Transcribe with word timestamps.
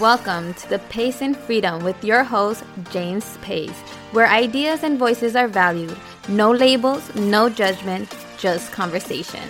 Welcome 0.00 0.54
to 0.54 0.68
the 0.68 0.78
Pace 0.90 1.22
and 1.22 1.36
Freedom 1.36 1.82
with 1.82 2.04
your 2.04 2.22
host, 2.22 2.62
James 2.92 3.36
Pace, 3.38 3.80
where 4.12 4.28
ideas 4.28 4.84
and 4.84 4.96
voices 4.96 5.34
are 5.34 5.48
valued. 5.48 5.96
No 6.28 6.52
labels, 6.52 7.12
no 7.16 7.48
judgment, 7.48 8.14
just 8.36 8.70
conversation. 8.70 9.42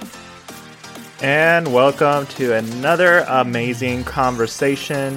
And 1.21 1.71
welcome 1.71 2.25
to 2.29 2.55
another 2.55 3.27
amazing 3.29 4.05
conversation 4.05 5.17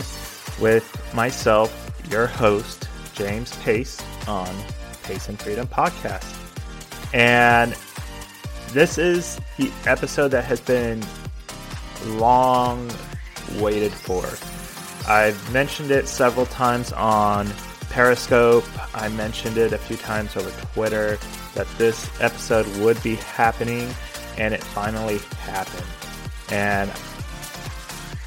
with 0.60 1.14
myself, 1.14 1.72
your 2.10 2.28
host, 2.28 2.90
James 3.14 3.56
Pace, 3.60 4.02
on 4.28 4.54
Pace 5.04 5.30
and 5.30 5.40
Freedom 5.40 5.66
Podcast. 5.66 6.28
And 7.14 7.74
this 8.74 8.98
is 8.98 9.40
the 9.56 9.72
episode 9.86 10.32
that 10.32 10.44
has 10.44 10.60
been 10.60 11.02
long 12.06 12.92
waited 13.60 13.94
for. 13.94 14.26
I've 15.08 15.54
mentioned 15.54 15.92
it 15.92 16.08
several 16.08 16.46
times 16.46 16.92
on 16.94 17.48
Periscope. 17.90 18.66
I 18.96 19.10
mentioned 19.10 19.58
it 19.58 19.74
a 19.74 19.78
few 19.78 19.98
times 19.98 20.36
over 20.38 20.50
Twitter 20.74 21.18
that 21.56 21.68
this 21.78 22.10
episode 22.22 22.68
would 22.78 23.02
be 23.04 23.16
happening, 23.16 23.90
and 24.38 24.54
it 24.54 24.64
finally 24.64 25.18
happened. 25.44 25.86
And 26.50 26.92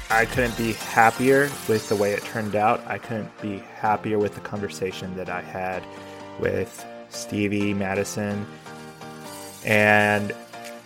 I 0.09 0.25
couldn't 0.25 0.57
be 0.57 0.73
happier 0.73 1.49
with 1.67 1.89
the 1.89 1.95
way 1.95 2.13
it 2.13 2.23
turned 2.23 2.55
out. 2.55 2.85
I 2.85 2.99
couldn't 2.99 3.41
be 3.41 3.57
happier 3.79 4.19
with 4.19 4.35
the 4.35 4.41
conversation 4.41 5.15
that 5.15 5.29
I 5.29 5.41
had 5.41 5.83
with 6.39 6.85
Stevie 7.09 7.73
Madison. 7.73 8.45
And 9.63 10.35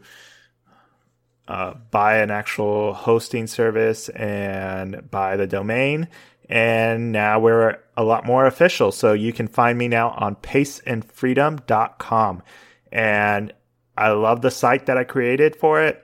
uh, 1.47 1.73
buy 1.91 2.17
an 2.17 2.31
actual 2.31 2.93
hosting 2.93 3.47
service 3.47 4.09
and 4.09 5.09
buy 5.11 5.37
the 5.37 5.47
domain. 5.47 6.07
And 6.49 7.11
now 7.11 7.39
we're 7.39 7.77
a 7.97 8.03
lot 8.03 8.25
more 8.25 8.45
official. 8.45 8.91
So 8.91 9.13
you 9.13 9.33
can 9.33 9.47
find 9.47 9.77
me 9.77 9.87
now 9.87 10.11
on 10.11 10.35
paceandfreedom.com. 10.37 12.43
And 12.93 13.51
I 13.97 14.11
love 14.11 14.41
the 14.41 14.51
site 14.51 14.85
that 14.85 14.97
I 14.97 15.03
created 15.03 15.55
for 15.55 15.81
it. 15.81 15.99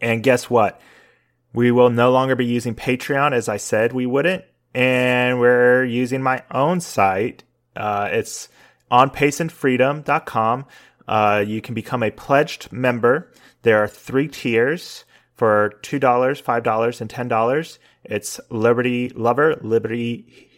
And 0.00 0.22
guess 0.22 0.48
what? 0.48 0.80
We 1.52 1.72
will 1.72 1.90
no 1.90 2.12
longer 2.12 2.36
be 2.36 2.46
using 2.46 2.76
Patreon 2.76 3.32
as 3.32 3.48
I 3.48 3.56
said 3.56 3.92
we 3.92 4.06
wouldn't. 4.06 4.44
And 4.72 5.40
we're 5.40 5.84
using 5.84 6.22
my 6.22 6.44
own 6.52 6.80
site. 6.80 7.42
Uh, 7.74 8.08
it's 8.12 8.48
on 8.88 9.10
paceandfreedom.com. 9.10 10.66
Uh, 11.08 11.44
you 11.44 11.60
can 11.60 11.74
become 11.74 12.04
a 12.04 12.12
pledged 12.12 12.70
member. 12.70 13.32
There 13.62 13.82
are 13.82 13.88
three 13.88 14.28
tiers 14.28 15.04
for 15.34 15.74
$2, 15.82 16.00
$5, 16.00 17.00
and 17.00 17.10
$10. 17.10 17.78
It's 18.04 18.40
Liberty 18.48 19.08
Lover, 19.08 19.56
Liberty 19.60 20.48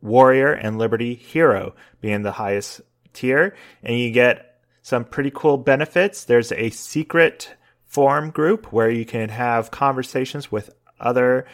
Warrior, 0.00 0.52
and 0.52 0.78
Liberty 0.78 1.14
Hero 1.14 1.74
being 2.00 2.22
the 2.22 2.32
highest 2.32 2.82
tier. 3.12 3.56
And 3.82 3.98
you 3.98 4.12
get 4.12 4.55
some 4.86 5.04
pretty 5.04 5.32
cool 5.34 5.56
benefits. 5.56 6.26
There's 6.26 6.52
a 6.52 6.70
secret 6.70 7.52
forum 7.86 8.30
group 8.30 8.72
where 8.72 8.88
you 8.88 9.04
can 9.04 9.30
have 9.30 9.72
conversations 9.72 10.52
with 10.52 10.70
other 11.00 11.46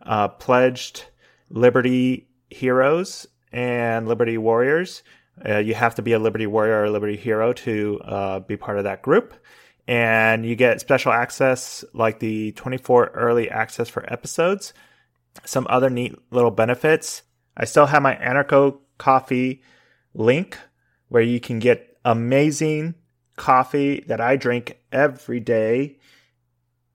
uh, 0.00 0.28
pledged 0.28 1.04
Liberty 1.50 2.28
heroes 2.48 3.26
and 3.52 4.08
Liberty 4.08 4.38
warriors. 4.38 5.02
Uh, 5.46 5.58
you 5.58 5.74
have 5.74 5.96
to 5.96 6.02
be 6.02 6.14
a 6.14 6.18
Liberty 6.18 6.46
warrior 6.46 6.80
or 6.80 6.84
a 6.84 6.90
Liberty 6.90 7.18
hero 7.18 7.52
to 7.52 8.00
uh, 8.02 8.40
be 8.40 8.56
part 8.56 8.78
of 8.78 8.84
that 8.84 9.02
group. 9.02 9.34
And 9.86 10.46
you 10.46 10.56
get 10.56 10.80
special 10.80 11.12
access 11.12 11.84
like 11.92 12.20
the 12.20 12.52
24 12.52 13.08
early 13.08 13.50
access 13.50 13.90
for 13.90 14.10
episodes, 14.10 14.72
some 15.44 15.66
other 15.68 15.90
neat 15.90 16.14
little 16.30 16.50
benefits. 16.50 17.20
I 17.54 17.66
still 17.66 17.84
have 17.84 18.00
my 18.00 18.14
Anarcho 18.14 18.78
coffee 18.96 19.60
link 20.14 20.56
where 21.08 21.22
you 21.22 21.38
can 21.38 21.58
get 21.58 21.87
amazing 22.08 22.96
coffee 23.36 24.00
that 24.08 24.20
I 24.20 24.34
drink 24.36 24.78
every 24.90 25.38
day, 25.40 25.98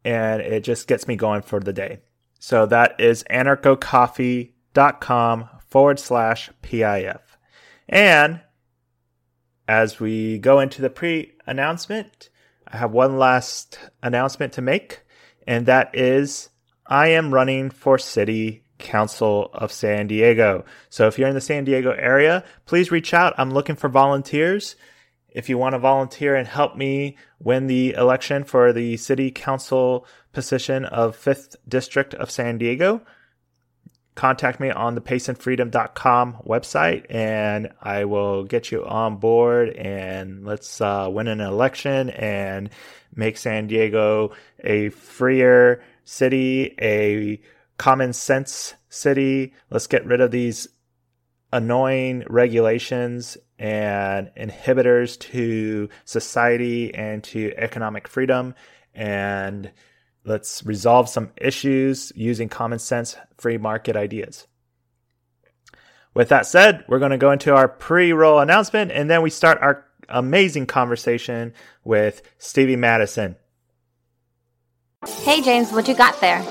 and 0.03 0.41
it 0.41 0.63
just 0.63 0.88
gets 0.88 1.07
me 1.07 1.16
going 1.16 1.44
for 1.44 1.59
the 1.59 1.72
day. 1.72 2.00
So 2.40 2.66
that 2.66 3.00
is 3.00 3.23
anarchocoffee.com 3.29 5.50
forward 5.69 6.00
slash 6.00 6.50
PIF. 6.63 7.19
And 7.88 8.41
as 9.68 10.00
we 10.00 10.40
go 10.40 10.59
into 10.59 10.81
the 10.81 10.90
pre 10.90 11.34
announcement, 11.46 12.31
I 12.68 12.78
have 12.78 12.91
one 12.91 13.19
last 13.19 13.78
announcement 14.02 14.53
to 14.53 14.63
make, 14.63 15.02
and 15.46 15.68
that 15.68 15.91
is 15.94 16.50
I 16.88 17.09
am 17.09 17.31
running 17.34 17.69
for 17.69 18.00
city 18.00 18.63
Council 18.79 19.52
of 19.53 19.72
San 19.72 20.07
Diego. 20.07 20.66
So 20.90 21.06
if 21.07 21.19
you're 21.19 21.29
in 21.29 21.35
the 21.35 21.41
San 21.41 21.63
Diego 21.63 21.91
area, 21.91 22.44
please 22.66 22.90
reach 22.91 23.13
out. 23.13 23.35
I'm 23.38 23.52
looking 23.52 23.75
for 23.75 23.90
volunteers. 23.90 24.75
If 25.33 25.49
you 25.49 25.57
want 25.57 25.73
to 25.73 25.79
volunteer 25.79 26.35
and 26.35 26.47
help 26.47 26.77
me 26.77 27.17
win 27.39 27.67
the 27.67 27.94
election 27.94 28.44
for 28.44 28.71
the 28.71 28.97
city 28.97 29.31
council 29.31 30.05
position 30.31 30.85
of 30.85 31.17
5th 31.17 31.55
District 31.67 32.13
of 32.13 32.31
San 32.31 32.57
Diego, 32.57 33.01
contact 34.16 34.59
me 34.59 34.69
on 34.69 34.93
the 34.95 35.01
paceandfreedom.com 35.01 36.38
website 36.45 37.05
and 37.09 37.69
I 37.81 38.05
will 38.05 38.43
get 38.43 38.72
you 38.72 38.85
on 38.85 39.17
board 39.17 39.69
and 39.69 40.45
let's 40.45 40.79
uh, 40.79 41.09
win 41.11 41.27
an 41.27 41.41
election 41.41 42.11
and 42.11 42.69
make 43.16 43.38
San 43.38 43.67
Diego 43.67 44.33
a 44.63 44.89
freer 44.89 45.83
city, 46.03 46.75
a 46.79 47.41
common 47.78 48.13
sense 48.13 48.75
city. 48.90 49.53
Let's 49.72 49.87
get 49.87 50.05
rid 50.05 50.22
of 50.22 50.31
these 50.31 50.67
annoying 51.52 52.23
regulations 52.29 53.37
and 53.63 54.29
inhibitors 54.35 55.17
to 55.17 55.87
society 56.03 56.93
and 56.93 57.23
to 57.23 57.53
economic 57.55 58.09
freedom. 58.09 58.53
And 58.93 59.71
let's 60.25 60.65
resolve 60.65 61.07
some 61.07 61.31
issues 61.37 62.11
using 62.13 62.49
common 62.49 62.77
sense 62.77 63.15
free 63.37 63.57
market 63.57 63.95
ideas. 63.95 64.47
With 66.13 66.27
that 66.27 66.45
said, 66.45 66.83
we're 66.89 66.99
going 66.99 67.11
to 67.11 67.17
go 67.17 67.31
into 67.31 67.55
our 67.55 67.69
pre 67.69 68.11
roll 68.11 68.39
announcement 68.39 68.91
and 68.91 69.09
then 69.09 69.21
we 69.21 69.29
start 69.29 69.59
our 69.61 69.85
amazing 70.09 70.65
conversation 70.65 71.53
with 71.85 72.21
Stevie 72.39 72.75
Madison. 72.75 73.37
Hey, 75.21 75.41
James, 75.41 75.71
what 75.71 75.87
you 75.87 75.95
got 75.95 76.19
there? 76.19 76.41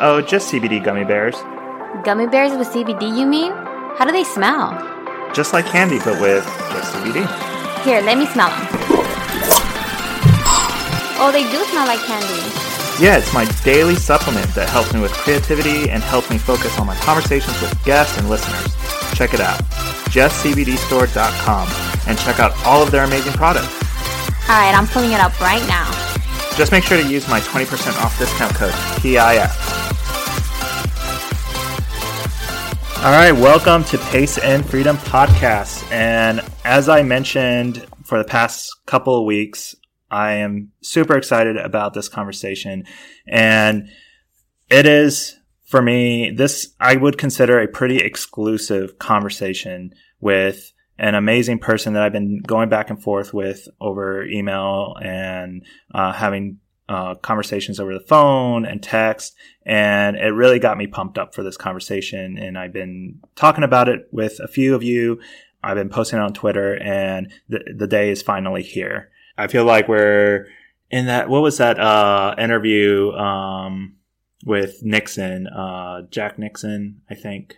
Oh, 0.00 0.24
just 0.24 0.52
CBD 0.52 0.82
gummy 0.82 1.04
bears. 1.04 1.34
Gummy 2.04 2.28
bears 2.28 2.56
with 2.56 2.68
CBD, 2.68 3.18
you 3.18 3.26
mean? 3.26 3.50
How 3.50 4.04
do 4.04 4.12
they 4.12 4.24
smell? 4.24 4.91
Just 5.34 5.52
like 5.52 5.64
candy, 5.66 5.98
but 5.98 6.20
with 6.20 6.44
just 6.44 6.92
CBD. 6.92 7.24
Here, 7.84 8.02
let 8.02 8.18
me 8.18 8.26
smell 8.26 8.50
them. 8.50 8.68
Oh, 11.18 11.30
they 11.32 11.44
do 11.50 11.64
smell 11.70 11.86
like 11.86 12.00
candy. 12.00 12.62
Yeah, 13.02 13.16
it's 13.16 13.32
my 13.32 13.46
daily 13.64 13.94
supplement 13.94 14.46
that 14.54 14.68
helps 14.68 14.92
me 14.92 15.00
with 15.00 15.12
creativity 15.12 15.88
and 15.88 16.02
helps 16.02 16.28
me 16.28 16.36
focus 16.36 16.78
on 16.78 16.86
my 16.86 16.96
conversations 16.96 17.58
with 17.62 17.72
guests 17.84 18.18
and 18.18 18.28
listeners. 18.28 18.76
Check 19.14 19.32
it 19.32 19.40
out, 19.40 19.58
justcbdstore.com, 20.12 21.68
and 22.06 22.18
check 22.18 22.38
out 22.38 22.52
all 22.66 22.82
of 22.82 22.90
their 22.90 23.04
amazing 23.04 23.32
products. 23.32 23.72
All 24.48 24.60
right, 24.60 24.74
I'm 24.76 24.86
pulling 24.86 25.12
it 25.12 25.20
up 25.20 25.40
right 25.40 25.66
now. 25.66 25.88
Just 26.56 26.72
make 26.72 26.84
sure 26.84 27.00
to 27.00 27.08
use 27.08 27.26
my 27.28 27.40
20% 27.40 27.98
off 28.04 28.18
discount 28.18 28.54
code 28.54 28.72
PIF. 29.00 29.81
All 33.02 33.10
right, 33.10 33.32
welcome 33.32 33.82
to 33.86 33.98
Pace 33.98 34.38
and 34.38 34.64
Freedom 34.64 34.96
Podcast. 34.96 35.90
And 35.90 36.40
as 36.64 36.88
I 36.88 37.02
mentioned 37.02 37.84
for 38.04 38.16
the 38.16 38.24
past 38.24 38.70
couple 38.86 39.18
of 39.18 39.24
weeks, 39.24 39.74
I 40.08 40.34
am 40.34 40.70
super 40.82 41.16
excited 41.16 41.56
about 41.56 41.94
this 41.94 42.08
conversation. 42.08 42.84
And 43.26 43.88
it 44.70 44.86
is, 44.86 45.36
for 45.64 45.82
me, 45.82 46.30
this 46.30 46.74
I 46.78 46.94
would 46.94 47.18
consider 47.18 47.58
a 47.58 47.66
pretty 47.66 47.96
exclusive 47.96 49.00
conversation 49.00 49.92
with 50.20 50.72
an 50.96 51.16
amazing 51.16 51.58
person 51.58 51.94
that 51.94 52.04
I've 52.04 52.12
been 52.12 52.40
going 52.46 52.68
back 52.68 52.88
and 52.88 53.02
forth 53.02 53.34
with 53.34 53.66
over 53.80 54.22
email 54.22 54.94
and 55.02 55.64
uh, 55.92 56.12
having 56.12 56.58
uh, 56.88 57.16
conversations 57.16 57.80
over 57.80 57.94
the 57.94 58.04
phone 58.06 58.64
and 58.64 58.80
text. 58.80 59.34
And 59.64 60.16
it 60.16 60.30
really 60.30 60.58
got 60.58 60.76
me 60.76 60.86
pumped 60.86 61.18
up 61.18 61.34
for 61.34 61.42
this 61.42 61.56
conversation. 61.56 62.38
And 62.38 62.58
I've 62.58 62.72
been 62.72 63.20
talking 63.36 63.64
about 63.64 63.88
it 63.88 64.08
with 64.10 64.40
a 64.40 64.48
few 64.48 64.74
of 64.74 64.82
you. 64.82 65.20
I've 65.62 65.76
been 65.76 65.88
posting 65.88 66.18
it 66.18 66.22
on 66.22 66.32
Twitter 66.32 66.76
and 66.82 67.30
the, 67.48 67.60
the 67.76 67.86
day 67.86 68.10
is 68.10 68.22
finally 68.22 68.62
here. 68.62 69.10
I 69.38 69.46
feel 69.46 69.64
like 69.64 69.88
we're 69.88 70.48
in 70.90 71.06
that, 71.06 71.28
what 71.28 71.42
was 71.42 71.58
that, 71.58 71.78
uh, 71.78 72.34
interview, 72.36 73.12
um, 73.12 73.96
with 74.44 74.82
Nixon, 74.82 75.46
uh, 75.46 76.02
Jack 76.10 76.38
Nixon, 76.38 77.02
I 77.08 77.14
think 77.14 77.56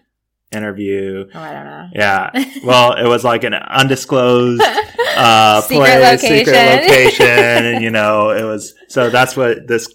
interview. 0.55 1.27
Oh, 1.35 1.41
I 1.41 1.53
don't 1.53 1.65
know. 1.65 1.89
Yeah. 1.95 2.31
Well, 2.65 2.95
it 2.95 3.07
was 3.07 3.25
like 3.25 3.45
an 3.45 3.53
undisclosed 3.53 4.63
uh, 5.17 5.61
Secret 5.61 5.85
place, 5.85 6.23
location. 6.23 6.47
secret 6.47 6.83
location, 6.83 7.27
and 7.27 7.85
you 7.85 7.91
know, 7.91 8.31
it 8.31 8.43
was. 8.45 8.75
So 8.89 9.11
that's 9.11 9.37
what 9.37 9.67
this 9.67 9.87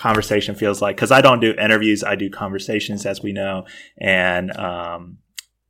conversation 0.00 0.54
feels 0.54 0.80
like. 0.82 0.96
Because 0.96 1.12
I 1.12 1.20
don't 1.20 1.40
do 1.40 1.52
interviews, 1.52 2.02
I 2.02 2.16
do 2.16 2.30
conversations, 2.30 3.06
as 3.06 3.22
we 3.22 3.32
know, 3.32 3.66
and 3.98 4.56
um, 4.56 5.18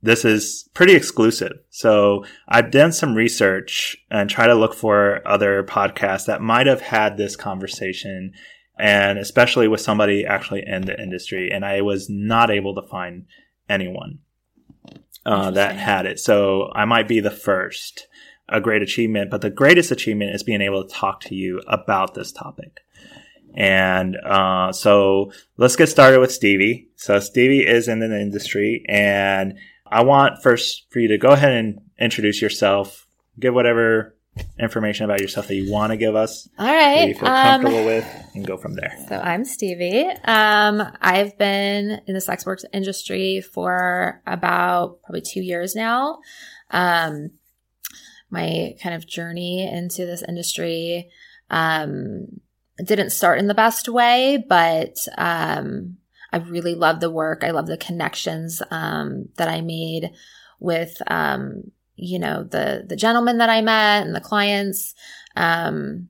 this 0.01 0.25
is 0.25 0.67
pretty 0.73 0.95
exclusive. 0.95 1.59
So 1.69 2.25
I've 2.47 2.71
done 2.71 2.91
some 2.91 3.13
research 3.13 3.97
and 4.09 4.29
try 4.29 4.47
to 4.47 4.55
look 4.55 4.73
for 4.73 5.21
other 5.27 5.63
podcasts 5.63 6.25
that 6.25 6.41
might 6.41 6.67
have 6.67 6.81
had 6.81 7.17
this 7.17 7.35
conversation. 7.35 8.33
And 8.79 9.19
especially 9.19 9.67
with 9.67 9.81
somebody 9.81 10.25
actually 10.25 10.63
in 10.65 10.83
the 10.83 10.99
industry. 10.99 11.51
And 11.51 11.63
I 11.63 11.81
was 11.81 12.09
not 12.09 12.49
able 12.49 12.73
to 12.73 12.87
find 12.87 13.25
anyone 13.69 14.19
uh, 15.23 15.51
that 15.51 15.75
had 15.75 16.07
it. 16.07 16.19
So 16.19 16.71
I 16.73 16.85
might 16.85 17.07
be 17.07 17.19
the 17.19 17.29
first, 17.29 18.07
a 18.49 18.59
great 18.59 18.81
achievement, 18.81 19.29
but 19.29 19.41
the 19.41 19.51
greatest 19.51 19.91
achievement 19.91 20.33
is 20.33 20.41
being 20.41 20.61
able 20.61 20.83
to 20.83 20.93
talk 20.93 21.21
to 21.21 21.35
you 21.35 21.61
about 21.67 22.15
this 22.15 22.31
topic. 22.31 22.79
And 23.55 24.15
uh, 24.17 24.71
so 24.71 25.31
let's 25.57 25.75
get 25.75 25.87
started 25.87 26.19
with 26.19 26.31
Stevie. 26.31 26.89
So 26.95 27.19
Stevie 27.19 27.65
is 27.67 27.87
in 27.87 27.99
the 27.99 28.05
industry, 28.05 28.83
and 28.87 29.57
I 29.85 30.03
want 30.03 30.41
first 30.41 30.85
for 30.89 30.99
you 30.99 31.07
to 31.09 31.17
go 31.17 31.29
ahead 31.31 31.51
and 31.51 31.79
introduce 31.99 32.41
yourself, 32.41 33.05
give 33.39 33.53
whatever 33.53 34.15
information 34.57 35.03
about 35.03 35.19
yourself 35.19 35.49
that 35.49 35.55
you 35.55 35.69
want 35.69 35.91
to 35.91 35.97
give 35.97 36.15
us, 36.15 36.47
All 36.57 36.65
right. 36.65 36.99
that 37.01 37.07
you 37.09 37.13
feel 37.15 37.27
Um, 37.27 37.61
comfortable 37.61 37.85
with, 37.85 38.05
and 38.33 38.47
go 38.47 38.55
from 38.55 38.75
there. 38.75 38.95
so 39.09 39.17
I'm 39.17 39.43
Stevie. 39.43 40.05
Um, 40.23 40.81
I've 41.01 41.37
been 41.37 41.99
in 42.07 42.13
the 42.13 42.21
sex 42.21 42.45
work 42.45 42.59
industry 42.71 43.41
for 43.41 44.21
about 44.25 45.01
probably 45.03 45.21
two 45.21 45.41
years 45.41 45.75
now. 45.75 46.19
Um, 46.69 47.31
my 48.29 48.75
kind 48.81 48.95
of 48.95 49.05
journey 49.05 49.67
into 49.69 50.05
this 50.05 50.23
industry 50.25 51.09
um, 51.49 52.27
didn't 52.77 53.11
start 53.11 53.39
in 53.39 53.47
the 53.47 53.53
best 53.53 53.89
way, 53.89 54.43
but 54.47 54.95
um, 55.17 55.97
I 56.31 56.37
really 56.37 56.75
love 56.75 56.99
the 56.99 57.11
work. 57.11 57.43
I 57.43 57.51
love 57.51 57.67
the 57.67 57.77
connections 57.77 58.61
um, 58.71 59.29
that 59.37 59.47
I 59.47 59.61
made 59.61 60.11
with, 60.59 61.01
um, 61.07 61.71
you 61.95 62.19
know, 62.19 62.43
the 62.43 62.85
the 62.87 62.95
gentlemen 62.95 63.37
that 63.39 63.49
I 63.49 63.61
met 63.61 64.05
and 64.05 64.15
the 64.15 64.21
clients, 64.21 64.95
um, 65.35 66.07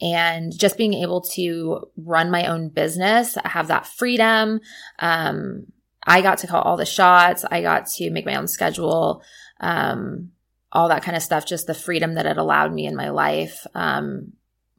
and 0.00 0.56
just 0.56 0.78
being 0.78 0.94
able 0.94 1.22
to 1.22 1.84
run 1.96 2.30
my 2.30 2.46
own 2.46 2.68
business, 2.68 3.36
have 3.44 3.68
that 3.68 3.86
freedom. 3.86 4.60
Um, 4.98 5.66
I 6.06 6.20
got 6.20 6.38
to 6.38 6.46
call 6.46 6.62
all 6.62 6.76
the 6.76 6.86
shots. 6.86 7.44
I 7.50 7.62
got 7.62 7.86
to 7.86 8.10
make 8.10 8.26
my 8.26 8.36
own 8.36 8.48
schedule. 8.48 9.22
Um, 9.60 10.30
all 10.72 10.88
that 10.88 11.02
kind 11.02 11.16
of 11.16 11.22
stuff. 11.22 11.46
Just 11.46 11.66
the 11.66 11.74
freedom 11.74 12.14
that 12.14 12.26
it 12.26 12.36
allowed 12.36 12.72
me 12.72 12.86
in 12.86 12.96
my 12.96 13.10
life 13.10 13.66
um, 13.74 14.32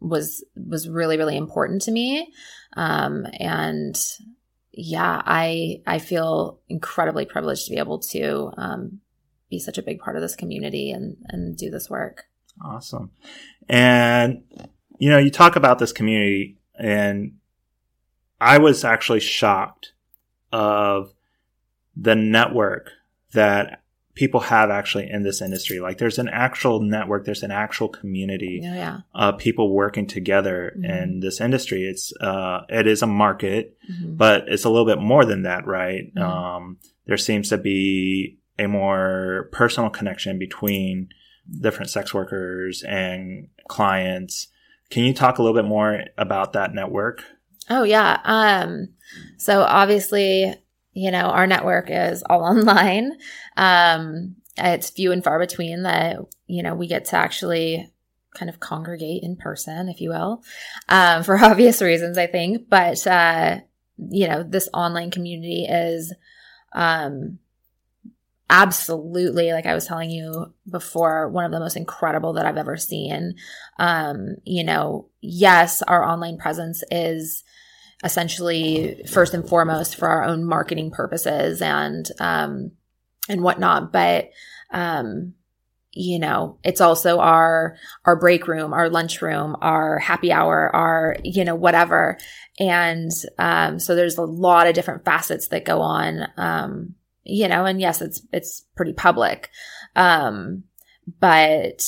was 0.07 0.43
was 0.55 0.87
really 0.87 1.17
really 1.17 1.37
important 1.37 1.81
to 1.83 1.91
me. 1.91 2.31
Um, 2.77 3.25
and 3.39 3.95
yeah, 4.71 5.21
I 5.25 5.81
I 5.87 5.99
feel 5.99 6.59
incredibly 6.69 7.25
privileged 7.25 7.65
to 7.65 7.71
be 7.71 7.79
able 7.79 7.99
to 7.99 8.51
um, 8.57 8.99
be 9.49 9.59
such 9.59 9.77
a 9.77 9.83
big 9.83 9.99
part 9.99 10.15
of 10.15 10.21
this 10.21 10.35
community 10.35 10.91
and 10.91 11.17
and 11.29 11.57
do 11.57 11.69
this 11.69 11.89
work. 11.89 12.25
Awesome. 12.63 13.11
And, 13.67 14.43
you 14.99 15.09
know, 15.09 15.17
you 15.17 15.31
talk 15.31 15.55
about 15.55 15.79
this 15.79 15.91
community, 15.91 16.57
and 16.77 17.37
I 18.39 18.57
was 18.59 18.83
actually 18.83 19.19
shocked 19.19 19.93
of 20.51 21.13
the 21.95 22.15
network 22.15 22.91
that 23.33 23.81
people 24.15 24.39
have 24.39 24.69
actually 24.69 25.09
in 25.09 25.23
this 25.23 25.41
industry. 25.41 25.79
Like, 25.79 25.97
there's 25.97 26.17
an 26.17 26.29
actual 26.29 26.81
network, 26.81 27.25
there's 27.25 27.43
an 27.43 27.51
actual 27.51 27.89
community 27.89 28.61
Yeah, 28.63 28.75
yeah. 28.75 28.97
of 29.13 29.37
people 29.37 29.73
working 29.73 30.07
together 30.07 30.73
Mhm. 30.77 31.03
in 31.03 31.19
this 31.19 31.39
industry. 31.41 31.83
It's, 31.83 32.13
uh, 32.21 32.61
it 32.69 32.87
is 32.87 33.01
a 33.01 33.07
market, 33.07 33.77
Mhm. 33.91 34.17
but 34.17 34.45
it's 34.47 34.63
a 34.63 34.69
little 34.69 34.85
bit 34.85 34.99
more 34.99 35.25
than 35.25 35.43
that, 35.43 35.67
right? 35.67 36.13
Mhm. 36.15 36.21
Um, 36.21 36.77
there 37.05 37.17
seems 37.17 37.49
to 37.49 37.57
be 37.57 38.37
a 38.57 38.67
more 38.67 39.49
personal 39.51 39.89
connection 39.89 40.39
between 40.39 41.09
different 41.61 41.89
sex 41.91 42.13
workers 42.13 42.83
and 42.87 43.47
clients. 43.67 44.47
Can 44.89 45.03
you 45.03 45.13
talk 45.13 45.37
a 45.37 45.43
little 45.43 45.59
bit 45.61 45.67
more 45.67 46.05
about 46.17 46.53
that 46.53 46.73
network? 46.73 47.23
Oh 47.69 47.83
yeah. 47.83 48.19
Um 48.23 48.89
so 49.37 49.61
obviously, 49.63 50.53
you 50.95 51.11
know, 51.11 51.25
our 51.25 51.45
network 51.45 51.87
is 51.89 52.23
all 52.23 52.43
online. 52.55 53.13
Um 53.57 54.37
it's 54.57 54.89
few 54.89 55.11
and 55.11 55.23
far 55.23 55.37
between 55.37 55.83
that, 55.83 56.17
you 56.47 56.63
know, 56.63 56.73
we 56.75 56.87
get 56.87 57.05
to 57.05 57.17
actually 57.17 57.91
kind 58.33 58.49
of 58.49 58.61
congregate 58.61 59.21
in 59.21 59.35
person, 59.35 59.89
if 59.89 60.01
you 60.01 60.09
will. 60.09 60.43
Um 60.89 61.23
for 61.23 61.37
obvious 61.43 61.81
reasons, 61.81 62.17
I 62.17 62.27
think, 62.27 62.69
but 62.69 63.05
uh 63.05 63.59
you 63.97 64.27
know, 64.27 64.43
this 64.43 64.69
online 64.73 65.11
community 65.11 65.65
is 65.65 66.13
um 66.73 67.39
absolutely 68.49 69.51
like 69.53 69.65
i 69.65 69.73
was 69.73 69.87
telling 69.87 70.11
you 70.11 70.53
before 70.69 71.29
one 71.29 71.45
of 71.45 71.51
the 71.51 71.59
most 71.59 71.75
incredible 71.75 72.33
that 72.33 72.45
i've 72.45 72.57
ever 72.57 72.77
seen 72.77 73.33
um 73.79 74.35
you 74.43 74.63
know 74.63 75.09
yes 75.19 75.81
our 75.81 76.03
online 76.03 76.37
presence 76.37 76.83
is 76.91 77.43
essentially 78.03 79.03
first 79.09 79.33
and 79.33 79.47
foremost 79.47 79.95
for 79.95 80.07
our 80.07 80.23
own 80.23 80.43
marketing 80.45 80.91
purposes 80.91 81.61
and 81.61 82.09
um 82.19 82.71
and 83.29 83.41
whatnot. 83.41 83.91
But 83.91 84.31
um 84.71 85.33
you 85.91 86.19
know 86.19 86.59
it's 86.63 86.81
also 86.81 87.19
our 87.19 87.77
our 88.03 88.17
break 88.17 88.47
room 88.47 88.73
our 88.73 88.89
lunch 88.89 89.21
room 89.21 89.55
our 89.61 89.97
happy 89.99 90.31
hour 90.31 90.69
our 90.75 91.15
you 91.23 91.45
know 91.45 91.55
whatever. 91.55 92.17
And 92.59 93.11
um 93.39 93.79
so 93.79 93.95
there's 93.95 94.17
a 94.17 94.23
lot 94.23 94.67
of 94.67 94.75
different 94.75 95.05
facets 95.05 95.47
that 95.49 95.65
go 95.65 95.81
on 95.81 96.27
um 96.37 96.95
you 97.23 97.47
know 97.47 97.65
and 97.65 97.79
yes 97.79 98.01
it's 98.01 98.21
it's 98.33 98.65
pretty 98.75 98.93
public. 98.93 99.49
Um 99.95 100.63
but 101.19 101.81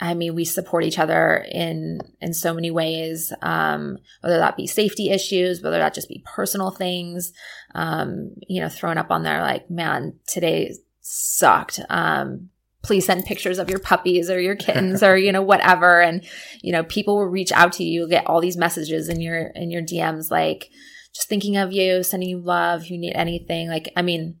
I 0.00 0.14
mean, 0.14 0.34
we 0.34 0.46
support 0.46 0.84
each 0.84 0.98
other 0.98 1.44
in 1.52 2.00
in 2.20 2.32
so 2.32 2.54
many 2.54 2.70
ways, 2.70 3.32
um, 3.42 3.98
whether 4.22 4.38
that 4.38 4.56
be 4.56 4.66
safety 4.66 5.10
issues, 5.10 5.62
whether 5.62 5.78
that 5.78 5.94
just 5.94 6.08
be 6.08 6.24
personal 6.24 6.70
things, 6.70 7.32
um, 7.74 8.30
you 8.48 8.62
know, 8.62 8.68
thrown 8.68 8.96
up 8.96 9.10
on 9.10 9.22
there 9.22 9.42
like, 9.42 9.70
man, 9.70 10.18
today 10.26 10.74
sucked. 11.02 11.80
Um, 11.90 12.48
please 12.82 13.04
send 13.04 13.26
pictures 13.26 13.58
of 13.58 13.68
your 13.68 13.78
puppies 13.78 14.30
or 14.30 14.40
your 14.40 14.56
kittens 14.56 15.02
or 15.02 15.18
you 15.18 15.32
know 15.32 15.42
whatever, 15.42 16.00
and 16.00 16.24
you 16.62 16.72
know, 16.72 16.84
people 16.84 17.16
will 17.16 17.26
reach 17.26 17.52
out 17.52 17.74
to 17.74 17.84
you. 17.84 18.00
You'll 18.00 18.08
get 18.08 18.26
all 18.26 18.40
these 18.40 18.56
messages 18.56 19.08
in 19.08 19.20
your 19.20 19.48
in 19.48 19.70
your 19.70 19.82
DMs 19.82 20.30
like, 20.30 20.70
just 21.12 21.28
thinking 21.28 21.58
of 21.58 21.72
you, 21.72 22.02
sending 22.02 22.30
you 22.30 22.38
love. 22.38 22.82
If 22.82 22.90
you 22.90 22.96
need 22.98 23.14
anything, 23.14 23.68
like, 23.68 23.92
I 23.96 24.02
mean, 24.02 24.38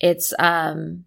it's 0.00 0.34
um, 0.38 1.04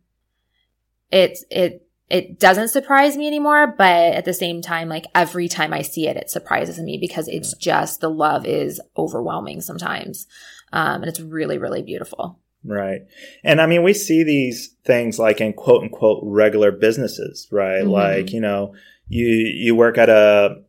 it's 1.12 1.44
it 1.50 1.86
it 2.10 2.40
doesn't 2.40 2.70
surprise 2.70 3.16
me 3.16 3.28
anymore, 3.28 3.76
but 3.78 4.14
at 4.14 4.26
the 4.26 4.34
same 4.34 4.62
time, 4.62 4.90
like 4.90 5.06
every 5.14 5.48
time 5.48 5.74
I 5.74 5.84
see 5.84 6.08
it, 6.08 6.18
it 6.18 6.30
surprises 6.30 6.80
me 6.80 6.98
because 6.98 7.28
it's 7.28 7.56
just 7.56 8.02
the 8.02 8.10
love 8.10 8.46
is 8.48 8.82
overwhelming 8.98 9.62
sometimes. 9.62 10.26
Um, 10.74 11.02
and 11.02 11.06
it's 11.06 11.20
really, 11.20 11.60
really 11.60 11.84
beautiful. 11.84 12.40
Right. 12.64 13.02
And 13.44 13.62
I 13.62 13.68
mean, 13.68 13.84
we 13.84 13.94
see 13.94 14.24
these 14.24 14.76
things 14.86 15.20
like 15.20 15.40
in 15.40 15.54
quote 15.54 15.84
unquote 15.84 16.22
regular 16.24 16.72
businesses, 16.72 17.48
right? 17.52 17.84
Mm-hmm. 17.84 17.92
Like, 17.92 18.34
you 18.34 18.42
know, 18.42 18.74
you, 19.08 19.28
you 19.28 19.76
work 19.76 19.98
at 19.98 20.10
a, 20.10 20.64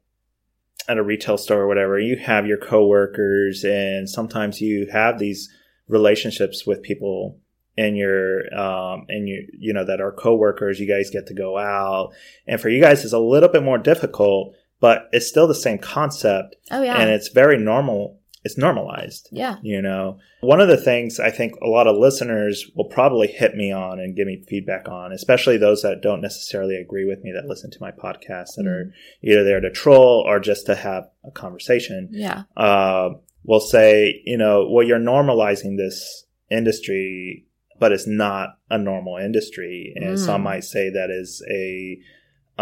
at 0.88 0.98
a 0.98 1.02
retail 1.02 1.38
store 1.38 1.62
or 1.62 1.68
whatever, 1.68 1.98
you 1.98 2.16
have 2.16 2.46
your 2.46 2.58
coworkers 2.58 3.64
and 3.64 4.08
sometimes 4.08 4.60
you 4.60 4.88
have 4.92 5.18
these 5.18 5.48
relationships 5.88 6.66
with 6.66 6.82
people 6.82 7.39
in 7.76 7.94
your 7.94 8.52
um 8.54 9.06
and 9.08 9.28
you 9.28 9.46
you 9.58 9.72
know 9.72 9.84
that 9.84 10.00
are 10.00 10.12
coworkers 10.12 10.80
you 10.80 10.88
guys 10.88 11.10
get 11.10 11.26
to 11.26 11.34
go 11.34 11.58
out. 11.58 12.12
And 12.46 12.60
for 12.60 12.68
you 12.68 12.80
guys 12.80 13.04
it's 13.04 13.12
a 13.12 13.18
little 13.18 13.48
bit 13.48 13.62
more 13.62 13.78
difficult 13.78 14.54
but 14.80 15.08
it's 15.12 15.28
still 15.28 15.46
the 15.46 15.54
same 15.54 15.78
concept. 15.78 16.56
Oh 16.70 16.82
yeah. 16.82 16.96
And 16.96 17.10
it's 17.10 17.28
very 17.28 17.58
normal 17.58 18.18
it's 18.42 18.56
normalized 18.56 19.28
yeah. 19.32 19.56
you 19.60 19.82
know? 19.82 20.18
One 20.40 20.60
of 20.60 20.68
the 20.68 20.78
things 20.78 21.20
i 21.20 21.30
think 21.30 21.54
a 21.62 21.68
lot 21.68 21.86
of 21.86 21.96
listeners 21.96 22.70
will 22.74 22.86
probably 22.86 23.28
hit 23.28 23.54
me 23.54 23.70
on 23.70 24.00
and 24.00 24.16
give 24.16 24.26
me 24.26 24.42
feedback 24.48 24.88
on 24.88 25.12
especially 25.12 25.58
those 25.58 25.82
that 25.82 26.00
don't 26.00 26.22
necessarily 26.22 26.76
agree 26.76 27.04
with 27.04 27.22
me 27.22 27.32
that 27.32 27.46
listen 27.46 27.70
to 27.70 27.78
my 27.80 27.90
podcast 27.90 28.54
that 28.56 28.64
mm. 28.64 28.68
are 28.68 28.94
either 29.22 29.44
there 29.44 29.60
to 29.60 29.70
troll 29.70 30.24
or 30.26 30.40
just 30.40 30.64
to 30.66 30.74
have 30.74 31.10
a 31.24 31.30
conversation. 31.30 32.08
Yeah. 32.12 32.44
Uh, 32.56 33.10
will 33.44 33.60
say 33.60 34.22
you 34.24 34.36
know 34.36 34.68
well 34.70 34.86
you're 34.86 34.98
normalizing 34.98 35.76
this 35.76 36.24
industry 36.50 37.46
but 37.80 37.90
it's 37.90 38.06
not 38.06 38.50
a 38.70 38.78
normal 38.78 39.16
industry. 39.16 39.92
And 39.96 40.16
mm. 40.16 40.18
some 40.24 40.42
might 40.42 40.64
say 40.64 40.90
that 40.90 41.10
is 41.10 41.42
a. 41.50 41.98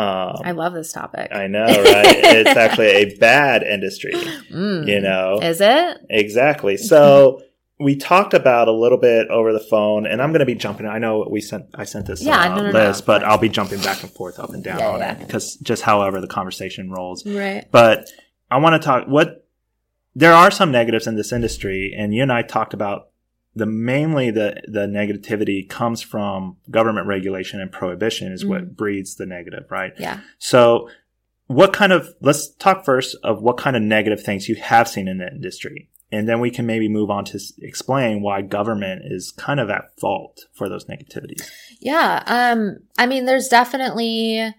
Um, 0.01 0.37
I 0.45 0.53
love 0.53 0.75
this 0.75 0.93
topic. 0.93 1.33
I 1.33 1.49
know, 1.49 1.65
right? 1.65 1.75
it's 1.77 2.57
actually 2.57 2.87
a 2.87 3.17
bad 3.19 3.65
industry. 3.65 4.15
Mm. 4.15 4.89
You 4.89 5.01
know, 5.01 5.41
is 5.43 5.61
it 5.61 5.99
exactly? 6.09 6.77
So 6.77 7.43
we 7.81 7.97
talked 7.97 8.33
about 8.33 8.69
a 8.69 8.73
little 8.73 8.99
bit 8.99 9.29
over 9.29 9.53
the 9.53 9.61
phone, 9.61 10.07
and 10.07 10.23
I'm 10.23 10.31
going 10.31 10.41
to 10.41 10.47
be 10.47 10.55
jumping. 10.55 10.87
I 10.87 10.99
know 10.99 11.27
we 11.29 11.41
sent 11.41 11.67
I 11.75 11.85
sent 11.85 12.07
this 12.07 12.23
yeah, 12.23 12.43
uh, 12.43 12.55
no, 12.55 12.71
no, 12.71 12.71
list, 12.71 13.03
no, 13.03 13.07
but 13.07 13.25
I'll 13.25 13.39
be 13.39 13.49
jumping 13.49 13.81
back 13.81 14.03
and 14.03 14.13
forth, 14.13 14.39
up 14.39 14.51
and 14.51 14.63
down 14.63 14.79
yeah, 14.79 14.89
on 14.89 15.01
yeah. 15.01 15.13
it 15.13 15.19
because 15.19 15.57
just 15.57 15.83
however 15.83 16.21
the 16.21 16.29
conversation 16.29 16.91
rolls. 16.91 17.27
Right. 17.27 17.67
But 17.71 18.09
I 18.51 18.59
want 18.59 18.81
to 18.81 18.87
talk 18.87 19.09
what 19.09 19.47
there 20.15 20.33
are 20.33 20.51
some 20.51 20.73
negatives 20.73 21.07
in 21.07 21.17
this 21.17 21.33
industry, 21.33 21.95
and 21.97 22.15
you 22.15 22.23
and 22.23 22.33
I 22.33 22.43
talked 22.43 22.75
about 22.75 23.08
the 23.59 23.67
mainly 23.67 24.31
the 24.31 24.63
the 24.67 24.87
negativity 24.87 25.69
comes 25.69 26.01
from 26.01 26.57
government 26.71 27.07
regulation 27.07 27.61
and 27.61 27.71
prohibition 27.71 28.33
is 28.33 28.43
mm-hmm. 28.43 28.53
what 28.53 28.77
breeds 28.77 29.17
the 29.17 29.27
negative, 29.27 29.65
right? 29.71 29.93
Yeah. 29.99 30.21
So 30.39 30.89
what 31.47 31.73
kind 31.73 31.93
of 31.93 32.15
let's 32.21 32.51
talk 32.55 32.85
first 32.85 33.17
of 33.23 33.43
what 33.43 33.57
kind 33.57 33.77
of 33.77 33.83
negative 33.83 34.23
things 34.23 34.49
you 34.49 34.57
have 34.57 34.89
seen 34.89 35.09
in 35.09 35.19
the 35.19 35.29
industry 35.29 35.89
and 36.11 36.29
then 36.29 36.41
we 36.41 36.51
can 36.51 36.67
maybe 36.67 36.89
move 36.89 37.11
on 37.11 37.25
to 37.27 37.41
explain 37.61 38.23
why 38.23 38.41
government 38.41 39.03
is 39.05 39.31
kind 39.33 39.61
of 39.61 39.69
at 39.69 39.99
fault 39.99 40.47
for 40.55 40.69
those 40.69 40.87
negativities. 40.87 41.51
Yeah, 41.81 42.23
um 42.27 42.79
I 42.99 43.07
mean 43.07 43.25
there's 43.25 43.49
definitely 43.49 44.55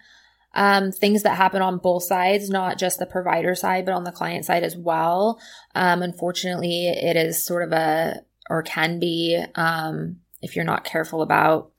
um, 0.55 0.91
things 0.91 1.23
that 1.23 1.37
happen 1.37 1.61
on 1.61 1.77
both 1.77 2.03
sides, 2.03 2.49
not 2.49 2.79
just 2.79 2.97
the 2.97 3.05
provider 3.05 3.53
side, 3.53 3.85
but 3.85 3.93
on 3.93 4.03
the 4.03 4.11
client 4.11 4.45
side 4.45 4.63
as 4.63 4.75
well. 4.75 5.39
Um, 5.75 6.01
unfortunately, 6.01 6.87
it 6.87 7.15
is 7.15 7.45
sort 7.45 7.63
of 7.63 7.71
a 7.71 8.21
or 8.49 8.63
can 8.63 8.99
be 8.99 9.41
um, 9.55 10.17
if 10.41 10.55
you're 10.55 10.65
not 10.65 10.83
careful 10.83 11.21
about 11.21 11.71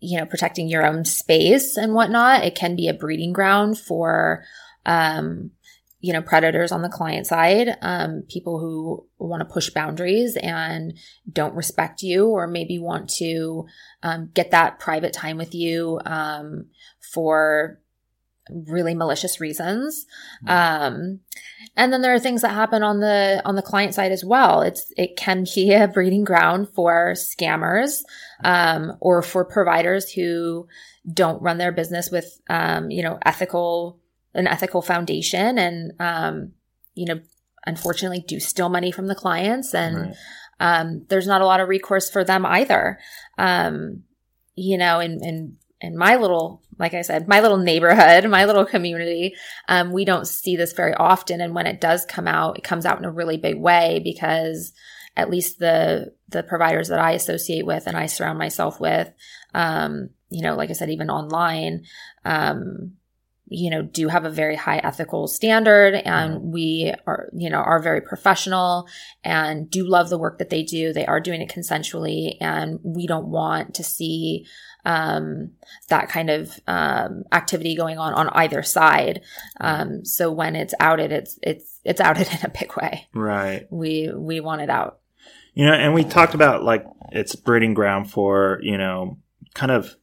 you 0.00 0.18
know 0.18 0.26
protecting 0.26 0.68
your 0.68 0.86
own 0.86 1.04
space 1.04 1.76
and 1.76 1.94
whatnot 1.94 2.44
it 2.44 2.54
can 2.54 2.74
be 2.74 2.88
a 2.88 2.94
breeding 2.94 3.32
ground 3.32 3.78
for 3.78 4.42
um, 4.86 5.50
you 6.00 6.12
know 6.12 6.22
predators 6.22 6.72
on 6.72 6.82
the 6.82 6.88
client 6.88 7.26
side 7.26 7.76
um, 7.82 8.22
people 8.28 8.58
who 8.58 9.06
want 9.18 9.40
to 9.40 9.52
push 9.52 9.70
boundaries 9.70 10.36
and 10.36 10.94
don't 11.30 11.54
respect 11.54 12.02
you 12.02 12.26
or 12.28 12.46
maybe 12.46 12.78
want 12.78 13.08
to 13.08 13.66
um, 14.02 14.30
get 14.34 14.50
that 14.50 14.78
private 14.78 15.12
time 15.12 15.36
with 15.36 15.54
you 15.54 16.00
um, 16.06 16.66
for 17.12 17.78
really 18.66 18.94
malicious 18.94 19.40
reasons. 19.40 20.06
Mm-hmm. 20.44 20.84
Um, 20.84 21.20
and 21.76 21.92
then 21.92 22.02
there 22.02 22.14
are 22.14 22.18
things 22.18 22.42
that 22.42 22.54
happen 22.54 22.82
on 22.82 23.00
the 23.00 23.42
on 23.44 23.56
the 23.56 23.62
client 23.62 23.94
side 23.94 24.12
as 24.12 24.24
well. 24.24 24.62
It's 24.62 24.92
it 24.96 25.16
can 25.16 25.44
be 25.54 25.72
a 25.72 25.88
breeding 25.88 26.24
ground 26.24 26.68
for 26.74 27.12
scammers 27.12 28.02
um, 28.44 28.96
or 29.00 29.22
for 29.22 29.44
providers 29.44 30.10
who 30.12 30.66
don't 31.12 31.42
run 31.42 31.58
their 31.58 31.72
business 31.72 32.10
with 32.10 32.40
um, 32.48 32.90
you 32.90 33.02
know 33.02 33.18
ethical 33.24 33.98
an 34.34 34.46
ethical 34.46 34.82
foundation 34.82 35.58
and 35.58 35.92
um, 36.00 36.52
you 36.94 37.06
know 37.06 37.20
unfortunately 37.66 38.24
do 38.26 38.40
steal 38.40 38.68
money 38.68 38.90
from 38.90 39.06
the 39.06 39.14
clients 39.14 39.74
and 39.74 39.96
right. 39.96 40.14
Um, 40.60 41.06
there's 41.08 41.26
not 41.26 41.40
a 41.40 41.46
lot 41.46 41.60
of 41.60 41.68
recourse 41.68 42.10
for 42.10 42.22
them 42.22 42.44
either. 42.44 42.98
Um, 43.38 44.04
you 44.54 44.76
know, 44.76 45.00
and, 45.00 45.20
and 45.22 45.56
in 45.80 45.96
my 45.96 46.16
little, 46.16 46.62
like 46.80 46.94
I 46.94 47.02
said, 47.02 47.28
my 47.28 47.40
little 47.40 47.58
neighborhood, 47.58 48.28
my 48.30 48.46
little 48.46 48.64
community, 48.64 49.34
um, 49.68 49.92
we 49.92 50.06
don't 50.06 50.26
see 50.26 50.56
this 50.56 50.72
very 50.72 50.94
often. 50.94 51.40
And 51.40 51.54
when 51.54 51.66
it 51.66 51.80
does 51.80 52.06
come 52.06 52.26
out, 52.26 52.56
it 52.56 52.64
comes 52.64 52.86
out 52.86 52.98
in 52.98 53.04
a 53.04 53.10
really 53.10 53.36
big 53.36 53.58
way 53.58 54.00
because 54.02 54.72
at 55.16 55.28
least 55.28 55.58
the 55.58 56.14
the 56.28 56.42
providers 56.42 56.88
that 56.88 56.98
I 56.98 57.12
associate 57.12 57.66
with 57.66 57.86
and 57.86 57.96
I 57.96 58.06
surround 58.06 58.38
myself 58.38 58.80
with, 58.80 59.12
um, 59.52 60.10
you 60.30 60.42
know, 60.42 60.54
like 60.54 60.70
I 60.70 60.72
said, 60.72 60.90
even 60.90 61.10
online, 61.10 61.84
um, 62.24 62.92
you 63.50 63.68
know, 63.68 63.82
do 63.82 64.08
have 64.08 64.24
a 64.24 64.30
very 64.30 64.54
high 64.54 64.78
ethical 64.78 65.26
standard 65.26 65.94
and 65.94 66.34
mm-hmm. 66.34 66.52
we 66.52 66.94
are, 67.06 67.28
you 67.34 67.50
know, 67.50 67.58
are 67.58 67.82
very 67.82 68.00
professional 68.00 68.86
and 69.24 69.68
do 69.68 69.84
love 69.84 70.08
the 70.08 70.18
work 70.18 70.38
that 70.38 70.50
they 70.50 70.62
do. 70.62 70.92
They 70.92 71.04
are 71.04 71.20
doing 71.20 71.42
it 71.42 71.50
consensually 71.50 72.36
and 72.40 72.78
we 72.84 73.08
don't 73.08 73.26
want 73.26 73.74
to 73.74 73.84
see 73.84 74.46
um, 74.84 75.50
that 75.88 76.08
kind 76.08 76.30
of 76.30 76.58
um, 76.68 77.24
activity 77.32 77.74
going 77.74 77.98
on 77.98 78.14
on 78.14 78.28
either 78.30 78.62
side. 78.62 79.22
Um, 79.60 80.04
so 80.04 80.30
when 80.30 80.56
it's 80.56 80.74
outed, 80.80 81.12
it's 81.12 81.38
it's 81.42 81.80
it's 81.84 82.00
outed 82.00 82.28
in 82.32 82.38
a 82.44 82.48
big 82.48 82.74
way. 82.76 83.08
Right. 83.12 83.66
We 83.70 84.10
we 84.14 84.40
want 84.40 84.62
it 84.62 84.70
out. 84.70 85.00
You 85.54 85.66
know, 85.66 85.74
and 85.74 85.92
we 85.92 86.04
talked 86.04 86.34
about 86.34 86.62
like 86.62 86.86
it's 87.10 87.34
breeding 87.34 87.74
ground 87.74 88.10
for 88.10 88.60
you 88.62 88.78
know 88.78 89.18
kind 89.54 89.72
of 89.72 89.96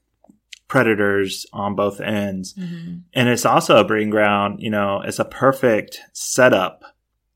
predators 0.67 1.45
on 1.53 1.75
both 1.75 2.01
ends, 2.01 2.53
mm-hmm. 2.53 2.97
and 3.13 3.29
it's 3.29 3.45
also 3.45 3.77
a 3.77 3.85
breeding 3.85 4.09
ground. 4.09 4.61
You 4.61 4.69
know, 4.69 5.01
it's 5.01 5.19
a 5.19 5.25
perfect 5.25 6.01
setup 6.13 6.83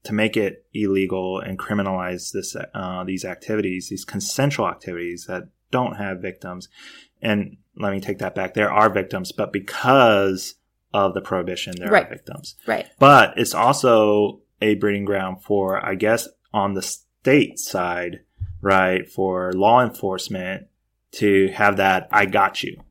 to 0.04 0.14
make 0.14 0.36
it 0.36 0.66
illegal 0.74 1.40
and 1.40 1.60
criminalize 1.60 2.32
this 2.32 2.56
uh, 2.74 3.04
these 3.04 3.26
activities, 3.26 3.90
these 3.90 4.06
consensual 4.06 4.68
activities 4.68 5.26
that 5.28 5.44
don't 5.72 5.96
have 5.96 6.22
victims 6.22 6.68
and 7.22 7.58
let 7.78 7.92
me 7.92 8.02
take 8.02 8.20
that 8.20 8.36
back. 8.36 8.54
There 8.54 8.72
are 8.72 8.90
victims, 8.90 9.32
but 9.32 9.54
because 9.54 10.56
of 10.94 11.14
the 11.14 11.22
prohibition, 11.22 11.74
there 11.78 11.90
right. 11.90 12.06
are 12.06 12.10
victims. 12.10 12.56
Right. 12.68 12.88
But 13.00 13.34
it's 13.38 13.54
also 13.54 14.42
a 14.62 14.76
breeding 14.76 15.06
ground 15.06 15.44
for, 15.44 15.84
I 15.84 15.96
guess, 15.96 16.28
on 16.54 16.74
the 16.74 16.82
state 16.82 17.60
side, 17.60 18.22
right, 18.62 19.10
for 19.10 19.54
law 19.54 19.82
enforcement 19.82 20.68
to 21.14 21.50
have 21.50 21.78
that 21.78 22.08
"I 22.12 22.26
got 22.26 22.64
you." 22.64 22.82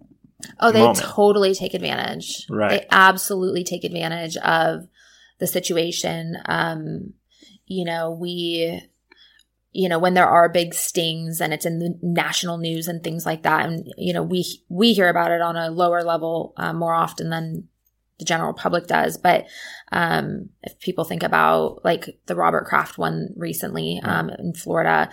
Oh, 0.58 0.72
they 0.72 0.80
moment. 0.80 0.98
totally 0.98 1.54
take 1.54 1.74
advantage. 1.74 2.46
Right. 2.48 2.70
They 2.70 2.86
absolutely 2.90 3.64
take 3.64 3.84
advantage 3.84 4.36
of 4.38 4.88
the 5.38 5.46
situation. 5.46 6.36
Um, 6.46 7.14
you 7.66 7.84
know, 7.84 8.10
we 8.10 8.82
you 9.72 9.88
know 9.88 9.98
when 9.98 10.14
there 10.14 10.28
are 10.28 10.48
big 10.48 10.74
stings 10.74 11.40
and 11.40 11.52
it's 11.52 11.66
in 11.66 11.78
the 11.78 11.98
national 12.02 12.58
news 12.58 12.88
and 12.88 13.02
things 13.02 13.24
like 13.24 13.42
that 13.42 13.66
and 13.66 13.92
you 13.96 14.12
know 14.12 14.22
we 14.22 14.44
we 14.68 14.92
hear 14.92 15.08
about 15.08 15.30
it 15.30 15.40
on 15.40 15.56
a 15.56 15.70
lower 15.70 16.02
level 16.02 16.52
uh, 16.56 16.72
more 16.72 16.94
often 16.94 17.30
than 17.30 17.68
the 18.18 18.24
general 18.24 18.52
public 18.52 18.86
does 18.86 19.16
but 19.16 19.46
um, 19.92 20.48
if 20.62 20.78
people 20.80 21.04
think 21.04 21.22
about 21.22 21.84
like 21.84 22.18
the 22.26 22.34
robert 22.34 22.66
kraft 22.66 22.98
one 22.98 23.28
recently 23.36 24.00
um, 24.02 24.28
in 24.30 24.52
florida 24.52 25.08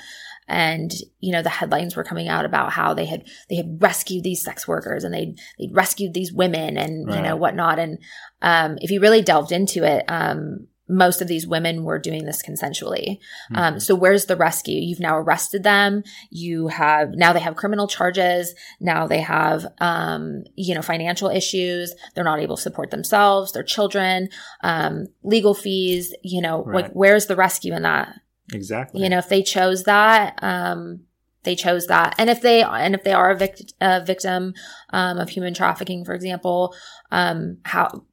and 0.47 0.91
you 1.19 1.31
know 1.31 1.41
the 1.41 1.49
headlines 1.49 1.95
were 1.95 2.03
coming 2.03 2.27
out 2.27 2.45
about 2.45 2.71
how 2.71 2.93
they 2.93 3.05
had 3.05 3.23
they 3.49 3.55
had 3.55 3.81
rescued 3.81 4.23
these 4.23 4.43
sex 4.43 4.67
workers 4.67 5.03
and 5.03 5.13
they 5.13 5.35
they 5.59 5.69
rescued 5.71 6.13
these 6.13 6.31
women 6.31 6.77
and 6.77 7.07
right. 7.07 7.17
you 7.17 7.21
know 7.21 7.35
whatnot 7.35 7.79
and 7.79 7.99
um, 8.41 8.77
if 8.81 8.91
you 8.91 8.99
really 8.99 9.21
delved 9.21 9.51
into 9.51 9.83
it 9.83 10.03
um, 10.07 10.67
most 10.89 11.21
of 11.21 11.27
these 11.27 11.45
women 11.45 11.83
were 11.83 11.99
doing 11.99 12.25
this 12.25 12.41
consensually. 12.41 13.19
Mm-hmm. 13.51 13.55
Um, 13.55 13.79
so 13.79 13.95
where's 13.95 14.25
the 14.25 14.35
rescue? 14.35 14.79
You've 14.79 14.99
now 14.99 15.17
arrested 15.17 15.63
them. 15.63 16.03
You 16.29 16.67
have 16.67 17.11
now 17.13 17.33
they 17.33 17.39
have 17.39 17.55
criminal 17.55 17.87
charges. 17.87 18.53
Now 18.79 19.07
they 19.07 19.19
have, 19.19 19.67
um, 19.79 20.43
you 20.55 20.75
know, 20.75 20.81
financial 20.81 21.29
issues. 21.29 21.93
They're 22.15 22.23
not 22.23 22.39
able 22.39 22.55
to 22.55 22.61
support 22.61 22.91
themselves, 22.91 23.51
their 23.51 23.63
children, 23.63 24.29
um, 24.61 25.07
legal 25.23 25.53
fees. 25.53 26.13
You 26.23 26.41
know, 26.41 26.63
right. 26.63 26.83
like 26.83 26.91
where's 26.93 27.25
the 27.25 27.35
rescue 27.35 27.73
in 27.73 27.83
that? 27.83 28.13
Exactly. 28.53 29.03
You 29.03 29.09
know, 29.09 29.17
if 29.17 29.29
they 29.29 29.43
chose 29.43 29.83
that, 29.83 30.39
um, 30.41 31.01
they 31.43 31.55
chose 31.55 31.87
that. 31.87 32.15
And 32.17 32.29
if 32.29 32.41
they 32.41 32.61
and 32.63 32.93
if 32.93 33.03
they 33.03 33.13
are 33.13 33.31
a, 33.31 33.37
vict- 33.37 33.73
a 33.79 34.03
victim 34.03 34.53
um, 34.91 35.17
of 35.17 35.29
human 35.29 35.53
trafficking, 35.53 36.05
for 36.05 36.13
example, 36.13 36.75
um, 37.11 37.57
how 37.63 38.03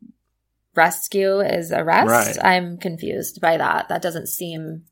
rescue 0.77 1.41
is 1.41 1.73
arrest. 1.73 2.09
Right. 2.09 2.45
I'm 2.45 2.79
confused 2.79 3.41
by 3.41 3.57
that. 3.57 3.89
That 3.89 4.03
doesn't 4.03 4.29
seem. 4.29 4.85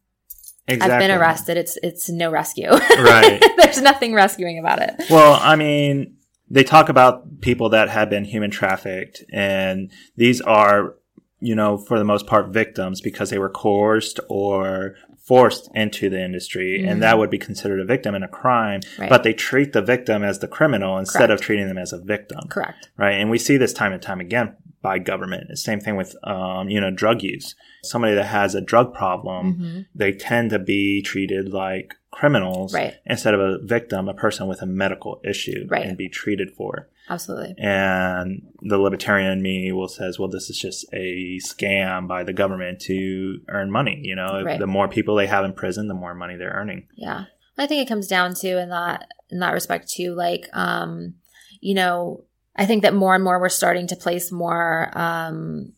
Exactly. 0.69 0.95
I've 0.95 1.01
been 1.01 1.11
arrested. 1.11 1.57
It's 1.57 1.77
it's 1.83 2.09
no 2.09 2.31
rescue. 2.31 2.71
Right. 2.71 3.43
There's 3.57 3.83
nothing 3.83 4.15
rescuing 4.15 4.59
about 4.59 4.81
it. 4.81 4.95
Well, 5.11 5.39
I 5.41 5.57
mean, 5.57 6.17
they 6.49 6.65
talk 6.65 6.89
about 6.89 7.41
people 7.41 7.71
that 7.71 7.89
have 7.91 8.11
been 8.11 8.25
human 8.25 8.51
trafficked, 8.51 9.25
and 9.33 9.91
these 10.17 10.41
are, 10.41 10.95
you 11.41 11.55
know, 11.55 11.79
for 11.79 11.99
the 11.99 12.05
most 12.05 12.27
part, 12.27 12.49
victims 12.49 13.01
because 13.01 13.31
they 13.31 13.39
were 13.39 13.51
coerced 13.51 14.21
or 14.29 14.95
forced 15.33 15.71
into 15.75 16.11
the 16.11 16.23
industry, 16.23 16.85
and 16.85 17.03
that 17.03 17.17
would 17.19 17.31
be 17.31 17.39
considered 17.39 17.81
a 17.81 17.85
victim 17.87 18.15
and 18.15 18.23
a 18.25 18.29
crime. 18.29 18.81
Right. 18.99 19.09
But 19.09 19.23
they 19.23 19.33
treat 19.33 19.73
the 19.73 19.81
victim 19.81 20.23
as 20.23 20.41
the 20.41 20.47
criminal 20.49 20.99
instead 20.99 21.29
Correct. 21.29 21.33
of 21.33 21.41
treating 21.41 21.69
them 21.69 21.79
as 21.79 21.93
a 21.93 21.99
victim. 21.99 22.49
Correct. 22.49 22.91
right? 22.99 23.13
And 23.21 23.31
we 23.31 23.39
see 23.39 23.57
this 23.57 23.73
time 23.73 23.93
and 23.93 24.03
time 24.03 24.21
again 24.21 24.57
by 24.83 24.99
government. 24.99 25.49
The 25.49 25.57
same 25.57 25.81
thing 25.81 25.97
with, 25.97 26.15
um, 26.25 26.69
you 26.69 26.81
know, 26.81 26.91
drug 26.91 27.23
use. 27.23 27.55
Somebody 27.83 28.15
that 28.15 28.25
has 28.27 28.55
a 28.55 28.61
drug 28.61 28.93
problem, 28.93 29.55
hmm 29.55 29.81
they 29.95 30.13
tend 30.13 30.51
to 30.51 30.59
be 30.59 31.01
treated 31.03 31.49
like 31.53 31.95
criminals 32.11 32.75
Right. 32.75 32.95
instead 33.07 33.33
of 33.35 33.41
a 33.41 33.59
victim, 33.63 34.09
a 34.09 34.15
person 34.15 34.47
with 34.49 34.61
a 34.61 34.67
medical 34.67 35.21
issue, 35.25 35.67
Right. 35.69 35.87
and 35.87 35.97
be 35.97 36.09
treated 36.11 36.51
for. 36.51 36.89
Absolutely. 37.11 37.55
And 37.59 38.43
the 38.61 38.79
libertarian 38.79 39.31
in 39.33 39.43
me 39.43 39.73
will 39.73 39.89
says, 39.89 40.19
well, 40.19 40.29
this 40.29 40.49
is 40.49 40.59
just 40.59 40.87
a 40.93 41.39
scam 41.45 42.07
by 42.07 42.23
the 42.25 42.33
government 42.33 42.81
to 42.83 43.41
earn 43.49 43.71
money. 43.71 44.01
You 44.03 44.15
know, 44.15 44.43
Right. 44.45 44.59
the 44.59 44.67
more 44.67 44.89
people 44.89 45.17
they 45.17 45.27
have 45.27 45.45
in 45.45 45.53
prison, 45.53 45.89
the 45.89 45.95
more 45.95 46.15
money 46.15 46.37
they're 46.37 46.53
earning. 46.53 46.87
Yeah. 46.97 47.25
I 47.59 47.67
think 47.67 47.83
it 47.83 47.89
comes 47.89 48.07
down 48.09 48.35
to 48.37 48.59
in 48.59 48.71
that 48.71 49.09
in 49.31 49.41
that 49.41 49.53
respect 49.53 49.89
too, 49.91 50.15
like 50.15 50.49
um, 50.53 51.15
you 51.61 51.75
know, 51.75 52.25
I 52.57 52.67
think 52.67 52.83
that 52.83 52.95
more 52.95 53.15
and 53.15 53.23
more 53.25 53.41
we're 53.41 53.49
starting 53.49 53.87
to 53.89 53.97
place 53.97 54.33
more 54.33 54.91
um 54.95 55.73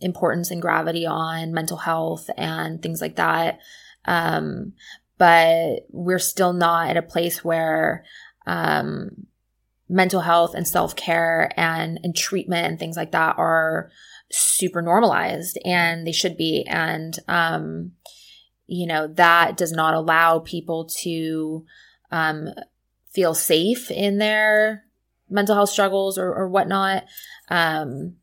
importance 0.00 0.50
and 0.50 0.60
gravity 0.62 1.06
on 1.06 1.52
mental 1.52 1.78
health 1.78 2.28
and 2.36 2.80
things 2.82 3.00
like 3.00 3.16
that. 3.16 3.58
Um, 4.04 4.74
but 5.18 5.86
we're 5.90 6.18
still 6.18 6.52
not 6.52 6.90
at 6.90 6.96
a 6.96 7.02
place 7.02 7.42
where 7.42 8.04
um 8.46 9.26
mental 9.88 10.20
health 10.20 10.54
and 10.54 10.66
self-care 10.66 11.52
and 11.56 12.00
and 12.02 12.16
treatment 12.16 12.66
and 12.66 12.78
things 12.78 12.96
like 12.96 13.12
that 13.12 13.38
are 13.38 13.90
super 14.30 14.82
normalized 14.82 15.58
and 15.64 16.06
they 16.06 16.12
should 16.12 16.36
be. 16.36 16.64
And 16.68 17.18
um 17.28 17.92
you 18.66 18.86
know 18.86 19.06
that 19.06 19.56
does 19.56 19.72
not 19.72 19.94
allow 19.94 20.40
people 20.40 20.86
to 21.02 21.64
um, 22.10 22.48
feel 23.12 23.34
safe 23.34 23.90
in 23.90 24.18
their 24.18 24.84
mental 25.28 25.54
health 25.54 25.70
struggles 25.70 26.18
or, 26.18 26.32
or 26.32 26.48
whatnot. 26.48 27.04
Um, 27.48 28.16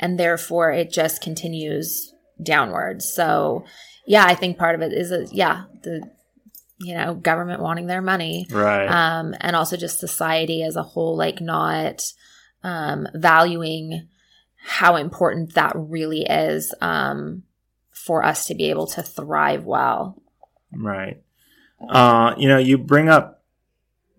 and 0.00 0.18
therefore 0.18 0.70
it 0.70 0.92
just 0.92 1.22
continues 1.22 2.14
downwards. 2.40 3.12
So 3.12 3.64
yeah 4.08 4.24
i 4.24 4.34
think 4.34 4.58
part 4.58 4.74
of 4.74 4.80
it 4.80 4.92
is 4.92 5.12
a, 5.12 5.26
yeah 5.30 5.64
the 5.82 6.10
you 6.78 6.94
know 6.94 7.14
government 7.14 7.60
wanting 7.60 7.86
their 7.86 8.02
money 8.02 8.46
Right. 8.50 8.86
um, 8.86 9.34
and 9.40 9.56
also 9.56 9.76
just 9.76 9.98
society 10.00 10.62
as 10.62 10.76
a 10.76 10.82
whole, 10.82 11.16
like 11.16 11.40
not 11.40 12.02
um, 12.62 13.08
valuing 13.14 14.08
how 14.56 14.96
important 14.96 15.54
that 15.54 15.72
really 15.74 16.22
is 16.22 16.74
um, 16.80 17.42
for 17.90 18.24
us 18.24 18.46
to 18.46 18.54
be 18.54 18.70
able 18.70 18.86
to 18.88 19.02
thrive 19.02 19.64
well. 19.64 20.20
Right. 20.72 21.22
Uh, 21.88 22.34
you 22.36 22.48
know, 22.48 22.58
you 22.58 22.76
bring 22.76 23.08
up 23.08 23.42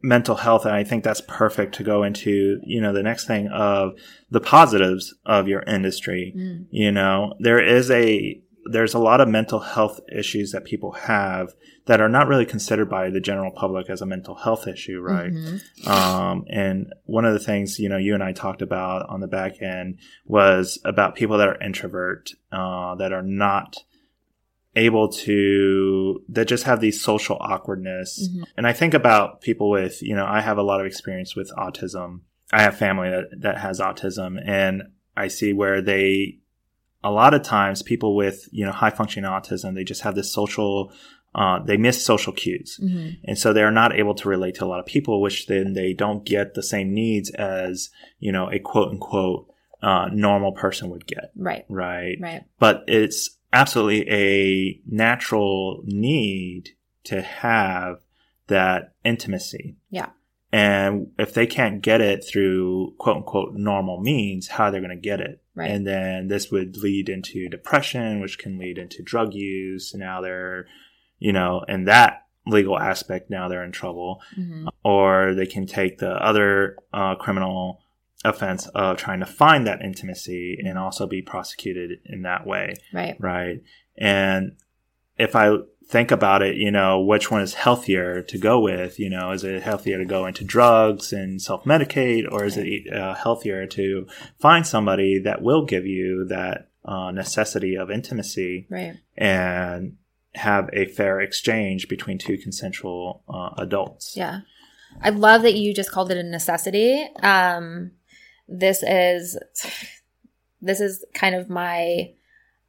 mental 0.02 0.36
health, 0.36 0.66
and 0.66 0.74
I 0.74 0.84
think 0.84 1.04
that's 1.04 1.22
perfect 1.28 1.76
to 1.76 1.84
go 1.84 2.04
into, 2.04 2.60
you 2.64 2.80
know, 2.82 2.94
the 2.94 3.04
next 3.04 3.28
thing 3.28 3.48
of 3.50 3.94
the 4.32 4.40
positives 4.40 5.14
of 5.26 5.48
your 5.48 5.62
industry. 5.64 6.34
Mm. 6.36 6.68
You 6.72 6.92
know, 6.92 7.34
there 7.40 7.62
is 7.62 7.92
a, 7.92 8.42
there's 8.66 8.94
a 8.94 9.00
lot 9.00 9.22
of 9.22 9.28
mental 9.28 9.60
health 9.60 10.00
issues 10.12 10.52
that 10.52 10.66
people 10.66 10.92
have 10.92 11.54
that 11.86 12.02
are 12.02 12.10
not 12.10 12.28
really 12.28 12.46
considered 12.46 12.90
by 12.90 13.10
the 13.10 13.20
general 13.20 13.52
public 13.52 13.90
as 13.90 14.02
a 14.02 14.06
mental 14.06 14.36
health 14.36 14.68
issue, 14.68 15.00
right? 15.00 15.32
Mhm. 15.32 15.88
Um, 15.88 16.46
and 16.50 16.94
one 17.06 17.26
of 17.26 17.34
the 17.34 17.40
things, 17.40 17.80
you 17.80 17.90
know, 17.90 17.98
you 17.98 18.14
and 18.14 18.24
I 18.24 18.32
talked 18.32 18.62
about 18.62 19.10
on 19.10 19.22
the 19.22 19.28
back 19.28 19.62
end 19.62 19.98
was 20.26 20.80
about 20.86 21.16
people 21.16 21.38
that 21.38 21.48
are 21.48 21.62
introvert, 21.62 22.32
uh, 22.52 22.96
that 22.96 23.12
are 23.12 23.24
not 23.24 23.78
able 24.76 25.10
to, 25.10 26.24
that 26.30 26.48
just 26.48 26.66
have 26.66 26.80
these 26.80 27.02
social 27.02 27.38
awkwardness. 27.40 28.30
Mhm. 28.30 28.44
And 28.56 28.68
I 28.68 28.74
think 28.74 28.94
about 28.94 29.42
people 29.42 29.70
with, 29.70 30.02
you 30.04 30.16
know, 30.16 30.26
I 30.26 30.42
have 30.42 30.58
a 30.58 30.64
lot 30.64 30.80
of 30.80 30.86
experience 30.86 31.36
with 31.36 31.52
autism. 31.58 32.22
I 32.52 32.62
have 32.62 32.78
family 32.78 33.10
that, 33.10 33.42
that 33.42 33.58
has 33.58 33.80
autism 33.80 34.40
and 34.46 34.84
I 35.18 35.28
see 35.28 35.54
where 35.54 35.82
they, 35.82 36.38
a 37.04 37.12
lot 37.12 37.34
of 37.34 37.44
times 37.44 37.82
people 37.82 38.16
with, 38.16 38.48
you 38.52 38.66
know, 38.66 38.72
high 38.72 38.90
functioning 38.90 39.30
autism, 39.30 39.76
they 39.76 39.84
just 39.84 40.02
have 40.02 40.16
this 40.16 40.32
social, 40.32 40.92
uh, 41.36 41.60
they 41.60 41.78
miss 41.78 42.04
social 42.04 42.34
cues. 42.34 42.80
Mhm. 42.84 43.18
And 43.24 43.38
so 43.38 43.54
they're 43.54 43.72
not 43.72 43.96
able 43.96 44.16
to 44.16 44.30
relate 44.30 44.56
to 44.56 44.66
a 44.66 44.68
lot 44.68 44.80
of 44.80 44.86
people, 44.86 45.22
which 45.22 45.48
then 45.48 45.74
they 45.74 45.94
don't 45.94 46.26
get 46.26 46.54
the 46.56 46.64
same 46.64 46.94
needs 46.94 47.30
as, 47.32 47.90
you 48.20 48.32
know, 48.32 48.52
a 48.52 48.60
quote 48.60 48.90
unquote, 48.90 49.48
uh, 49.82 50.10
normal 50.12 50.52
person 50.52 50.90
would 50.90 51.08
get. 51.08 51.32
Right. 51.36 51.66
Right. 51.70 52.18
Right. 52.20 52.44
But 52.60 52.84
it's 52.88 53.38
absolutely 53.54 54.10
a 54.10 54.82
natural 54.86 55.82
need 55.86 56.72
to 57.06 57.22
have 57.22 58.02
that 58.48 58.94
intimacy. 59.06 59.78
Yeah. 59.90 60.10
And 60.52 61.12
if 61.20 61.34
they 61.34 61.46
can't 61.46 61.82
get 61.82 62.02
it 62.02 62.24
through 62.24 62.96
quote 62.98 63.18
unquote 63.18 63.54
normal 63.54 64.00
means, 64.02 64.48
how 64.48 64.72
they're 64.72 64.82
they 64.82 64.88
going 64.88 64.98
to 64.98 65.02
get 65.02 65.20
it? 65.20 65.42
Right. 65.54 65.70
And 65.70 65.86
then 65.86 66.28
this 66.28 66.50
would 66.50 66.78
lead 66.78 67.10
into 67.10 67.50
depression, 67.50 68.20
which 68.20 68.40
can 68.40 68.58
lead 68.58 68.78
into 68.78 69.04
drug 69.04 69.34
use. 69.34 69.94
Now 69.94 70.22
they're, 70.22 70.66
you 71.20 71.34
know, 71.34 71.64
and 71.68 71.88
that 71.88 72.26
legal 72.48 72.80
aspect, 72.80 73.30
now 73.30 73.48
they're 73.48 73.64
in 73.64 73.72
trouble. 73.72 74.22
Mhm. 74.38 74.68
Or 74.84 75.36
they 75.36 75.46
can 75.46 75.68
take 75.68 76.00
the 76.00 76.14
other 76.14 76.78
uh, 76.94 77.16
criminal 77.16 77.82
offense 78.26 78.68
of 78.70 78.98
trying 78.98 79.20
to 79.20 79.26
find 79.26 79.68
that 79.68 79.82
intimacy 79.82 80.60
and 80.66 80.78
also 80.78 81.06
be 81.08 81.22
prosecuted 81.22 82.00
in 82.06 82.24
that 82.24 82.46
way. 82.46 82.74
Right. 82.92 83.16
Right. 83.20 83.62
And 83.98 84.54
if 85.18 85.36
I 85.36 85.58
think 85.90 86.12
about 86.12 86.42
it, 86.44 86.56
you 86.56 86.70
know, 86.72 87.00
which 87.02 87.32
one 87.32 87.42
is 87.42 87.56
healthier 87.56 88.22
to 88.22 88.38
go 88.38 88.60
with? 88.60 89.00
You 89.00 89.10
know, 89.10 89.32
is 89.32 89.44
it 89.44 89.64
healthier 89.64 89.98
to 89.98 90.06
go 90.06 90.26
into 90.28 90.44
drugs 90.44 91.12
and 91.12 91.42
self 91.42 91.64
medicate, 91.66 92.26
or 92.32 92.46
is 92.46 92.58
it 92.58 92.94
uh, 92.94 93.16
healthier 93.16 93.66
to 93.68 94.08
find 94.40 94.66
somebody 94.66 95.20
that 95.20 95.42
will 95.42 95.66
give 95.66 95.86
you 95.86 96.26
that 96.30 96.70
uh, 96.86 97.12
necessity 97.12 97.76
of 97.76 97.90
intimacy 97.92 98.68
Right. 98.70 98.98
and 99.18 99.98
have 100.36 100.70
a 100.74 100.86
fair 100.86 101.20
exchange 101.20 101.88
between 101.90 102.18
two 102.20 102.38
consensual 102.38 103.24
uh, 103.28 103.50
adults? 103.58 104.14
Yeah. 104.16 104.42
I 105.02 105.10
love 105.10 105.42
that 105.42 105.56
you 105.56 105.74
just 105.74 105.92
called 105.92 106.12
it 106.12 106.18
a 106.18 106.24
necessity. 106.24 107.04
Um, 107.22 107.92
this 108.48 108.84
is 108.84 109.38
this 110.62 110.80
is 110.82 111.06
kind 111.14 111.36
of 111.36 111.50
my 111.50 112.12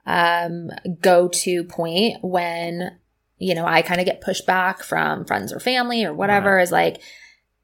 um, 0.07 0.71
go-to 1.01 1.65
point 1.65 2.19
when 2.23 2.99
you 3.41 3.55
know 3.55 3.67
I 3.67 3.83
kind 3.83 4.01
of 4.01 4.07
get 4.07 4.21
pushed 4.21 4.47
back 4.47 4.83
from 4.85 5.25
friends 5.25 5.53
or 5.53 5.59
family 5.59 6.05
or 6.05 6.15
whatever. 6.15 6.61
Is 6.61 6.71
like 6.71 7.01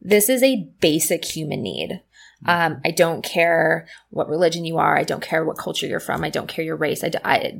this 0.00 0.28
is 0.28 0.42
a 0.42 0.68
basic 0.80 1.24
human 1.24 1.62
need. 1.62 2.02
Um, 2.44 2.80
I 2.84 2.90
don't 2.90 3.24
care 3.24 3.88
what 4.10 4.28
religion 4.28 4.64
you 4.64 4.76
are. 4.78 4.96
I 4.96 5.04
don't 5.04 5.22
care 5.22 5.44
what 5.44 5.56
culture 5.56 5.86
you're 5.86 6.00
from. 6.00 6.22
I 6.22 6.28
don't 6.30 6.48
care 6.48 6.64
your 6.64 6.76
race. 6.76 7.02
I, 7.02 7.10
I 7.24 7.58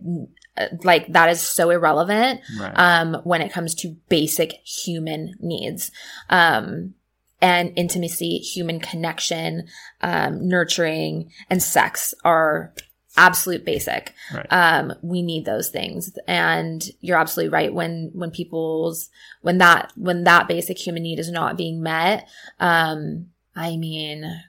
like 0.85 1.13
that 1.13 1.31
is 1.31 1.41
so 1.41 1.71
irrelevant 1.71 2.41
Right. 2.61 2.73
um, 2.77 3.15
when 3.25 3.41
it 3.41 3.53
comes 3.53 3.75
to 3.77 3.97
basic 4.09 4.53
human 4.65 5.35
needs. 5.41 5.91
Um, 6.29 6.95
and 7.43 7.73
intimacy, 7.77 8.39
human 8.39 8.81
connection, 8.81 9.67
um, 10.03 10.47
nurturing, 10.49 11.31
and 11.51 11.63
sex 11.63 12.15
are 12.25 12.73
absolute 13.17 13.65
basic. 13.65 14.15
Right. 14.33 14.47
Um, 14.51 14.95
we 15.03 15.23
need 15.23 15.45
those 15.45 15.69
things. 15.71 16.17
And 16.27 16.85
you're 17.01 17.19
absolutely 17.19 17.53
right. 17.53 17.73
When, 17.73 18.11
when 18.15 18.31
people's, 18.31 19.09
when 19.43 19.59
that, 19.59 19.93
when 19.97 20.25
that 20.25 20.49
basic 20.49 20.79
human 20.79 21.03
need 21.03 21.19
is 21.19 21.31
not 21.31 21.57
being 21.57 21.83
met, 21.83 22.29
um, 22.61 23.31
I 23.55 23.77
mean, 23.77 24.43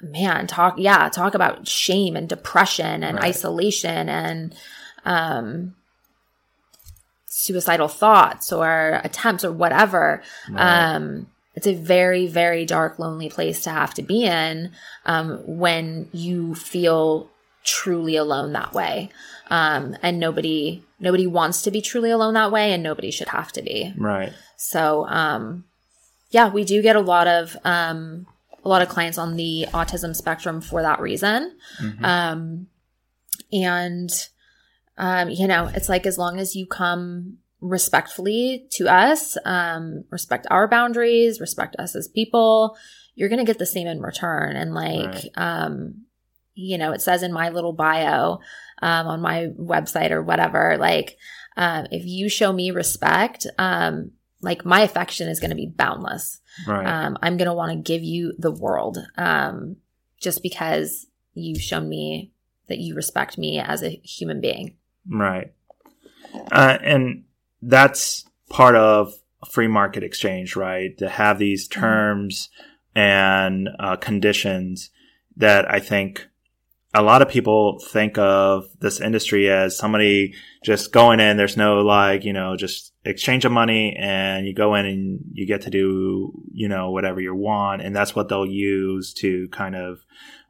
man, 0.00 0.46
talk, 0.46 0.76
yeah, 0.78 1.08
talk 1.08 1.34
about 1.34 1.66
shame 1.68 2.16
and 2.16 2.28
depression 2.28 3.02
and 3.02 3.16
Right. 3.16 3.26
isolation 3.28 4.08
and, 4.08 4.54
um, 5.04 5.74
suicidal 7.26 7.88
thoughts 7.88 8.52
or 8.52 9.00
attempts 9.04 9.44
or 9.44 9.52
whatever. 9.52 10.22
Right. 10.50 10.94
Um, 10.94 11.28
it's 11.54 11.66
a 11.66 11.74
very, 11.74 12.26
very 12.28 12.64
dark, 12.64 12.98
lonely 12.98 13.28
place 13.28 13.62
to 13.64 13.70
have 13.70 13.92
to 13.94 14.02
be 14.02 14.24
in 14.24 14.70
um, 15.06 15.38
when 15.44 16.08
you 16.12 16.54
feel 16.54 17.28
truly 17.68 18.16
alone 18.16 18.52
that 18.52 18.72
way. 18.72 19.10
Um, 19.50 19.96
and 20.02 20.18
nobody, 20.18 20.82
nobody 20.98 21.26
wants 21.26 21.62
to 21.62 21.70
be 21.70 21.80
truly 21.80 22.10
alone 22.10 22.34
that 22.34 22.50
way, 22.52 22.72
and 22.72 22.82
nobody 22.82 23.10
should 23.10 23.28
have 23.28 23.52
to 23.52 23.62
be. 23.62 23.94
right. 23.96 24.32
So, 24.56 25.06
um, 25.08 25.64
yeah, 26.30 26.48
we 26.50 26.64
do 26.64 26.82
get 26.82 26.96
a 26.96 27.00
lot 27.00 27.26
of 27.26 27.56
um, 27.64 28.26
a 28.64 28.68
lot 28.68 28.82
of 28.82 28.88
clients 28.88 29.16
on 29.18 29.36
the 29.36 29.66
autism 29.72 30.14
spectrum 30.14 30.60
for 30.60 30.82
that 30.82 31.00
reason. 31.00 31.56
Mhm. 31.80 32.04
Um, 32.04 32.66
and 33.52 34.10
um, 34.98 35.28
you 35.30 35.46
know, 35.46 35.70
it's 35.72 35.88
like 35.88 36.06
as 36.06 36.18
long 36.18 36.38
as 36.40 36.56
you 36.56 36.66
come 36.66 37.38
respectfully 37.60 38.66
to 38.72 38.88
us, 38.88 39.36
um, 39.44 40.04
respect 40.10 40.46
our 40.50 40.66
boundaries, 40.68 41.40
respect 41.40 41.76
us 41.78 41.94
as 41.94 42.08
people, 42.08 42.76
you're 43.14 43.28
gonna 43.28 43.44
get 43.44 43.58
the 43.58 43.66
same 43.66 43.86
in 43.86 44.00
return. 44.00 44.56
And 44.56 44.74
like, 44.74 45.06
Right. 45.06 45.30
um, 45.36 46.04
you 46.58 46.76
know, 46.76 46.92
it 46.92 47.00
says 47.00 47.22
in 47.22 47.32
my 47.32 47.50
little 47.50 47.72
bio 47.72 48.40
um, 48.82 49.06
on 49.06 49.20
my 49.20 49.46
website 49.58 50.10
or 50.10 50.22
whatever, 50.22 50.76
like, 50.78 51.16
um, 51.56 51.86
if 51.92 52.04
you 52.04 52.28
show 52.28 52.52
me 52.52 52.72
respect, 52.72 53.46
um, 53.58 54.10
like 54.42 54.64
my 54.64 54.80
affection 54.80 55.28
is 55.28 55.38
going 55.40 55.50
to 55.50 55.56
be 55.56 55.66
boundless. 55.66 56.40
right. 56.66 56.86
Um, 56.86 57.16
I'm 57.22 57.36
going 57.36 57.46
to 57.48 57.54
want 57.54 57.72
to 57.72 57.92
give 57.92 58.02
you 58.02 58.34
the 58.38 58.50
world 58.50 58.98
um, 59.16 59.76
just 60.20 60.42
because 60.42 61.06
you've 61.34 61.62
shown 61.62 61.88
me 61.88 62.32
that 62.68 62.78
you 62.78 62.94
respect 62.94 63.38
me 63.38 63.60
as 63.60 63.82
a 63.82 64.00
human 64.02 64.40
being. 64.40 64.76
Right. 65.08 65.52
Uh, 66.50 66.78
and 66.82 67.24
that's 67.62 68.24
part 68.50 68.74
of 68.74 69.14
free 69.50 69.68
market 69.68 70.02
exchange, 70.02 70.56
right? 70.56 70.96
To 70.98 71.08
have 71.08 71.38
these 71.38 71.68
Mm-hmm. 71.68 71.80
terms 71.80 72.50
and 72.94 73.68
uh, 73.78 73.96
conditions 73.96 74.90
that 75.36 75.70
I 75.72 75.78
think 75.78 76.26
a 76.94 77.02
lot 77.02 77.20
of 77.20 77.28
people 77.28 77.78
think 77.90 78.16
of 78.16 78.66
this 78.80 79.00
industry 79.00 79.50
as 79.50 79.76
somebody 79.76 80.34
just 80.64 80.92
going 80.92 81.20
in. 81.20 81.36
There's 81.36 81.56
no 81.56 81.80
like, 81.82 82.24
you 82.24 82.32
know, 82.32 82.56
just 82.56 82.92
exchange 83.04 83.44
of 83.44 83.52
money 83.52 83.94
and 83.98 84.46
you 84.46 84.54
go 84.54 84.74
in 84.74 84.86
and 84.86 85.20
you 85.32 85.46
get 85.46 85.62
to 85.62 85.70
do, 85.70 86.32
you 86.50 86.68
know, 86.68 86.90
whatever 86.90 87.20
you 87.20 87.34
want. 87.34 87.82
And 87.82 87.94
that's 87.94 88.14
what 88.14 88.28
they'll 88.28 88.46
use 88.46 89.12
to 89.14 89.48
kind 89.48 89.76
of, 89.76 89.98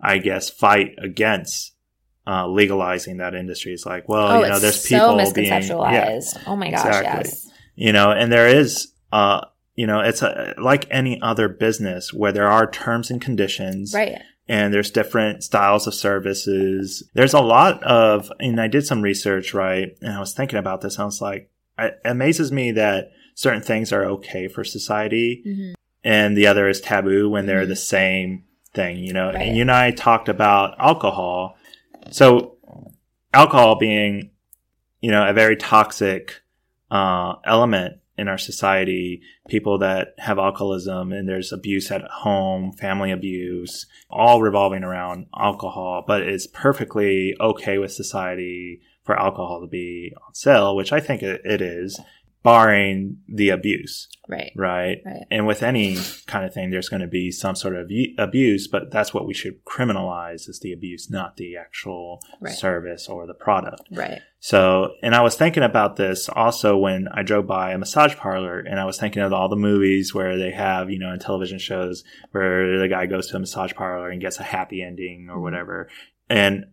I 0.01 0.18
guess, 0.18 0.48
fight 0.48 0.94
against 1.03 1.74
uh, 2.27 2.46
legalizing 2.46 3.16
that 3.16 3.35
industry. 3.35 3.72
It's 3.72 3.87
like, 3.87 4.09
well, 4.09 4.29
oh, 4.29 4.42
you 4.42 4.48
know, 4.48 4.59
there's 4.61 4.88
so 4.88 5.16
people 5.16 5.33
being, 5.33 5.51
misconceptualized. 5.51 6.37
yeah, 6.37 6.42
oh 6.46 6.57
my 6.57 6.70
gosh, 6.70 6.87
exactly. 6.87 7.31
yes. 7.31 7.51
you 7.74 7.92
know, 7.92 8.12
and 8.12 8.31
there 8.31 8.46
is, 8.46 8.92
uh, 9.12 9.40
you 9.74 9.87
know, 9.87 10.01
it's 10.01 10.22
a, 10.22 10.55
like 10.59 10.87
any 10.90 11.20
other 11.20 11.48
business 11.48 12.12
where 12.12 12.31
there 12.31 12.48
are 12.48 12.70
terms 12.70 13.11
and 13.11 13.20
conditions 13.20 13.92
Right. 13.94 14.20
And 14.48 14.72
there's 14.72 14.90
different 14.90 15.44
styles 15.44 15.87
of 15.87 15.94
services. 15.94 17.02
There's 17.14 17.34
a 17.34 17.40
lot 17.40 17.82
of, 17.82 18.32
and 18.40 18.61
I 18.61 18.66
did 18.68 18.87
some 18.87 19.02
research, 19.02 19.52
right? 19.52 19.96
And 20.00 20.12
I 20.12 20.20
was 20.20 20.32
thinking 20.32 20.58
about 20.58 20.80
this. 20.80 20.96
And 20.96 21.02
I 21.02 21.06
was 21.06 21.20
like, 21.20 21.50
it 21.78 22.00
amazes 22.04 22.50
me 22.50 22.72
that 22.72 23.12
certain 23.34 23.62
things 23.62 23.92
are 23.92 24.04
okay 24.04 24.48
for 24.48 24.64
society 24.64 25.42
Mhm. 25.46 25.74
and 26.02 26.37
the 26.37 26.46
other 26.46 26.68
is 26.68 26.80
taboo 26.80 27.28
when 27.28 27.46
they're 27.46 27.64
Mhm. 27.66 27.68
the 27.68 27.76
same 27.76 28.44
thing, 28.74 28.98
you 28.98 29.12
know? 29.12 29.26
Right. 29.32 29.48
And 29.48 29.56
you 29.56 29.62
and 29.62 29.70
I 29.70 29.90
talked 29.90 30.28
about 30.28 30.74
alcohol. 30.78 31.56
So 32.11 32.56
alcohol 33.34 33.76
being, 33.76 34.30
you 35.00 35.11
know, 35.11 35.28
a 35.28 35.32
very 35.32 35.56
toxic, 35.56 36.40
uh, 36.90 37.34
element 37.44 37.98
in 38.18 38.28
our 38.28 38.37
society, 38.37 39.22
people 39.48 39.78
that 39.78 40.09
have 40.18 40.38
alcoholism 40.38 41.12
and 41.12 41.28
there's 41.28 41.52
abuse 41.52 41.90
at 41.90 42.02
home, 42.02 42.72
family 42.72 43.12
abuse, 43.12 43.87
all 44.11 44.42
revolving 44.42 44.83
around 44.83 45.26
alcohol, 45.38 46.04
but 46.07 46.22
it's 46.22 46.48
perfectly 46.48 47.35
okay 47.40 47.78
with 47.78 47.92
society 47.92 48.81
for 49.04 49.18
alcohol 49.18 49.61
to 49.62 49.66
be 49.66 50.12
on 50.26 50.35
sale, 50.35 50.76
which 50.76 50.92
I 50.92 51.00
think 51.00 51.22
it, 51.22 51.62
is, 51.62 51.98
barring 52.42 53.18
the 53.29 53.48
abuse, 53.51 54.09
Right. 54.29 54.53
right? 54.55 54.98
Right. 55.05 55.24
And 55.31 55.46
with 55.46 55.62
any 55.62 55.96
kind 56.27 56.44
of 56.44 56.55
thing, 56.55 56.70
there's 56.70 56.88
going 56.88 57.03
to 57.03 57.09
be 57.09 57.31
some 57.31 57.57
sort 57.57 57.74
of 57.77 57.90
abuse, 58.18 58.68
but 58.68 58.90
that's 58.90 59.12
what 59.12 59.27
we 59.27 59.35
should 59.35 59.64
criminalize 59.64 60.48
is 60.48 60.61
the 60.62 60.72
abuse, 60.72 61.11
not 61.11 61.37
the 61.37 61.57
actual 61.57 62.20
Right. 62.40 62.53
service 62.55 63.09
or 63.09 63.27
the 63.27 63.35
product. 63.35 63.83
Right. 63.90 64.20
So, 64.40 64.92
and 65.03 65.14
I 65.16 65.22
was 65.22 65.35
thinking 65.35 65.64
about 65.64 65.96
this 65.96 66.29
also 66.29 66.77
when 66.77 67.09
I 67.12 67.22
drove 67.22 67.46
by 67.48 67.72
a 67.72 67.79
massage 67.79 68.14
parlor 68.14 68.61
and 68.61 68.79
I 68.79 68.85
was 68.85 68.98
thinking 68.98 69.22
of 69.22 69.33
all 69.33 69.48
the 69.48 69.57
movies 69.57 70.14
where 70.14 70.38
they 70.38 70.53
have, 70.53 70.90
you 70.90 70.98
know, 71.01 71.12
in 71.12 71.18
television 71.18 71.59
shows 71.59 72.05
where 72.31 72.79
the 72.79 72.88
guy 72.88 73.07
goes 73.07 73.29
to 73.29 73.37
a 73.37 73.40
massage 73.40 73.72
parlor 73.74 74.11
and 74.11 74.20
gets 74.20 74.38
a 74.38 74.44
happy 74.44 74.81
ending 74.81 75.29
or 75.29 75.38
Mhm. 75.38 75.42
whatever. 75.42 75.88
And 76.31 76.66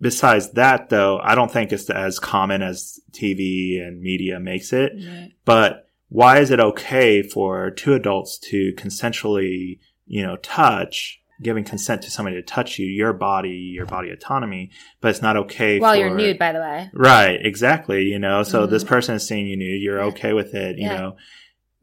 besides 0.00 0.50
that, 0.52 0.88
though, 0.90 1.18
I 1.22 1.34
don't 1.34 1.50
think 1.50 1.72
it's 1.72 1.88
as 1.90 2.18
common 2.18 2.62
as 2.62 3.00
TV 3.12 3.80
and 3.80 4.00
media 4.00 4.38
makes 4.40 4.72
it. 4.72 4.92
Right. 4.94 5.32
But 5.44 5.86
why 6.08 6.38
is 6.38 6.50
it 6.50 6.60
okay 6.60 7.22
for 7.22 7.70
two 7.70 7.94
adults 7.94 8.38
to 8.50 8.72
consensually, 8.76 9.78
you 10.06 10.22
know, 10.26 10.36
touch, 10.36 11.20
giving 11.42 11.62
consent 11.64 12.02
to 12.02 12.10
somebody 12.10 12.34
to 12.36 12.42
touch 12.42 12.78
you, 12.78 12.86
your 12.86 13.12
body, 13.12 13.50
your 13.50 13.86
body 13.86 14.10
autonomy, 14.10 14.70
but 15.00 15.08
it's 15.10 15.22
not 15.22 15.36
okay 15.36 15.78
While 15.78 15.94
for, 15.94 16.00
you're 16.00 16.16
nude, 16.16 16.38
by 16.38 16.52
the 16.52 16.58
way. 16.58 16.90
Right, 16.92 17.38
exactly. 17.44 18.04
You 18.04 18.18
know, 18.18 18.42
so 18.42 18.66
Mhm. 18.66 18.70
this 18.70 18.82
person 18.84 19.14
is 19.14 19.26
seeing 19.26 19.46
you 19.46 19.56
nude, 19.56 19.80
you're 19.80 19.98
Yeah. 19.98 20.06
okay 20.06 20.32
with 20.32 20.54
it, 20.54 20.78
you 20.78 20.86
Yeah. 20.86 20.96
know. 20.96 21.16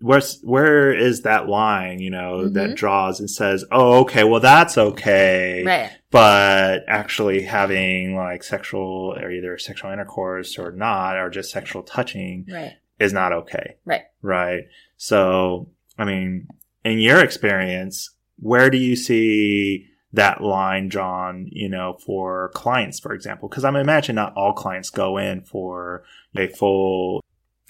Where's 0.01 0.41
where 0.41 0.93
is 0.93 1.21
that 1.21 1.47
line, 1.47 1.99
you 1.99 2.10
know, 2.10 2.49
that 2.49 2.71
Mhm. 2.71 2.75
draws 2.75 3.19
and 3.19 3.29
says, 3.29 3.63
"Oh, 3.71 3.99
okay, 4.01 4.23
well 4.23 4.41
that's 4.41 4.77
okay." 4.77 5.63
Right. 5.65 5.91
But 6.12 6.84
actually 6.88 7.43
having 7.43 8.15
like 8.15 8.43
sexual 8.43 9.15
or 9.19 9.31
either 9.31 9.58
sexual 9.58 9.91
intercourse 9.91 10.60
or 10.60 10.71
not 10.71 11.17
or 11.17 11.29
just 11.29 11.49
sexual 11.51 11.81
touching 11.84 12.45
Right. 12.51 12.73
is 12.99 13.13
not 13.13 13.31
okay. 13.34 13.75
Right. 13.86 14.03
Right. 14.21 14.63
So, 14.97 15.69
I 15.97 16.03
mean, 16.05 16.47
in 16.84 16.99
your 16.99 17.23
experience, 17.23 18.12
where 18.38 18.69
do 18.69 18.77
you 18.77 18.95
see 18.97 19.88
that 20.12 20.41
line 20.41 20.88
drawn, 20.89 21.47
you 21.51 21.67
know, 21.69 21.97
for 22.05 22.51
clients, 22.53 22.99
for 22.99 23.13
example? 23.13 23.47
Because 23.49 23.63
I'm 23.65 23.75
imagining 23.75 24.15
not 24.15 24.34
all 24.36 24.53
clients 24.53 24.89
go 24.89 25.17
in 25.17 25.41
for 25.41 26.03
a 26.36 26.47
full 26.47 27.21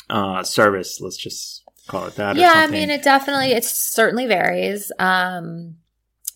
uh, 0.09 0.43
service. 0.43 0.99
Let's 1.01 1.17
just 1.17 1.63
call 1.87 2.05
it 2.05 2.15
that. 2.15 2.35
yeah 2.35 2.53
i 2.55 2.67
mean 2.67 2.89
it 2.89 3.03
definitely 3.03 3.51
it 3.51 3.63
certainly 3.65 4.25
varies. 4.25 4.91
Um 4.99 5.75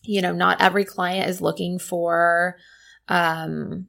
you 0.04 0.22
know 0.22 0.32
not 0.32 0.62
every 0.62 0.86
client 0.86 1.30
is 1.30 1.42
looking 1.42 1.78
for 1.80 2.56
um 3.08 3.88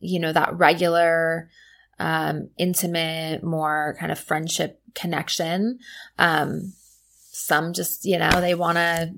you 0.00 0.20
know 0.20 0.32
that 0.32 0.56
regular 0.56 1.50
um 1.98 2.50
intimate 2.58 3.42
more 3.42 3.96
kind 3.98 4.12
of 4.12 4.18
friendship 4.18 4.80
connection. 4.94 5.78
Um 6.18 6.72
some 7.30 7.72
just 7.72 8.04
you 8.04 8.18
know 8.18 8.40
they 8.40 8.54
want 8.54 8.76
to 8.76 9.14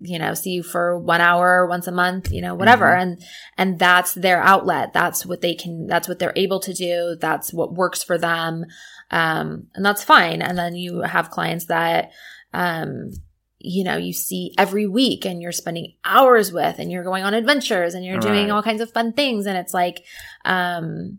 you 0.00 0.18
know 0.18 0.34
see 0.34 0.50
you 0.50 0.62
for 0.62 0.98
one 0.98 1.20
hour 1.22 1.66
once 1.66 1.86
a 1.86 1.92
month 1.92 2.30
you 2.30 2.42
know 2.42 2.54
whatever. 2.54 2.86
Mhm. 2.86 3.02
and 3.02 3.24
and 3.56 3.78
that's 3.78 4.14
their 4.14 4.42
outlet. 4.42 4.92
That's 4.92 5.24
what 5.24 5.40
they 5.40 5.54
can 5.54 5.86
that's 5.86 6.08
what 6.08 6.18
they're 6.18 6.32
able 6.36 6.60
to 6.60 6.72
do. 6.74 7.16
That's 7.20 7.52
what 7.52 7.72
works 7.74 8.02
for 8.02 8.18
them 8.18 8.66
um 9.10 9.66
and 9.74 9.84
that's 9.84 10.02
fine 10.04 10.42
and 10.42 10.58
then 10.58 10.74
you 10.74 11.00
have 11.00 11.30
clients 11.30 11.66
that 11.66 12.10
um 12.52 13.10
you 13.58 13.84
know 13.84 13.96
you 13.96 14.12
see 14.12 14.52
every 14.58 14.86
week 14.86 15.24
and 15.24 15.40
you're 15.40 15.52
spending 15.52 15.94
hours 16.04 16.52
with 16.52 16.78
and 16.78 16.90
you're 16.90 17.04
going 17.04 17.24
on 17.24 17.34
adventures 17.34 17.94
and 17.94 18.04
you're 18.04 18.18
doing 18.18 18.46
Right. 18.46 18.50
all 18.50 18.62
kinds 18.62 18.80
of 18.80 18.92
fun 18.92 19.12
things 19.12 19.46
and 19.46 19.56
it's 19.56 19.72
like 19.74 20.04
um 20.44 21.18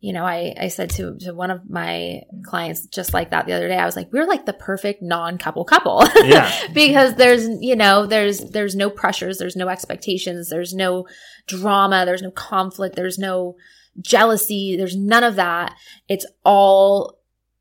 you 0.00 0.12
know, 0.12 0.22
I, 0.26 0.54
I 0.60 0.68
said 0.68 0.90
to, 0.90 1.16
to 1.20 1.32
one 1.32 1.50
of 1.50 1.62
my 1.70 2.24
clients 2.44 2.84
just 2.88 3.14
like 3.14 3.30
that 3.30 3.46
the 3.46 3.54
other 3.54 3.68
day, 3.68 3.78
I 3.78 3.86
was 3.86 3.96
like, 3.96 4.12
we're 4.12 4.26
like 4.26 4.44
the 4.44 4.52
perfect 4.52 5.00
non-couple 5.00 5.64
couple. 5.64 6.04
Yeah. 6.24 6.52
because 6.74 7.14
there's, 7.14 7.48
you 7.62 7.74
know, 7.74 8.04
there's, 8.04 8.40
there's 8.50 8.76
no 8.76 8.90
pressures, 8.90 9.38
there's 9.38 9.56
no 9.56 9.68
expectations, 9.68 10.50
there's 10.50 10.74
no 10.74 11.06
drama, 11.46 12.02
there's 12.04 12.20
no 12.20 12.30
conflict, 12.32 12.96
there's 12.96 13.18
no 13.18 13.56
jealousy, 14.00 14.76
there's 14.76 14.96
none 14.96 15.24
of 15.24 15.36
that. 15.36 15.76
It's 16.08 16.26
all, 16.44 17.18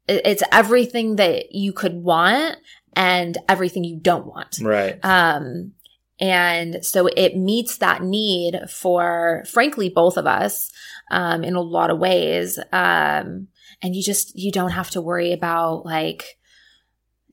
it's 0.07 0.43
everything 0.51 1.15
that 1.17 1.53
you 1.53 1.73
could 1.73 1.93
want 1.93 2.57
and 2.95 3.37
everything 3.47 3.83
you 3.83 3.97
don't 3.99 4.25
want. 4.25 4.57
Right. 4.61 4.99
Um, 5.03 5.73
and 6.19 6.85
so 6.85 7.07
it 7.07 7.35
meets 7.35 7.77
that 7.77 8.03
need 8.03 8.59
for, 8.69 9.43
frankly, 9.47 9.89
both 9.89 10.17
of 10.17 10.27
us, 10.27 10.71
um, 11.11 11.43
in 11.43 11.55
a 11.55 11.61
lot 11.61 11.89
of 11.89 11.99
ways. 11.99 12.59
Um, 12.71 13.47
and 13.81 13.95
you 13.95 14.03
just, 14.03 14.37
you 14.37 14.51
don't 14.51 14.71
have 14.71 14.89
to 14.91 15.01
worry 15.01 15.33
about 15.33 15.85
like, 15.85 16.37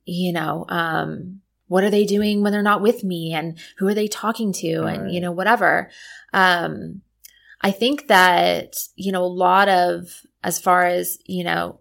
you 0.05 0.33
know, 0.33 0.65
um, 0.69 1.41
what 1.69 1.85
are 1.85 1.91
they 1.91 2.05
doing 2.05 2.43
when 2.43 2.53
they're 2.53 2.63
not 2.63 2.83
with 2.83 3.05
me 3.05 3.33
and 3.33 3.59
who 3.79 3.87
are 3.87 3.95
they 3.95 4.09
talking 4.09 4.53
to 4.55 4.83
and, 4.83 5.13
you 5.13 5.21
know, 5.21 5.31
whatever. 5.31 5.89
Um, 6.33 7.03
I 7.61 7.71
think 7.71 8.09
that, 8.09 8.75
you 8.97 9.13
know, 9.13 9.23
a 9.23 9.27
lot 9.27 9.69
of, 9.69 10.23
as 10.43 10.59
far 10.59 10.87
as, 10.87 11.19
you 11.27 11.45
know, 11.45 11.81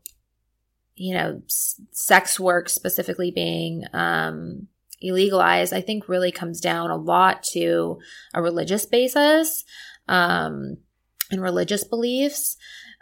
you 0.96 1.14
know, 1.14 1.42
s- 1.46 1.80
sex 1.92 2.40
work 2.40 2.68
specifically 2.68 3.32
being, 3.32 3.86
um, 3.94 4.68
illegalized, 5.02 5.72
I 5.72 5.80
think 5.80 6.10
really 6.10 6.32
comes 6.32 6.60
down 6.60 6.92
a 6.92 6.98
lot 6.98 7.44
to 7.54 8.00
a 8.34 8.42
religious 8.42 8.86
basis, 8.86 9.64
um, 10.10 10.78
and 11.32 11.42
religious 11.42 11.86
beliefs. 11.86 12.58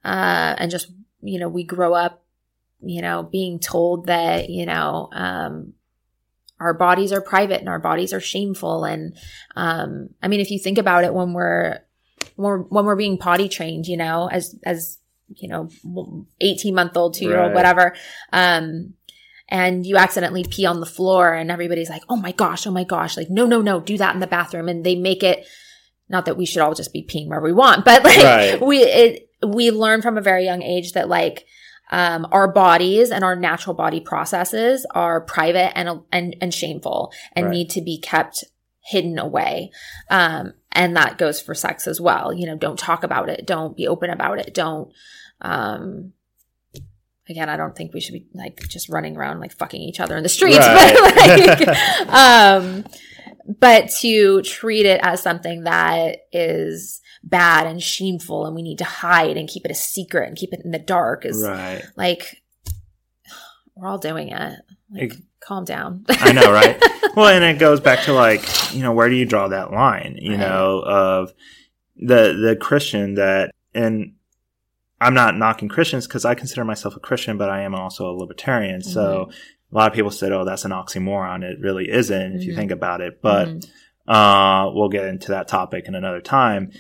Uh, 0.06 0.54
and 0.60 0.70
just, 0.70 0.92
you 1.22 1.40
know, 1.40 1.50
we 1.50 1.64
grow 1.64 1.96
up, 1.96 2.24
you 2.82 3.02
know, 3.02 3.24
being 3.24 3.60
told 3.60 4.06
that, 4.06 4.50
you 4.50 4.68
know, 4.68 5.10
um, 5.12 5.74
our 6.60 6.76
bodies 6.76 7.12
are 7.12 7.22
private 7.22 7.60
and 7.60 7.70
our 7.70 7.80
bodies 7.80 8.14
are 8.14 8.22
shameful. 8.22 8.86
And, 8.86 9.16
um, 9.56 10.10
I 10.22 10.28
mean, 10.28 10.40
if 10.40 10.52
you 10.52 10.60
think 10.60 10.78
about 10.78 11.04
it, 11.04 11.14
when 11.14 11.34
we're, 11.34 11.80
when 12.38 12.46
we're, 12.46 12.58
when 12.60 12.86
we're 12.86 12.96
being 12.96 13.18
potty 13.18 13.50
trained, 13.50 13.86
you 13.88 13.98
know, 13.98 14.30
as, 14.32 14.56
as, 14.64 15.00
you 15.36 15.50
know, 15.50 15.68
18 16.40 16.74
month 16.74 16.96
old, 16.96 17.14
two 17.16 17.26
year 17.26 17.38
old, 17.40 17.50
Right. 17.50 17.56
whatever, 17.56 17.96
um, 18.32 18.94
and 19.50 19.86
you 19.86 19.98
accidentally 19.98 20.44
pee 20.44 20.66
on 20.66 20.80
the 20.80 20.86
floor 20.86 21.34
and 21.34 21.52
everybody's 21.52 21.90
like, 21.90 22.04
oh 22.10 22.16
my 22.16 22.32
gosh, 22.32 22.66
oh 22.68 22.72
my 22.72 22.84
gosh, 22.84 23.18
like, 23.18 23.30
no, 23.30 23.46
no, 23.46 23.62
no, 23.62 23.80
do 23.80 23.98
that 23.98 24.14
in 24.14 24.20
the 24.22 24.28
bathroom. 24.28 24.68
And 24.70 24.86
they 24.86 24.96
make 24.96 25.24
it, 25.24 25.46
not 26.10 26.26
that 26.26 26.38
we 26.38 26.46
should 26.46 26.62
all 26.62 26.74
just 26.74 26.94
be 26.94 27.04
peeing 27.04 27.28
where 27.28 27.42
we 27.42 27.52
want, 27.54 27.84
but 27.86 28.04
like 28.04 28.18
Right. 28.24 28.62
we, 28.66 28.80
it, 28.84 29.30
we 29.46 29.72
learn 29.72 30.02
from 30.02 30.18
a 30.18 30.22
very 30.22 30.46
young 30.46 30.62
age 30.62 30.94
that 30.94 31.10
like, 31.10 31.46
um, 31.92 32.28
our 32.34 32.50
bodies 32.52 33.12
and 33.12 33.24
our 33.24 33.36
natural 33.36 33.74
body 33.74 34.02
processes 34.02 34.86
are 34.94 35.22
private 35.22 35.78
and, 35.78 36.02
and, 36.12 36.36
and 36.42 36.54
shameful 36.54 37.14
and 37.34 37.46
Right. 37.46 37.52
need 37.54 37.70
to 37.72 37.82
be 37.82 38.00
kept 38.00 38.44
hidden 38.84 39.18
away. 39.18 39.72
Um, 40.10 40.54
and 40.72 40.96
that 40.96 41.18
goes 41.18 41.42
for 41.42 41.54
sex 41.54 41.88
as 41.88 42.00
well. 42.00 42.34
You 42.34 42.46
know, 42.46 42.58
don't 42.58 42.80
talk 42.80 43.04
about 43.04 43.30
it. 43.30 43.48
Don't 43.48 43.76
be 43.76 43.88
open 43.88 44.10
about 44.10 44.40
it. 44.40 44.54
Don't, 44.54 44.92
um, 45.42 46.14
again, 47.30 47.50
I 47.50 47.58
don't 47.58 47.76
think 47.76 47.94
we 47.94 48.02
should 48.02 48.14
be 48.14 48.28
like 48.34 48.60
just 48.68 48.90
running 48.90 49.18
around 49.18 49.40
like 49.40 49.54
fucking 49.54 49.82
each 49.82 50.00
other 50.00 50.16
in 50.18 50.24
the 50.24 50.30
streets, 50.30 50.58
Right. 50.68 50.96
but 50.98 51.68
like, 51.68 52.08
um, 52.10 52.86
but 53.60 53.90
to 54.02 54.42
treat 54.42 54.86
it 54.86 55.00
as 55.04 55.22
something 55.22 55.64
that 55.64 56.28
is 56.32 57.02
bad 57.24 57.68
and 57.68 57.82
shameful 57.82 58.46
and 58.46 58.56
we 58.56 58.62
need 58.62 58.78
to 58.78 58.84
hide 58.84 59.38
and 59.38 59.50
keep 59.50 59.66
it 59.66 59.72
a 59.72 59.76
secret 59.76 60.28
and 60.28 60.38
keep 60.38 60.54
it 60.54 60.62
in 60.64 60.72
the 60.72 60.80
dark 60.80 61.26
is 61.26 61.44
right. 61.46 61.84
like, 61.96 62.42
we're 63.76 63.88
all 63.88 63.98
doing 63.98 64.30
it. 64.30 64.60
Like, 64.92 65.14
calm 65.40 65.66
down. 65.66 66.06
I 66.10 66.32
know, 66.34 66.52
right? 66.52 66.82
well, 67.16 67.28
and 67.28 67.44
it 67.44 67.60
goes 67.60 67.80
back 67.80 68.04
to 68.06 68.14
like, 68.14 68.42
you 68.74 68.82
know, 68.82 68.92
where 68.92 69.10
do 69.10 69.16
you 69.16 69.26
draw 69.26 69.48
that 69.50 69.72
line? 69.72 70.18
You 70.20 70.32
Right. 70.32 70.40
know, 70.40 70.80
of 70.86 71.34
the 71.96 72.34
the 72.34 72.56
Christian 72.60 73.16
that, 73.16 73.52
and 73.74 74.14
I'm 75.00 75.14
not 75.14 75.38
knocking 75.38 75.70
Christians 75.70 76.08
because 76.08 76.26
I 76.26 76.36
consider 76.36 76.64
myself 76.66 76.96
a 76.96 77.00
Christian, 77.00 77.38
but 77.38 77.50
I 77.50 77.62
am 77.62 77.76
also 77.76 78.10
a 78.10 78.16
libertarian. 78.16 78.82
So 78.82 79.30
a 79.72 79.76
lot 79.76 79.88
of 79.88 79.94
people 79.94 80.12
said, 80.12 80.32
"Oh, 80.32 80.46
that's 80.46 80.66
an 80.66 80.72
oxymoron." 80.72 81.44
It 81.44 81.60
really 81.60 81.90
isn't 81.90 82.36
if 82.36 82.44
you 82.46 82.54
Mhm. 82.54 82.56
think 82.56 82.72
about 82.72 83.02
it. 83.02 83.22
But 83.22 83.48
Mhm. 83.50 83.70
uh, 84.08 84.72
we'll 84.74 84.90
get 84.90 85.06
into 85.06 85.32
that 85.32 85.48
topic 85.48 85.86
in 85.88 85.94
another 85.96 86.22
time. 86.22 86.72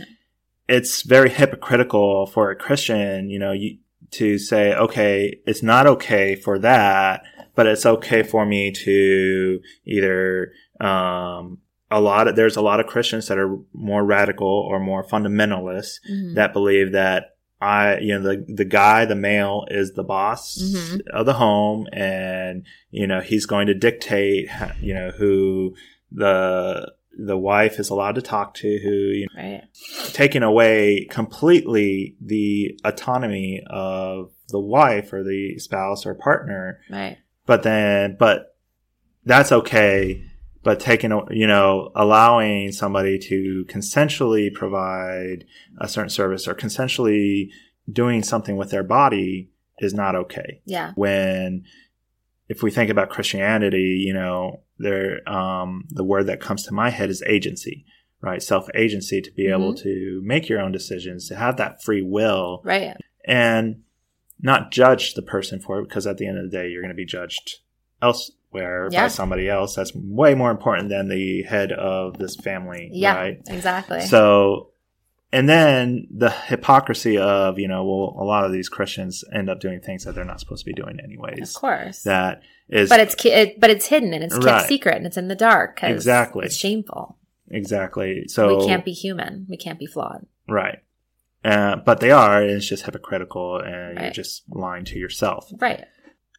It's 0.70 1.02
very 1.04 1.30
hypocritical 1.30 2.26
for 2.28 2.50
a 2.52 2.56
Christian, 2.56 3.30
you 3.30 3.39
know, 3.39 3.52
you, 3.52 3.78
to 4.12 4.38
say, 4.38 4.74
okay, 4.74 5.39
it's 5.46 5.62
not 5.62 5.86
okay 5.88 6.36
for 6.36 6.58
that, 6.60 7.24
but 7.58 7.65
it's 7.67 7.86
okay 7.86 8.24
for 8.24 8.46
me 8.46 8.72
to 8.72 9.60
either, 9.86 10.54
um, 10.80 11.58
a 11.89 12.00
lot 12.00 12.28
of, 12.28 12.36
there's 12.36 12.56
a 12.56 12.62
lot 12.62 12.80
of 12.80 12.86
Christians 12.88 13.28
that 13.28 13.38
are 13.39 13.58
more 13.74 14.06
radical 14.06 14.48
or 14.48 14.80
more 14.80 15.04
fundamentalist 15.04 15.96
Mhm. 16.10 16.36
that 16.36 16.54
believe 16.54 16.91
that 16.93 17.36
I, 17.60 17.98
you 17.98 18.13
know, 18.13 18.22
the, 18.22 18.46
the 18.48 18.65
guy, 18.65 19.06
the 19.06 19.15
male 19.15 19.65
is 19.72 19.93
the 19.93 20.04
boss 20.04 20.58
Mhm. 20.62 21.02
of 21.12 21.26
the 21.26 21.34
home 21.34 21.88
and, 21.91 22.63
you 22.91 23.08
know, 23.08 23.20
he's 23.22 23.48
going 23.48 23.65
to 23.67 23.74
dictate, 23.74 24.48
you 24.80 24.93
know, 24.93 25.10
who 25.17 25.76
the, 26.12 26.93
the 27.17 27.38
wife 27.38 27.80
is 27.80 27.89
allowed 27.89 28.13
to 28.15 28.22
talk 28.22 28.54
to, 28.56 28.67
who, 28.84 28.89
you 28.91 29.28
know, 29.36 29.41
right. 29.41 29.63
taking 30.13 30.43
away 30.43 31.08
completely 31.10 32.15
the 32.22 32.78
autonomy 32.84 33.63
of 33.72 34.30
the 34.50 34.60
wife 34.60 35.12
or 35.12 35.24
the 35.24 35.58
spouse 35.58 36.06
or 36.06 36.13
partner. 36.13 36.80
Right. 36.91 37.17
But 37.48 37.64
then, 37.64 38.16
but 38.20 38.56
that's 39.26 39.52
okay. 39.52 40.24
But 40.64 40.80
taking, 40.80 41.12
you 41.32 41.48
know, 41.48 41.92
allowing 41.96 42.72
somebody 42.74 43.18
to 43.20 43.66
consensually 43.70 44.54
provide 44.54 45.46
a 45.80 45.88
certain 45.88 46.10
service 46.10 46.48
or 46.48 46.54
consensually 46.54 47.50
doing 47.92 48.22
something 48.22 48.58
with 48.58 48.70
their 48.70 48.84
body 48.84 49.50
is 49.80 49.94
not 49.94 50.16
okay 50.16 50.62
Yeah. 50.66 50.92
when 50.96 51.64
if 52.50 52.62
we 52.64 52.72
think 52.72 52.90
about 52.90 53.10
Christianity, 53.10 54.04
you 54.06 54.14
know, 54.14 54.62
there 54.78 55.28
um, 55.30 55.86
the 55.90 56.04
word 56.04 56.26
that 56.28 56.40
comes 56.42 56.64
to 56.64 56.74
my 56.74 56.90
head 56.90 57.10
is 57.10 57.22
agency, 57.24 57.86
right? 58.22 58.42
Self 58.44 58.68
agency 58.76 59.22
to 59.22 59.32
be 59.32 59.48
able 59.48 59.74
to 59.76 60.22
make 60.24 60.48
your 60.50 60.60
own 60.62 60.72
decisions, 60.72 61.28
to 61.30 61.36
have 61.36 61.58
that 61.58 61.82
free 61.84 62.02
will, 62.02 62.62
Right. 62.66 62.96
and 63.26 63.84
not 64.41 64.71
judge 64.71 65.13
the 65.15 65.21
person 65.21 65.60
for 65.60 65.80
it, 65.80 65.84
because 65.88 66.06
at 66.08 66.17
the 66.17 66.28
end 66.28 66.38
of 66.38 66.43
the 66.50 66.56
day, 66.58 66.69
you're 66.69 66.82
going 66.82 66.89
to 66.93 66.95
be 66.95 67.06
judged 67.06 67.58
elsewhere 68.02 68.89
Yeah. 68.91 69.04
by 69.04 69.08
somebody 69.08 69.50
else. 69.50 69.76
That's 69.76 69.93
way 69.95 70.36
more 70.36 70.52
important 70.52 70.89
than 70.89 71.08
the 71.10 71.43
head 71.43 71.71
of 71.71 72.17
this 72.17 72.36
family, 72.36 72.89
Yeah. 72.93 73.15
right? 73.15 73.41
Exactly. 73.50 74.02
So, 74.02 74.69
and 75.32 75.50
then 75.50 76.08
the 76.12 76.30
hypocrisy 76.30 77.17
of, 77.17 77.60
you 77.60 77.67
know, 77.67 77.84
well, 77.84 78.15
a 78.19 78.23
lot 78.26 78.45
of 78.45 78.52
these 78.52 78.69
Christians 78.69 79.23
end 79.34 79.50
up 79.50 79.60
doing 79.60 79.82
things 79.82 80.06
that 80.06 80.15
they're 80.15 80.23
not 80.23 80.39
supposed 80.39 80.63
to 80.65 80.71
be 80.71 80.73
doing 80.73 81.00
anyways. 81.04 81.56
of 81.56 81.60
course. 81.62 82.04
That 82.04 82.41
is 82.69 82.89
but 82.89 83.00
it's 83.00 83.15
ki- 83.15 83.32
it, 83.32 83.60
but 83.60 83.69
it's 83.69 83.88
hidden 83.88 84.13
and 84.13 84.23
it's 84.23 84.34
kept 84.36 84.45
Right. 84.45 84.67
secret 84.67 84.95
and 84.97 85.06
it's 85.06 85.17
in 85.17 85.28
the 85.30 85.36
dark. 85.36 85.80
Exactly. 85.84 86.45
It's 86.45 86.56
shameful. 86.56 87.17
exactly 87.50 88.26
so 88.28 88.58
we 88.60 88.65
can't 88.67 88.84
be 88.84 88.91
human. 88.91 89.45
We 89.50 89.56
can't 89.58 89.80
be 89.80 89.86
flawed. 89.86 90.26
right. 90.50 90.80
Uh, 91.48 91.78
but 91.78 92.02
they 92.02 92.12
are, 92.12 92.42
and 92.42 92.52
it's 92.52 92.68
just 92.68 92.84
hypocritical, 92.86 93.60
and 93.60 93.98
you're 94.00 94.12
just 94.12 94.44
lying 94.50 94.84
to 94.86 95.00
yourself. 95.00 95.50
Right. 95.60 95.86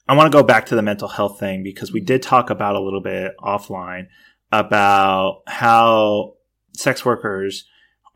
I 0.06 0.14
want 0.14 0.30
to 0.30 0.36
go 0.36 0.42
back 0.42 0.66
to 0.66 0.74
the 0.74 0.82
mental 0.82 1.08
health 1.08 1.38
thing 1.38 1.62
because 1.62 1.92
we 1.92 2.00
did 2.00 2.22
talk 2.22 2.50
about 2.50 2.76
a 2.76 2.80
little 2.80 3.00
bit 3.00 3.32
offline 3.40 4.08
about 4.52 5.42
how 5.46 6.34
sex 6.74 7.04
workers 7.04 7.66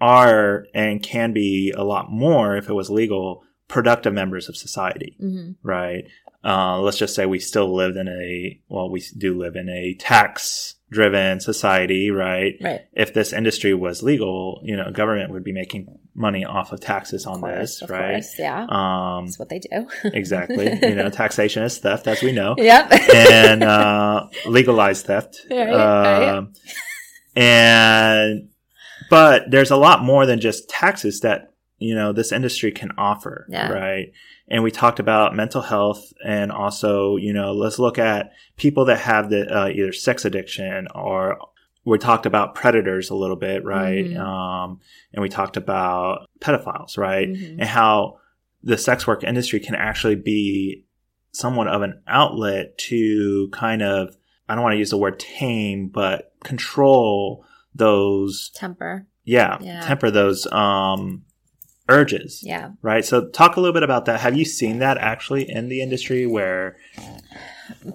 are 0.00 0.66
and 0.74 1.02
can 1.02 1.32
be 1.32 1.72
a 1.76 1.84
lot 1.84 2.10
more 2.10 2.56
if 2.56 2.68
it 2.68 2.74
was 2.74 2.90
legal 2.90 3.42
productive 3.68 4.12
members 4.12 4.48
of 4.48 4.56
society 4.56 5.16
hmm 5.18 5.52
right 5.62 6.04
uh, 6.44 6.76
let's 6.80 6.98
just 6.98 7.14
say 7.14 7.24
we 7.24 7.38
still 7.38 7.72
live 7.72 7.96
in 7.96 8.08
a 8.08 8.60
well 8.68 8.90
we 8.90 9.02
do 9.16 9.38
live 9.38 9.54
in 9.54 9.68
a 9.68 9.94
tax 9.94 10.74
driven 10.92 11.40
society 11.40 12.10
right 12.10 12.54
Right. 12.60 12.82
if 12.92 13.14
this 13.14 13.32
industry 13.32 13.72
was 13.74 14.02
legal 14.02 14.60
you 14.62 14.76
know 14.76 14.90
government 14.92 15.30
would 15.32 15.42
be 15.44 15.52
making 15.52 15.86
money 16.14 16.44
off 16.44 16.72
of 16.72 16.80
taxes 16.80 17.24
on 17.26 17.36
Of 17.36 17.40
course, 17.40 17.58
this 17.58 17.82
of 17.82 17.90
right 17.90 18.12
course. 18.22 18.34
Yeah. 18.38 18.66
um 18.68 19.26
That's 19.26 19.38
what 19.38 19.48
they 19.48 19.58
do. 19.60 19.86
exactly 20.04 20.66
you 20.82 20.94
know 20.94 21.08
taxation 21.10 21.62
is 21.62 21.78
theft 21.78 22.06
as 22.06 22.20
we 22.22 22.32
know 22.32 22.54
yep. 22.58 22.92
and 23.14 23.62
uh, 23.64 24.26
legalize 24.46 25.02
theft. 25.02 25.40
Right, 25.50 25.68
right. 25.68 26.28
Um, 26.36 26.52
And 27.34 28.48
but 29.10 29.50
there's 29.50 29.70
a 29.70 29.76
lot 29.76 30.02
more 30.04 30.26
than 30.26 30.40
just 30.40 30.68
taxes 30.68 31.20
that 31.20 31.51
you 31.82 31.94
know 31.94 32.12
this 32.12 32.32
industry 32.32 32.72
can 32.72 32.90
offer, 32.96 33.46
Yeah. 33.48 33.68
right? 33.70 34.12
And 34.48 34.62
we 34.62 34.70
talked 34.70 34.98
about 35.00 35.34
mental 35.34 35.62
health, 35.62 36.12
and 36.24 36.50
also 36.52 37.16
you 37.16 37.32
know 37.32 37.52
let's 37.52 37.78
look 37.78 37.98
at 37.98 38.32
people 38.56 38.84
that 38.86 38.98
have 39.00 39.30
the 39.30 39.46
uh, 39.48 39.68
either 39.68 39.92
sex 39.92 40.24
addiction 40.24 40.88
or 40.94 41.38
we 41.84 41.98
talked 41.98 42.26
about 42.26 42.54
predators 42.54 43.10
a 43.10 43.14
little 43.16 43.34
bit, 43.36 43.64
right? 43.64 44.04
Mhm. 44.06 44.16
Um, 44.16 44.78
and 45.12 45.20
we 45.20 45.28
talked 45.28 45.56
about 45.56 46.28
pedophiles, 46.40 46.96
right? 46.96 47.28
Mhm. 47.28 47.52
And 47.58 47.64
how 47.64 48.18
the 48.62 48.78
sex 48.78 49.04
work 49.06 49.24
industry 49.24 49.58
can 49.58 49.74
actually 49.74 50.14
be 50.14 50.84
somewhat 51.32 51.66
of 51.66 51.82
an 51.82 52.00
outlet 52.06 52.78
to 52.78 53.48
kind 53.52 53.82
of 53.82 54.16
I 54.48 54.54
don't 54.54 54.62
want 54.62 54.74
to 54.74 54.78
use 54.78 54.90
the 54.90 54.98
word 54.98 55.18
tame, 55.18 55.88
but 55.88 56.32
control 56.44 57.44
those 57.74 58.50
Temper. 58.54 59.06
yeah, 59.24 59.56
Yeah. 59.60 59.80
temper 59.80 60.10
those 60.10 60.46
um 60.52 61.24
urges. 61.92 62.40
Yeah. 62.42 62.70
Right. 62.82 63.04
So 63.04 63.28
talk 63.28 63.56
a 63.56 63.60
little 63.60 63.74
bit 63.74 63.82
about 63.82 64.06
that. 64.06 64.20
Have 64.20 64.36
you 64.36 64.44
seen 64.44 64.78
that 64.78 64.98
actually 64.98 65.48
in 65.50 65.68
the 65.68 65.82
industry 65.82 66.26
where 66.26 66.76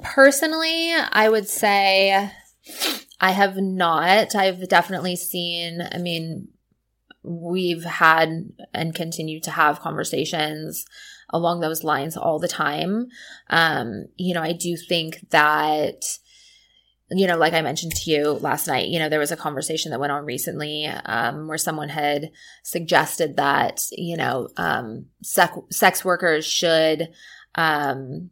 Personally, 0.02 0.94
I 0.94 1.30
would 1.30 1.48
say 1.48 2.32
I 3.20 3.32
have 3.32 3.58
not. 3.58 4.36
I've 4.36 4.68
definitely 4.68 5.16
seen, 5.16 5.82
I 5.92 5.98
mean, 5.98 6.50
we've 7.24 7.84
had 7.84 8.52
and 8.74 8.96
continue 8.96 9.40
to 9.42 9.52
have 9.52 9.82
conversations 9.82 10.86
along 11.30 11.60
those 11.60 11.84
lines 11.84 12.16
all 12.16 12.40
the 12.40 12.48
time. 12.48 13.08
Um, 13.50 14.06
you 14.16 14.34
know, 14.34 14.42
I 14.42 14.54
do 14.54 14.78
think 14.78 15.30
that 15.32 16.06
you 17.10 17.28
know, 17.28 17.38
like 17.38 17.54
I 17.54 17.62
mentioned 17.62 17.94
to 17.94 18.12
you 18.12 18.32
last 18.32 18.68
night, 18.68 18.90
you 18.90 19.00
know, 19.00 19.08
there 19.08 19.20
was 19.20 19.32
a 19.32 19.38
conversation 19.38 19.92
that 19.92 20.00
went 20.00 20.12
on 20.12 20.26
recently 20.26 20.86
um, 20.88 21.48
where 21.48 21.58
someone 21.58 21.90
had 21.90 22.32
suggested 22.64 23.38
that, 23.38 23.82
you 23.92 24.18
know, 24.18 24.50
um, 24.58 25.06
sex, 25.24 25.58
sex 25.72 26.04
workers 26.04 26.46
should 26.46 27.10
um, 27.56 28.30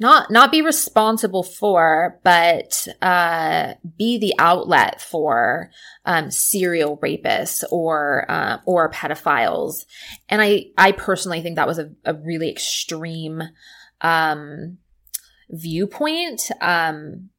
not 0.00 0.30
not 0.30 0.50
be 0.50 0.60
responsible 0.60 1.44
for, 1.44 2.18
but 2.24 2.88
uh, 3.00 3.74
be 3.96 4.18
the 4.18 4.34
outlet 4.38 5.00
for 5.00 5.70
um, 6.04 6.32
serial 6.32 6.98
rapists 6.98 7.62
or 7.70 8.26
uh, 8.28 8.58
or 8.66 8.90
pedophiles. 8.90 9.84
And 10.28 10.42
I 10.42 10.66
I 10.76 10.92
personally 10.92 11.42
think 11.42 11.56
that 11.56 11.68
was 11.68 11.78
a, 11.78 11.92
a 12.04 12.14
really 12.14 12.50
extreme 12.50 13.42
um, 14.00 14.78
viewpoint. 15.48 16.50
Um, 16.60 17.30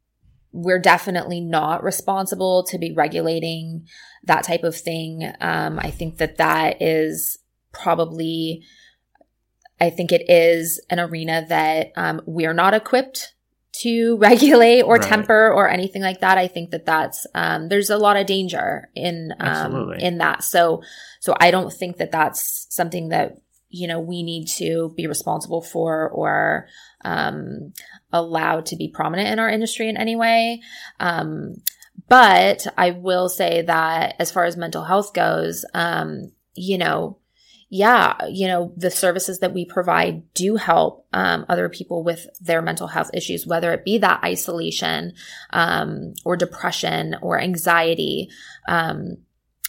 we're 0.55 0.79
definitely 0.79 1.41
not 1.41 1.83
responsible 1.83 2.63
to 2.63 2.77
be 2.77 2.93
regulating 2.93 3.85
that 4.23 4.45
type 4.45 4.63
of 4.63 4.75
thing. 4.75 5.29
Um, 5.41 5.77
I 5.79 5.91
think 5.91 6.17
that 6.17 6.37
that 6.37 6.81
is 6.81 7.37
probably, 7.73 8.63
I 9.81 9.89
think 9.89 10.13
it 10.13 10.29
is 10.29 10.79
an 10.89 11.01
arena 11.01 11.45
that 11.49 11.91
um, 11.97 12.21
we're 12.25 12.53
not 12.53 12.73
equipped 12.73 13.33
to 13.81 14.15
regulate 14.21 14.83
or 14.83 14.95
right. 14.95 15.03
temper 15.03 15.51
or 15.51 15.69
anything 15.69 16.01
like 16.01 16.21
that. 16.21 16.37
I 16.37 16.47
think 16.47 16.71
that 16.71 16.85
that's 16.85 17.27
um, 17.35 17.67
there's 17.67 17.89
a 17.89 17.97
lot 17.97 18.15
of 18.15 18.25
danger 18.25 18.89
in 18.95 19.33
um, 19.41 19.91
in 19.99 20.19
that. 20.19 20.45
So 20.45 20.83
so 21.19 21.35
I 21.37 21.51
don't 21.51 21.73
think 21.73 21.97
that 21.97 22.11
that's 22.11 22.67
something 22.69 23.09
that 23.09 23.35
you 23.69 23.87
know 23.87 23.99
we 23.99 24.23
need 24.23 24.47
to 24.47 24.93
be 24.95 25.07
responsible 25.07 25.61
for 25.61 26.09
or 26.09 26.67
um, 27.03 27.73
allowed 28.11 28.65
to 28.67 28.75
be 28.75 28.89
prominent 28.89 29.29
in 29.29 29.39
our 29.39 29.49
industry 29.49 29.89
in 29.89 29.97
any 29.97 30.15
way. 30.15 30.61
Um, 30.99 31.55
but 32.07 32.67
I 32.77 32.91
will 32.91 33.29
say 33.29 33.61
that 33.63 34.15
as 34.19 34.31
far 34.31 34.45
as 34.45 34.57
mental 34.57 34.83
health 34.83 35.13
goes, 35.13 35.65
um, 35.73 36.31
you 36.53 36.77
know, 36.77 37.19
yeah, 37.69 38.15
you 38.29 38.47
know, 38.47 38.73
the 38.77 38.91
services 38.91 39.39
that 39.39 39.53
we 39.53 39.65
provide 39.65 40.33
do 40.33 40.55
help 40.55 41.07
um, 41.13 41.45
other 41.49 41.67
people 41.67 42.03
with 42.03 42.27
their 42.39 42.61
mental 42.61 42.87
health 42.87 43.09
issues, 43.13 43.47
whether 43.47 43.73
it 43.73 43.83
be 43.83 43.97
that 43.97 44.23
isolation 44.23 45.13
um, 45.51 46.13
or 46.23 46.37
depression 46.37 47.15
or 47.21 47.39
anxiety. 47.39 48.29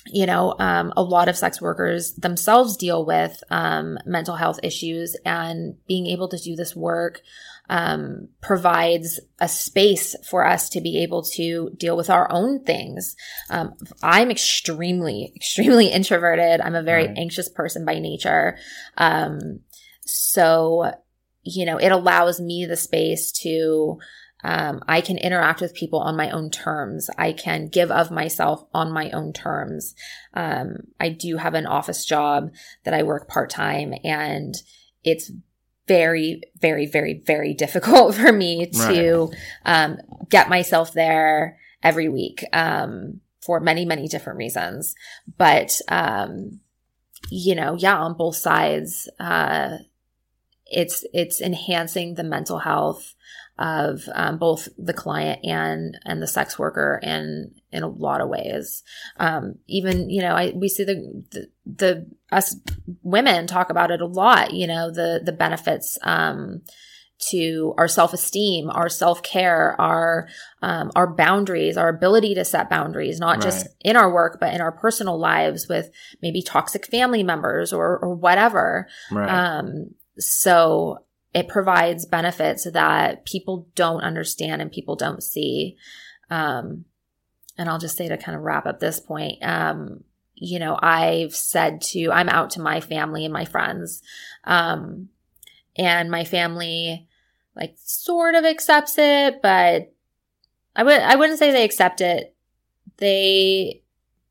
You 0.09 0.27
know, 0.27 0.55
um, 0.59 0.93
a 0.97 1.03
lot 1.03 1.29
of 1.29 1.37
sex 1.37 1.61
workers 1.61 2.15
themselves 2.15 2.77
deal 2.77 3.05
with 3.05 3.43
um, 3.51 3.99
mental 4.07 4.37
health 4.37 4.61
issues, 4.63 5.17
and 5.25 5.77
being 5.87 6.07
able 6.07 6.29
to 6.29 6.39
do 6.39 6.55
this 6.55 6.77
work 6.77 7.23
um, 7.69 8.29
provides 8.41 9.21
a 9.41 9.49
space 9.49 10.15
for 10.29 10.47
us 10.47 10.69
to 10.71 10.81
be 10.81 11.03
able 11.03 11.23
to 11.23 11.71
deal 11.77 11.97
with 11.97 12.11
our 12.11 12.31
own 12.31 12.63
things. 12.65 13.17
Um, 13.51 13.75
I'm 14.03 14.31
extremely, 14.31 15.33
extremely 15.35 15.89
introverted. 15.93 16.61
I'm 16.61 16.75
a 16.75 16.83
very 16.83 17.07
right. 17.07 17.19
anxious 17.19 17.49
person 17.49 17.85
by 17.85 17.99
nature. 17.99 18.59
Um, 18.97 19.61
so, 20.05 20.93
you 21.43 21.65
know, 21.65 21.79
it 21.79 21.91
allows 21.91 22.41
me 22.41 22.67
the 22.67 22.77
space 22.77 23.33
to, 23.43 23.99
um, 24.45 24.81
I 24.87 25.01
can 25.01 25.19
interact 25.19 25.61
with 25.61 25.75
people 25.75 25.99
on 26.01 26.17
my 26.17 26.31
own 26.31 26.51
terms. 26.51 27.09
I 27.17 27.33
can 27.33 27.69
give 27.69 27.91
of 27.91 28.11
myself 28.11 28.65
on 28.75 28.93
my 28.93 29.11
own 29.11 29.33
terms. 29.33 29.95
Um, 30.35 30.89
I 31.01 31.09
do 31.09 31.37
have 31.39 31.55
an 31.55 31.67
office 31.67 32.05
job 32.05 32.51
that 32.85 32.95
I 32.95 33.03
work 33.03 33.29
part 33.29 33.51
time 33.51 33.95
and 34.05 34.55
it's 35.05 35.31
very, 35.89 36.43
very, 36.61 36.87
very, 36.87 37.23
very 37.25 37.55
difficult 37.55 38.15
for 38.17 38.33
me 38.33 38.67
to 38.67 39.27
right. 39.27 39.37
um, 39.65 39.99
get 40.29 40.49
myself 40.49 40.93
there 40.93 41.59
every 41.83 42.09
week 42.09 42.45
um, 42.53 43.21
for 43.41 43.61
many, 43.61 43.85
many 43.85 44.09
different 44.09 44.39
reasons. 44.39 44.95
But, 45.39 45.81
um, 45.89 46.61
you 47.31 47.55
know, 47.55 47.77
yeah, 47.77 47.97
on 47.97 48.15
both 48.15 48.37
sides, 48.37 49.09
uh, 49.19 49.79
it's 50.67 51.05
it's 51.13 51.41
enhancing 51.41 52.15
the 52.15 52.25
mental 52.25 52.59
health 52.59 53.15
of 53.59 54.03
um, 54.15 54.39
both 54.39 54.69
the 54.77 54.93
client 54.93 55.41
and 55.43 55.99
and 56.05 56.21
the 56.21 56.27
sex 56.27 56.59
worker 56.59 57.01
and 57.03 57.59
in 57.73 57.83
a 57.83 57.89
lot 57.89 58.21
of 58.21 58.29
ways 58.29 58.83
um, 59.19 59.55
even 59.67 60.11
you 60.11 60.21
know 60.21 60.35
I, 60.35 60.53
we 60.55 60.69
see 60.69 60.85
the, 60.85 61.25
the, 61.31 61.49
the 61.65 62.07
us 62.31 62.57
women 63.03 63.47
talk 63.47 63.71
about 63.71 63.91
it 63.91 64.01
a 64.01 64.07
lot 64.07 64.53
you 64.53 64.67
know 64.67 64.91
the 64.91 65.23
the 65.25 65.33
benefits 65.33 65.97
um, 66.03 66.63
to 67.31 67.75
our 67.79 67.89
self-esteem 67.89 68.69
our 68.69 68.91
self-care 68.91 69.81
our 69.81 70.29
um, 70.61 70.91
our 70.95 71.07
boundaries 71.15 71.79
our 71.79 71.89
ability 71.89 72.35
to 72.35 72.45
set 72.45 72.69
boundaries 72.69 73.19
not 73.19 73.37
right. 73.37 73.43
just 73.43 73.69
in 73.81 73.97
our 73.97 74.13
work 74.13 74.37
but 74.39 74.53
in 74.53 74.61
our 74.61 74.73
personal 74.73 75.19
lives 75.19 75.67
with 75.67 75.91
maybe 76.21 76.43
toxic 76.43 76.87
family 76.87 77.23
members 77.23 77.73
or 77.73 77.99
or 77.99 78.15
whatever 78.15 78.87
right. 79.11 79.31
um 79.31 79.95
so 80.19 80.99
it 81.37 81.49
provides 81.49 82.07
benefits 82.07 82.65
that 82.65 83.27
people 83.27 83.69
don't 83.75 84.01
understand 84.01 84.63
and 84.63 84.73
people 84.73 84.97
don't 84.97 85.23
see. 85.23 85.77
Um, 86.31 86.87
and 87.59 87.69
I'll 87.69 87.79
just 87.79 87.99
say 87.99 88.09
to 88.09 88.17
kind 88.17 88.35
of 88.35 88.43
wrap 88.43 88.65
up 88.65 88.81
this 88.81 89.01
point, 89.01 89.45
um, 89.45 90.03
you 90.35 90.59
know, 90.59 90.79
I've 90.81 91.37
said 91.37 91.83
to, 91.83 92.11
I'm 92.11 92.31
out 92.31 92.53
to 92.53 92.63
my 92.63 92.81
family 92.81 93.27
and 93.27 93.35
my 93.35 93.45
friends. 93.45 94.01
Um, 94.45 95.11
and 95.77 96.11
my 96.11 96.25
family 96.25 97.07
like 97.55 97.75
sort 97.85 98.35
of 98.35 98.47
accepts 98.47 98.97
it, 98.97 99.43
but 99.43 99.93
I 100.75 100.85
would, 100.85 101.03
I 101.03 101.17
wouldn't 101.17 101.39
say 101.39 101.53
they 101.53 101.65
accept 101.65 102.01
it. 102.01 102.35
They 102.97 103.83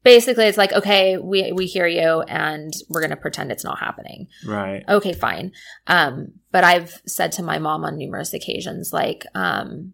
basically 0.06 0.46
it's 0.46 0.58
like 0.58 0.72
okay 0.72 1.18
we 1.18 1.52
we 1.52 1.66
hear 1.66 1.88
you 1.88 2.22
and 2.22 2.72
we're 2.88 3.02
going 3.02 3.10
to 3.10 3.18
pretend 3.18 3.52
it's 3.52 3.66
not 3.66 3.80
happening. 3.80 4.28
Right. 4.46 4.86
Okay 4.88 5.12
fine. 5.12 5.52
Um 5.88 6.34
but 6.52 6.64
i've 6.64 7.02
said 7.06 7.34
to 7.34 7.44
my 7.44 7.60
mom 7.60 7.84
on 7.84 7.98
numerous 7.98 8.34
occasions 8.34 8.94
like 8.94 9.26
um 9.36 9.94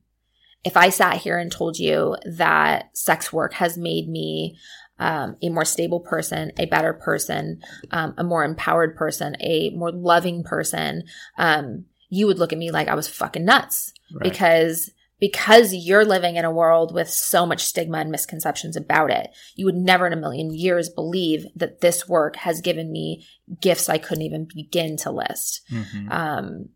if 0.64 0.78
i 0.78 0.90
sat 0.90 1.18
here 1.18 1.40
and 1.40 1.52
told 1.52 1.80
you 1.80 2.16
that 2.24 2.96
sex 2.96 3.34
work 3.34 3.54
has 3.54 3.80
made 3.80 4.08
me 4.08 4.56
um, 5.00 5.36
a 5.42 5.50
more 5.50 5.66
stable 5.66 6.00
person, 6.00 6.52
a 6.60 6.68
better 6.68 6.94
person, 6.94 7.60
um, 7.90 8.14
a 8.20 8.24
more 8.24 8.44
empowered 8.44 8.96
person, 8.96 9.36
a 9.40 9.72
more 9.72 9.92
loving 9.92 10.44
person, 10.44 11.06
um, 11.40 11.86
you 12.10 12.28
would 12.28 12.38
look 12.38 12.54
at 12.54 12.60
me 12.60 12.70
like 12.70 12.88
I 12.88 12.94
was 12.94 13.08
fucking 13.08 13.44
nuts. 13.44 13.94
Right. 14.14 14.24
because 14.24 14.92
because 15.22 15.72
you're 15.72 16.04
living 16.04 16.36
in 16.36 16.44
a 16.44 16.52
world 16.52 16.94
with 16.94 17.08
so 17.08 17.46
much 17.46 17.64
stigma 17.64 18.00
and 18.00 18.10
misconceptions 18.10 18.76
about 18.76 19.12
it, 19.12 19.30
you 19.56 19.66
would 19.66 19.76
never 19.76 20.08
in 20.08 20.14
a 20.14 20.18
million 20.18 20.52
years 20.52 20.90
believe 20.90 21.46
that 21.56 21.80
this 21.80 22.10
work 22.10 22.36
has 22.38 22.60
given 22.60 22.92
me 22.92 23.26
gifts 23.62 23.88
I 23.88 24.00
couldn't 24.00 24.24
even 24.24 24.48
begin 24.54 24.98
to 24.98 25.12
list. 25.12 25.62
Mm-hmm. 25.72 26.12
Um, 26.12 26.70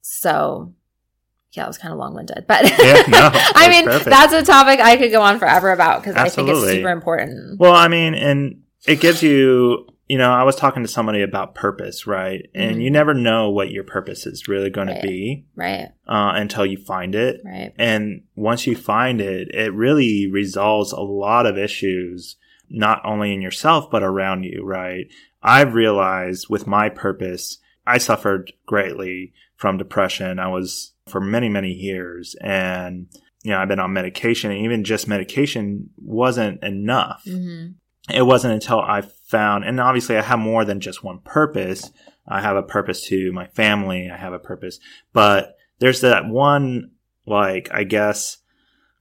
so 0.00 0.74
yeah, 1.52 1.64
it 1.64 1.68
was 1.68 1.78
kind 1.78 1.92
of 1.92 1.98
long 1.98 2.14
winded, 2.14 2.46
but 2.48 2.62
yeah, 2.64 3.02
no, 3.06 3.30
I 3.34 3.68
mean, 3.68 3.84
perfect. 3.84 4.08
that's 4.08 4.32
a 4.32 4.42
topic 4.42 4.80
I 4.80 4.96
could 4.96 5.10
go 5.10 5.20
on 5.20 5.38
forever 5.38 5.70
about 5.70 6.02
because 6.02 6.16
I 6.16 6.30
think 6.30 6.48
it's 6.48 6.60
super 6.60 6.88
important. 6.88 7.60
Well, 7.60 7.74
I 7.74 7.88
mean, 7.88 8.14
and 8.14 8.62
it 8.86 9.00
gives 9.00 9.22
you 9.22 9.89
you 10.10 10.18
know, 10.18 10.32
I 10.32 10.42
was 10.42 10.56
talking 10.56 10.82
to 10.82 10.88
somebody 10.88 11.22
about 11.22 11.54
purpose, 11.54 12.04
right? 12.04 12.50
And 12.52 12.72
mm-hmm. 12.72 12.80
you 12.80 12.90
never 12.90 13.14
know 13.14 13.48
what 13.48 13.70
your 13.70 13.84
purpose 13.84 14.26
is 14.26 14.48
really 14.48 14.68
going 14.68 14.88
right. 14.88 15.00
to 15.00 15.06
be, 15.06 15.46
right? 15.54 15.92
Uh, 16.04 16.32
until 16.34 16.66
you 16.66 16.78
find 16.78 17.14
it, 17.14 17.40
right? 17.44 17.72
And 17.78 18.24
once 18.34 18.66
you 18.66 18.74
find 18.74 19.20
it, 19.20 19.54
it 19.54 19.72
really 19.72 20.28
resolves 20.28 20.90
a 20.90 20.98
lot 20.98 21.46
of 21.46 21.56
issues, 21.56 22.34
not 22.68 23.00
only 23.04 23.32
in 23.32 23.40
yourself 23.40 23.88
but 23.88 24.02
around 24.02 24.42
you, 24.42 24.64
right? 24.64 25.06
I've 25.44 25.74
realized 25.74 26.48
with 26.50 26.66
my 26.66 26.88
purpose, 26.88 27.58
I 27.86 27.98
suffered 27.98 28.52
greatly 28.66 29.32
from 29.54 29.78
depression. 29.78 30.40
I 30.40 30.48
was 30.48 30.92
for 31.06 31.20
many, 31.20 31.48
many 31.48 31.70
years, 31.70 32.34
and 32.40 33.06
you 33.44 33.52
know, 33.52 33.58
I've 33.60 33.68
been 33.68 33.78
on 33.78 33.92
medication, 33.92 34.50
and 34.50 34.64
even 34.64 34.82
just 34.82 35.06
medication 35.06 35.90
wasn't 35.96 36.64
enough. 36.64 37.22
Mm-hmm 37.28 37.74
it 38.12 38.22
wasn't 38.22 38.54
until 38.54 38.80
I 38.80 39.02
found, 39.30 39.64
and 39.64 39.80
obviously 39.80 40.16
I 40.16 40.22
have 40.22 40.38
more 40.38 40.64
than 40.64 40.80
just 40.80 41.04
one 41.04 41.20
purpose. 41.20 41.90
I 42.28 42.40
have 42.40 42.56
a 42.56 42.62
purpose 42.62 43.06
to 43.08 43.32
my 43.32 43.46
family. 43.46 44.10
I 44.12 44.16
have 44.16 44.32
a 44.32 44.38
purpose, 44.38 44.78
but 45.12 45.56
there's 45.78 46.00
that 46.02 46.26
one, 46.26 46.90
like, 47.26 47.68
I 47.72 47.84
guess, 47.84 48.38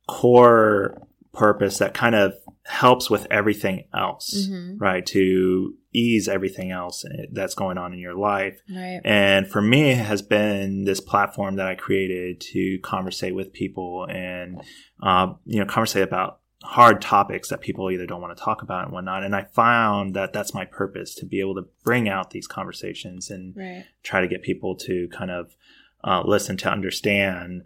core 0.07 1.01
purpose 1.33 1.77
that 1.77 1.93
kind 1.93 2.15
of 2.15 2.33
helps 2.65 3.09
with 3.09 3.27
everything 3.31 3.85
else, 3.93 4.47
mm-hmm. 4.47 4.77
right? 4.77 5.05
To 5.07 5.73
ease 5.91 6.27
everything 6.27 6.71
else 6.71 7.03
that's 7.31 7.55
going 7.55 7.77
on 7.77 7.93
in 7.93 7.99
your 7.99 8.15
life. 8.15 8.59
Right. 8.69 9.01
And 9.03 9.47
for 9.47 9.61
me, 9.61 9.91
it 9.91 9.97
has 9.97 10.21
been 10.21 10.85
this 10.85 10.99
platform 10.99 11.55
that 11.55 11.67
I 11.67 11.75
created 11.75 12.41
to 12.53 12.79
conversate 12.83 13.33
with 13.33 13.53
people 13.53 14.05
and, 14.09 14.61
uh, 15.01 15.33
you 15.45 15.59
know, 15.59 15.65
conversate 15.65 16.03
about 16.03 16.38
hard 16.63 17.01
topics 17.01 17.49
that 17.49 17.61
people 17.61 17.89
either 17.89 18.05
don't 18.05 18.21
want 18.21 18.35
to 18.37 18.43
talk 18.43 18.61
about 18.61 18.85
and 18.85 18.93
whatnot. 18.93 19.23
And 19.23 19.35
I 19.35 19.43
found 19.43 20.13
that 20.15 20.33
that's 20.33 20.53
my 20.53 20.65
purpose 20.65 21.15
to 21.15 21.25
be 21.25 21.39
able 21.39 21.55
to 21.55 21.67
bring 21.83 22.09
out 22.09 22.31
these 22.31 22.47
conversations 22.47 23.29
and 23.29 23.55
right. 23.55 23.85
try 24.03 24.19
to 24.21 24.27
get 24.27 24.43
people 24.43 24.75
to 24.75 25.07
kind 25.09 25.31
of 25.31 25.55
uh, 26.03 26.21
listen 26.25 26.57
to 26.57 26.69
understand 26.69 27.63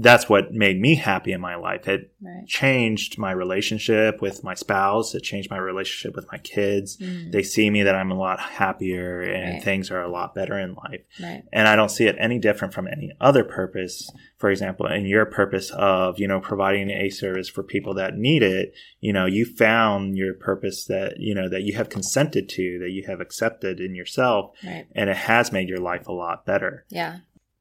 that's 0.00 0.28
what 0.30 0.52
made 0.52 0.80
me 0.80 0.94
happy 0.94 1.32
in 1.32 1.40
my 1.40 1.56
life. 1.56 1.86
It 1.86 2.10
right. 2.22 2.46
changed 2.46 3.18
my 3.18 3.32
relationship 3.32 4.22
with 4.22 4.42
my 4.42 4.54
spouse. 4.54 5.14
It 5.14 5.20
changed 5.20 5.50
my 5.50 5.58
relationship 5.58 6.16
with 6.16 6.26
my 6.32 6.38
kids. 6.38 6.96
Mm. 6.96 7.30
They 7.32 7.42
see 7.42 7.68
me 7.68 7.82
that 7.82 7.94
I'm 7.94 8.10
a 8.10 8.18
lot 8.18 8.40
happier 8.40 9.20
and 9.20 9.54
right. 9.54 9.62
things 9.62 9.90
are 9.90 10.02
a 10.02 10.10
lot 10.10 10.34
better 10.34 10.58
in 10.58 10.74
life. 10.74 11.02
Right. 11.20 11.42
And 11.52 11.68
I 11.68 11.76
don't 11.76 11.90
see 11.90 12.06
it 12.06 12.16
any 12.18 12.38
different 12.38 12.72
from 12.72 12.88
any 12.88 13.12
other 13.20 13.44
purpose. 13.44 14.10
For 14.38 14.50
example, 14.50 14.86
in 14.86 15.04
your 15.04 15.26
purpose 15.26 15.70
of, 15.70 16.18
you 16.18 16.26
know, 16.26 16.40
providing 16.40 16.88
a 16.90 17.10
service 17.10 17.50
for 17.50 17.62
people 17.62 17.94
that 17.94 18.16
need 18.16 18.42
it, 18.42 18.72
you 19.00 19.12
know, 19.12 19.26
you 19.26 19.44
found 19.44 20.16
your 20.16 20.32
purpose 20.32 20.86
that, 20.86 21.20
you 21.20 21.34
know, 21.34 21.48
that 21.50 21.62
you 21.62 21.74
have 21.74 21.90
consented 21.90 22.48
to, 22.50 22.78
that 22.78 22.90
you 22.90 23.04
have 23.06 23.20
accepted 23.20 23.80
in 23.80 23.94
yourself. 23.94 24.52
And 24.62 25.10
it 25.10 25.16
has 25.16 25.52
made 25.52 25.68
your 25.68 25.80
life 25.80 26.08
a 26.08 26.12
lot 26.12 26.46
better. 26.46 26.86
Yeah. 26.88 27.18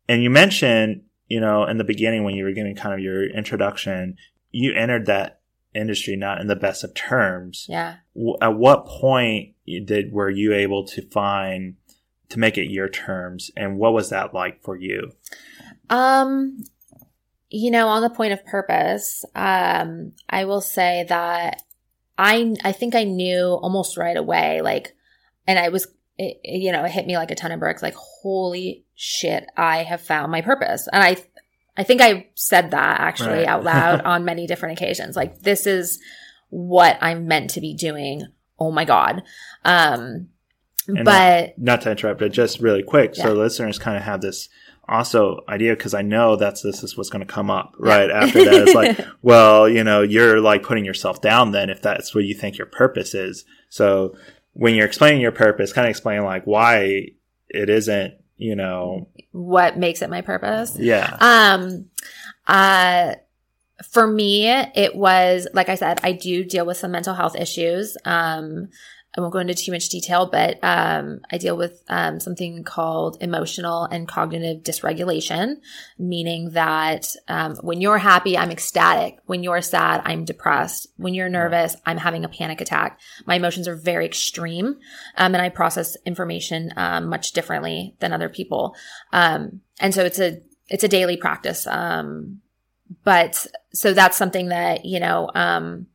And 0.07 0.23
you 0.23 0.29
mentioned 0.29 1.01
you 1.30 1.39
know, 1.39 1.63
in 1.63 1.77
the 1.77 1.84
beginning 1.84 2.23
when 2.23 2.36
you 2.36 2.43
were 2.43 2.51
giving 2.51 2.75
kind 2.75 2.93
of 2.93 2.99
your 2.99 3.23
introduction, 3.30 4.17
you 4.51 4.73
entered 4.73 5.05
that 5.05 5.39
industry 5.73 6.15
not 6.15 6.41
in 6.41 6.47
the 6.47 6.55
best 6.55 6.84
of 6.84 6.93
terms. 6.95 7.67
Yeah. 7.69 7.97
At 8.41 8.57
what 8.57 8.88
point 8.88 9.53
did 9.65 10.11
were 10.11 10.30
you 10.30 10.53
able 10.53 10.86
to 10.88 11.01
find 11.03 11.75
to 12.30 12.39
make 12.39 12.57
it 12.57 12.69
your 12.69 12.89
terms, 12.89 13.49
and 13.55 13.77
what 13.77 13.93
was 13.93 14.09
that 14.09 14.34
like 14.34 14.61
for 14.63 14.75
you? 14.75 15.13
Um, 15.89 16.63
you 17.49 17.71
know, 17.71 17.88
on 17.88 18.01
the 18.01 18.09
point 18.09 18.34
of 18.34 18.45
purpose, 18.45 19.25
um, 19.36 20.13
I 20.30 20.45
will 20.45 20.61
say 20.61 21.05
that 21.09 21.63
I 22.17 22.55
I 22.63 22.71
think 22.71 22.95
I 22.95 23.03
knew 23.03 23.45
almost 23.47 23.97
right 23.97 24.17
away, 24.17 24.61
like, 24.61 24.95
and 25.47 25.57
I 25.57 25.69
was, 25.69 25.88
it, 26.20 26.39
you 26.43 26.72
know, 26.72 26.84
it 26.84 26.91
hit 26.91 27.07
me 27.07 27.17
like 27.17 27.32
a 27.32 27.36
ton 27.36 27.51
of 27.51 27.59
bricks. 27.59 27.82
Like, 27.82 27.95
holy 27.95 28.86
shit, 28.95 29.45
I 29.55 29.84
have 29.84 30.01
found 30.01 30.32
my 30.32 30.41
purpose, 30.41 30.88
and 30.91 31.01
I, 31.01 31.17
I 31.78 31.84
think 31.84 32.01
I 32.01 32.28
said 32.36 32.72
that 32.72 32.99
actually 32.99 33.39
Right. 33.39 33.47
out 33.47 33.63
loud 33.63 34.01
on 34.05 34.26
many 34.26 34.45
different 34.45 34.78
occasions. 34.78 35.15
Like, 35.15 35.39
this 35.39 35.65
is 35.65 35.99
what 36.49 36.97
I'm 37.01 37.28
meant 37.28 37.51
to 37.51 37.61
be 37.61 37.74
doing. 37.74 38.24
Oh 38.59 38.72
my 38.72 38.84
god. 38.86 39.24
Um, 39.63 40.28
And 40.88 41.05
but 41.05 41.57
Not 41.57 41.82
to 41.82 41.91
interrupt, 41.91 42.20
but 42.20 42.32
just 42.32 42.59
really 42.59 42.84
quick, 42.84 43.15
so 43.15 43.34
listeners 43.34 43.80
kind 43.80 43.95
of 43.95 44.03
have 44.03 44.22
this 44.22 44.49
also 44.89 45.41
idea 45.47 45.76
because 45.76 45.93
I 45.93 46.01
know 46.01 46.36
that's 46.36 46.63
this 46.63 46.84
is 46.84 46.97
what's 46.97 47.11
going 47.11 47.26
to 47.26 47.32
come 47.32 47.51
up 47.51 47.76
right 47.78 48.09
after 48.09 48.43
that. 48.43 48.53
It's 48.63 48.74
like, 48.74 48.99
well, 49.22 49.70
you 49.70 49.84
know, 49.84 50.01
you're 50.01 50.41
like 50.41 50.63
putting 50.63 50.84
yourself 50.84 51.22
down 51.22 51.51
then 51.51 51.70
if 51.70 51.80
that's 51.82 52.15
what 52.15 52.24
you 52.26 52.34
think 52.34 52.57
your 52.57 52.65
purpose 52.65 53.13
is. 53.13 53.45
So 53.70 54.15
when 54.60 54.76
you're 54.76 54.86
explaining 54.86 55.22
your 55.22 55.32
purpose, 55.32 55.72
kind 55.72 55.88
of 55.88 55.89
explain 55.89 56.22
like 56.26 56.43
why 56.43 57.07
it 57.47 57.70
isn't, 57.70 58.16
you 58.36 58.57
know, 58.57 59.07
what 59.32 59.78
makes 59.78 60.01
it 60.01 60.10
my 60.10 60.20
purpose? 60.20 60.76
yeah, 60.78 61.16
Um, 61.22 61.86
uh, 62.45 63.16
for 63.89 64.05
me, 64.05 64.49
it 64.49 64.95
was, 64.95 65.47
like 65.53 65.70
I 65.70 65.76
said, 65.76 66.01
I 66.03 66.12
do 66.12 66.43
deal 66.43 66.66
with 66.66 66.76
some 66.76 66.91
mental 66.91 67.14
health 67.14 67.38
issues. 67.38 67.95
Um, 68.03 68.68
I 69.20 69.22
won't 69.22 69.34
go 69.34 69.39
into 69.39 69.53
too 69.53 69.74
much 69.74 69.89
detail, 69.89 70.28
but 70.32 70.59
um, 70.63 71.20
I 71.30 71.38
deal 71.38 71.57
with 71.57 71.84
um, 71.89 72.22
something 72.22 72.63
called 72.63 73.17
emotional 73.20 73.84
and 73.84 74.07
cognitive 74.07 74.63
dysregulation, 74.63 75.57
meaning 75.97 76.51
that 76.51 77.05
um, 77.28 77.57
when 77.57 77.82
you're 77.82 77.97
happy, 77.97 78.38
I'm 78.38 78.49
ecstatic. 78.49 79.17
When 79.26 79.43
you're 79.43 79.61
sad, 79.61 80.03
I'm 80.05 80.24
depressed. 80.24 80.88
When 80.95 81.13
you're 81.13 81.28
nervous, 81.28 81.76
I'm 81.86 81.97
having 81.97 82.24
a 82.24 82.30
panic 82.30 82.61
attack. 82.61 82.97
My 83.26 83.36
emotions 83.36 83.67
are 83.67 83.76
very 83.76 84.05
extreme, 84.05 84.78
um, 85.17 85.36
and 85.36 85.41
I 85.41 85.49
process 85.49 85.97
information 86.05 86.72
um, 86.78 87.07
much 87.07 87.34
differently 87.34 87.97
than 87.99 88.13
other 88.13 88.30
people. 88.30 88.74
Um, 89.11 89.59
and 89.82 89.93
so 89.93 90.05
it's 90.05 90.20
a 90.20 90.39
it's 90.70 90.86
a 90.86 90.88
daily 90.88 91.17
practice. 91.17 91.67
Um, 91.67 92.39
but 93.03 93.45
so 93.74 93.93
that's 93.93 94.15
something 94.15 94.47
that 94.47 94.86
you 94.86 95.01
know 95.01 95.30
um, 95.36 95.88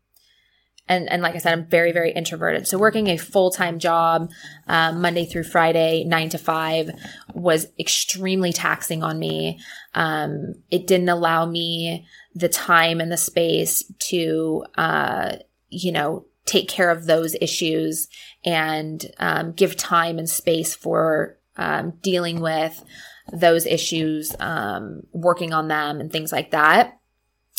and 0.88 1.10
and 1.10 1.22
like 1.22 1.34
I 1.34 1.38
said, 1.38 1.52
I'm 1.52 1.66
very 1.66 1.92
very 1.92 2.12
introverted. 2.12 2.66
So 2.66 2.78
working 2.78 3.08
a 3.08 3.16
full 3.16 3.50
time 3.50 3.78
job, 3.78 4.30
um, 4.66 5.00
Monday 5.00 5.24
through 5.24 5.44
Friday, 5.44 6.04
nine 6.04 6.28
to 6.30 6.38
five, 6.38 6.90
was 7.32 7.66
extremely 7.78 8.52
taxing 8.52 9.02
on 9.02 9.18
me. 9.18 9.60
Um, 9.94 10.54
it 10.70 10.86
didn't 10.86 11.08
allow 11.08 11.46
me 11.46 12.06
the 12.34 12.48
time 12.48 13.00
and 13.00 13.10
the 13.10 13.16
space 13.16 13.84
to, 14.10 14.64
uh, 14.76 15.36
you 15.70 15.92
know, 15.92 16.26
take 16.46 16.68
care 16.68 16.90
of 16.90 17.06
those 17.06 17.34
issues 17.40 18.08
and 18.44 19.06
um, 19.18 19.52
give 19.52 19.76
time 19.76 20.18
and 20.18 20.28
space 20.28 20.74
for 20.74 21.38
um, 21.56 21.92
dealing 22.02 22.40
with 22.40 22.84
those 23.32 23.64
issues, 23.64 24.34
um, 24.40 25.02
working 25.12 25.52
on 25.52 25.68
them, 25.68 26.00
and 26.00 26.12
things 26.12 26.32
like 26.32 26.50
that. 26.50 26.98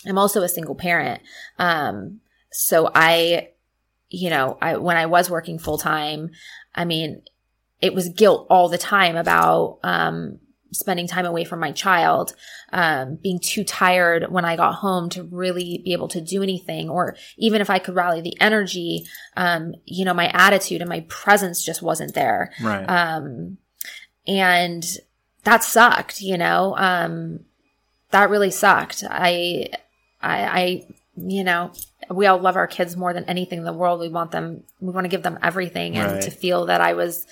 I'm 0.05 0.19
also 0.19 0.43
a 0.43 0.49
single 0.49 0.75
parent. 0.75 1.21
Um, 1.57 2.19
so 2.55 2.89
I, 2.93 3.49
you 4.09 4.29
know, 4.29 4.57
I, 4.61 4.77
when 4.77 4.97
I 4.97 5.05
was 5.05 5.29
working 5.29 5.59
full 5.59 5.77
time, 5.77 6.31
I 6.73 6.85
mean, 6.85 7.21
it 7.81 7.93
was 7.93 8.09
guilt 8.09 8.47
all 8.49 8.69
the 8.69 8.77
time 8.77 9.15
about, 9.15 9.79
um, 9.83 10.39
spending 10.71 11.07
time 11.07 11.25
away 11.25 11.45
from 11.45 11.59
my 11.59 11.71
child, 11.71 12.35
um, 12.73 13.15
being 13.15 13.39
too 13.39 13.63
tired 13.63 14.29
when 14.29 14.43
I 14.43 14.57
got 14.57 14.75
home 14.75 15.09
to 15.11 15.23
really 15.23 15.81
be 15.83 15.93
able 15.93 16.09
to 16.09 16.19
do 16.19 16.43
anything, 16.43 16.89
or 16.89 17.15
even 17.37 17.61
if 17.61 17.69
I 17.69 17.79
could 17.79 17.95
rally 17.95 18.21
the 18.21 18.39
energy, 18.41 19.05
um, 19.37 19.73
you 19.85 20.03
know, 20.03 20.13
my 20.13 20.27
attitude 20.33 20.81
and 20.81 20.89
my 20.89 21.05
presence 21.07 21.63
just 21.63 21.81
wasn't 21.81 22.13
there. 22.13 22.51
right, 22.61 22.83
Um, 22.89 23.57
and 24.27 24.85
that 25.43 25.63
sucked, 25.63 26.21
you 26.21 26.37
know, 26.37 26.75
um, 26.77 27.41
that 28.11 28.29
really 28.29 28.51
sucked. 28.51 29.03
I, 29.09 29.69
I, 30.21 30.43
I, 30.43 30.87
you 31.15 31.43
know, 31.43 31.71
we 32.09 32.27
all 32.27 32.37
love 32.39 32.55
our 32.55 32.67
kids 32.67 32.95
more 32.95 33.13
than 33.13 33.25
anything 33.25 33.59
in 33.59 33.65
the 33.65 33.73
world. 33.73 33.99
We 33.99 34.09
want 34.09 34.31
them, 34.31 34.63
we 34.79 34.91
want 34.91 35.05
to 35.05 35.09
give 35.09 35.23
them 35.23 35.39
everything. 35.41 35.97
And 35.97 36.13
Right. 36.13 36.21
to 36.23 36.31
feel 36.31 36.65
that 36.67 36.81
I 36.81 36.93
was, 36.93 37.25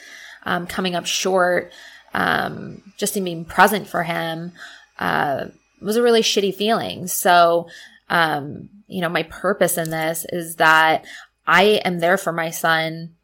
um, 0.46 0.68
coming 0.68 0.96
up 0.96 1.06
short, 1.06 1.72
um, 2.14 2.82
just 2.98 3.18
in 3.18 3.24
being 3.24 3.46
present 3.46 3.88
for 3.88 4.04
him, 4.04 4.52
uh, 5.00 5.46
was 5.82 5.96
a 5.98 6.04
really 6.04 6.22
shitty 6.22 6.56
feeling. 6.56 7.08
So, 7.08 7.68
um, 8.10 8.70
you 8.88 9.02
know, 9.02 9.10
my 9.10 9.24
purpose 9.24 9.78
in 9.78 9.90
this 9.90 10.26
is 10.30 10.58
that 10.58 11.06
I 11.48 11.82
am 11.84 12.00
there 12.00 12.18
for 12.18 12.32
my 12.32 12.52
son 12.52 13.16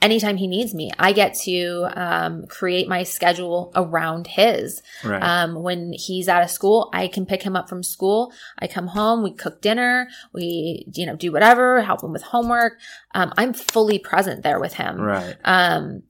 anytime 0.00 0.36
he 0.36 0.46
needs 0.46 0.74
me. 0.74 0.90
I 0.98 1.12
get 1.12 1.34
to 1.44 1.88
um, 1.96 2.46
create 2.46 2.88
my 2.88 3.02
schedule 3.02 3.72
around 3.74 4.26
his. 4.28 4.80
right, 5.04 5.22
Um, 5.22 5.62
when 5.62 5.92
he's 5.92 6.28
out 6.28 6.42
of 6.42 6.50
school, 6.50 6.88
I 6.92 7.08
can 7.08 7.26
pick 7.26 7.42
him 7.42 7.56
up 7.56 7.68
from 7.68 7.82
school. 7.82 8.32
I 8.58 8.68
come 8.68 8.88
home, 8.88 9.22
we 9.22 9.32
cook 9.32 9.60
dinner, 9.60 10.08
we, 10.32 10.86
you 10.94 11.04
know, 11.06 11.16
do 11.16 11.32
whatever, 11.32 11.82
help 11.82 12.02
him 12.02 12.12
with 12.12 12.22
homework. 12.22 12.74
Um, 13.14 13.32
I'm 13.36 13.52
fully 13.52 13.98
present 13.98 14.42
there 14.42 14.60
with 14.60 14.74
him. 14.74 15.00
right, 15.00 15.36
Um, 15.44 16.02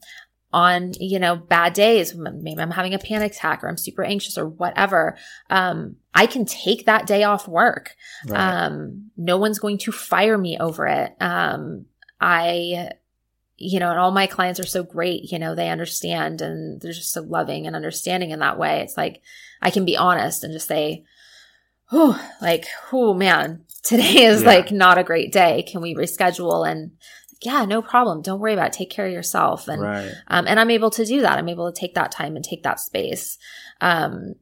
on, 0.50 0.92
you 0.98 1.18
know, 1.18 1.36
bad 1.36 1.74
days, 1.74 2.14
maybe 2.14 2.58
I'm 2.60 2.70
having 2.70 2.94
a 2.94 2.98
panic 2.98 3.32
attack 3.32 3.62
or 3.62 3.68
I'm 3.68 3.76
super 3.76 4.02
anxious 4.02 4.38
or 4.38 4.46
whatever. 4.48 5.16
Um, 5.50 5.96
I 6.14 6.26
can 6.26 6.46
take 6.46 6.86
that 6.86 7.06
day 7.06 7.22
off 7.22 7.46
work. 7.46 7.94
right, 8.26 8.64
Um, 8.66 9.10
no 9.16 9.36
one's 9.36 9.58
going 9.58 9.76
to 9.78 9.92
fire 9.92 10.38
me 10.38 10.56
over 10.58 10.86
it. 10.86 11.14
Um, 11.20 11.84
I, 12.20 12.92
you 13.58 13.80
know, 13.80 13.90
and 13.90 13.98
all 13.98 14.12
my 14.12 14.26
clients 14.26 14.60
are 14.60 14.66
so 14.66 14.82
great, 14.84 15.32
you 15.32 15.38
know, 15.38 15.54
they 15.54 15.68
understand 15.68 16.40
and 16.40 16.80
they're 16.80 16.92
just 16.92 17.12
so 17.12 17.22
loving 17.22 17.66
and 17.66 17.74
understanding 17.76 18.30
in 18.30 18.38
that 18.38 18.58
way. 18.58 18.80
It's 18.80 18.96
like 18.96 19.20
I 19.60 19.70
can 19.70 19.84
be 19.84 19.96
honest 19.96 20.44
and 20.44 20.52
just 20.52 20.68
say, 20.68 21.04
oh, 21.90 22.20
like, 22.40 22.66
oh 22.92 23.14
man, 23.14 23.64
today 23.82 24.02
is 24.24 24.42
Yeah. 24.42 24.46
like 24.48 24.70
not 24.70 24.98
a 24.98 25.04
great 25.04 25.32
day. 25.32 25.64
Can 25.64 25.80
we 25.82 25.94
reschedule? 25.94 26.70
And 26.70 26.92
yeah, 27.42 27.64
no 27.64 27.82
problem. 27.82 28.22
Don't 28.22 28.40
worry 28.40 28.52
about 28.52 28.68
it. 28.68 28.72
Take 28.74 28.90
care 28.90 29.06
of 29.06 29.12
yourself. 29.12 29.68
And 29.68 29.82
right, 29.82 30.12
um, 30.28 30.46
and 30.46 30.58
I'm 30.60 30.70
able 30.70 30.90
to 30.90 31.04
do 31.04 31.20
that. 31.22 31.38
I'm 31.38 31.48
able 31.48 31.70
to 31.72 31.78
take 31.80 31.94
that 31.94 32.12
time 32.12 32.36
and 32.36 32.44
take 32.44 32.62
that 32.62 32.80
space. 32.80 33.38
Um, 33.80 34.34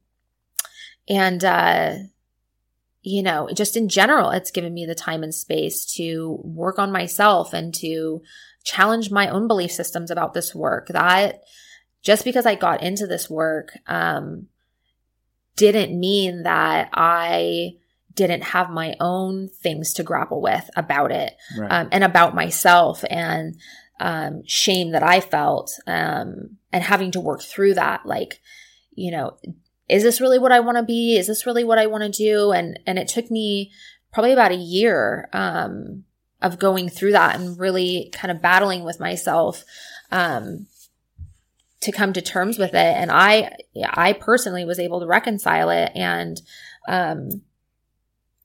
and, 1.09 1.45
uh, 1.45 1.95
you 3.03 3.23
know, 3.23 3.49
just 3.55 3.77
in 3.77 3.89
general, 3.89 4.31
it's 4.31 4.51
given 4.51 4.75
me 4.75 4.85
the 4.85 4.95
time 4.95 5.23
and 5.23 5.35
space 5.35 5.85
to 5.95 6.41
work 6.43 6.79
on 6.79 6.91
myself 6.91 7.53
and 7.53 7.73
to 7.77 8.21
challenge 8.67 9.11
my 9.11 9.29
own 9.29 9.47
belief 9.47 9.71
systems 9.71 10.11
about 10.11 10.35
this 10.35 10.55
work. 10.55 10.89
That 10.89 11.45
just 12.03 12.25
because 12.25 12.45
I 12.45 12.57
got 12.57 12.83
into 12.83 13.07
this 13.07 13.31
work, 13.31 13.71
um, 13.87 14.49
didn't 15.55 15.99
mean 15.99 16.43
that 16.43 16.91
I 16.93 17.77
didn't 18.13 18.43
have 18.43 18.71
my 18.71 18.97
own 18.99 19.49
things 19.49 19.93
to 19.95 20.03
grapple 20.03 20.41
with 20.43 20.69
about 20.75 21.13
it 21.13 21.35
right, 21.59 21.71
um, 21.71 21.89
and 21.93 22.03
about 22.03 22.35
myself 22.35 23.05
and 23.09 23.57
um, 24.01 24.43
shame 24.47 24.91
that 24.93 25.03
I 25.03 25.21
felt 25.21 25.71
um, 25.87 26.57
and 26.73 26.83
having 26.83 27.11
to 27.13 27.21
work 27.21 27.43
through 27.43 27.75
that. 27.75 28.05
Like, 28.05 28.41
you 28.93 29.11
know, 29.11 29.37
is 29.89 30.03
this 30.03 30.21
really 30.21 30.39
what 30.39 30.53
I 30.53 30.61
want 30.61 30.77
to 30.77 30.83
be? 30.83 31.17
Is 31.17 31.29
this 31.29 31.47
really 31.47 31.65
what 31.65 31.79
I 31.79 31.87
want 31.87 32.03
to 32.03 32.11
do? 32.11 32.51
And 32.51 32.79
and 32.87 32.99
it 32.99 33.09
took 33.09 33.31
me 33.31 33.71
probably 34.13 34.33
about 34.33 34.53
a 34.53 34.57
year 34.57 35.29
um, 35.33 36.05
of 36.43 36.59
going 36.59 36.89
through 36.89 37.13
that 37.13 37.39
and 37.39 37.59
really 37.59 38.11
kind 38.13 38.31
of 38.31 38.43
battling 38.43 38.85
with 38.85 39.01
myself 39.01 39.65
um, 40.13 40.67
to 41.81 41.93
come 41.93 42.13
to 42.13 42.23
terms 42.23 42.59
with 42.59 42.75
it. 42.75 42.77
And 42.97 43.11
I 43.11 43.57
I 43.91 44.13
personally 44.13 44.65
was 44.65 44.79
able 44.79 45.01
to 45.01 45.07
reconcile 45.07 45.71
it 45.71 45.93
and 45.95 46.41
um, 46.89 47.43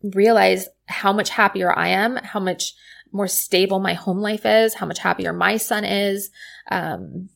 realize 0.03 0.67
how 0.87 1.13
much 1.13 1.29
happier 1.29 1.77
I 1.77 1.89
am, 1.89 2.17
how 2.17 2.39
much 2.39 2.73
more 3.11 3.27
stable 3.27 3.79
my 3.79 3.93
home 3.93 4.19
life 4.19 4.45
is, 4.45 4.75
how 4.75 4.85
much 4.85 4.99
happier 4.99 5.33
my 5.33 5.57
son 5.57 5.83
is. 5.83 6.29
Um, 6.69 7.29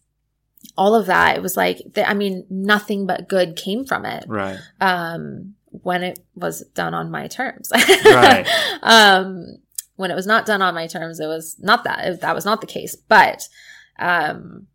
all 0.77 0.95
of 0.95 1.05
that. 1.05 1.37
It 1.37 1.41
was 1.41 1.55
like, 1.55 1.81
I 1.97 2.13
mean, 2.13 2.45
nothing 2.49 3.05
but 3.05 3.29
good 3.29 3.55
came 3.55 3.85
from 3.85 4.05
it. 4.05 4.25
right, 4.27 4.57
Um, 4.81 5.55
when 5.69 6.03
it 6.03 6.19
was 6.35 6.61
done 6.73 6.93
on 6.93 7.11
my 7.11 7.27
terms. 7.27 7.69
Right. 8.05 8.47
um, 8.81 9.57
when 9.95 10.11
it 10.11 10.15
was 10.15 10.27
not 10.27 10.45
done 10.45 10.61
on 10.61 10.75
my 10.75 10.87
terms, 10.87 11.19
it 11.19 11.27
was 11.27 11.55
not 11.59 11.83
that, 11.83 12.05
it- 12.05 12.21
that 12.21 12.35
was 12.35 12.45
not 12.45 12.61
the 12.61 12.67
case. 12.67 12.95
But, 12.95 13.47
um, 13.99 14.67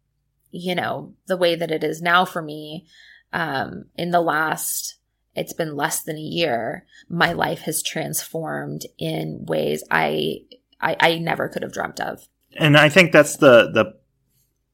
you 0.51 0.75
know, 0.75 1.15
the 1.27 1.37
way 1.37 1.55
that 1.55 1.71
it 1.71 1.85
is 1.85 2.03
now 2.03 2.25
for 2.25 2.43
me, 2.43 2.87
um, 3.33 3.85
in 3.97 4.11
the 4.11 4.21
last 4.21 4.97
it's 5.35 5.53
been 5.53 5.77
less 5.77 6.03
than 6.03 6.17
a 6.17 6.21
year, 6.21 6.85
my 7.09 7.33
life 7.33 7.61
has 7.61 7.83
transformed 7.83 8.83
in 8.99 9.45
ways 9.47 9.85
I 9.91 10.41
I, 10.81 10.97
I 10.99 11.19
never 11.19 11.49
could 11.49 11.63
have 11.63 11.73
dreamt 11.73 12.01
of. 12.01 12.27
And 12.57 12.77
I 12.77 12.89
think 12.89 13.13
that's 13.13 13.37
the 13.37 13.71
the 13.71 13.95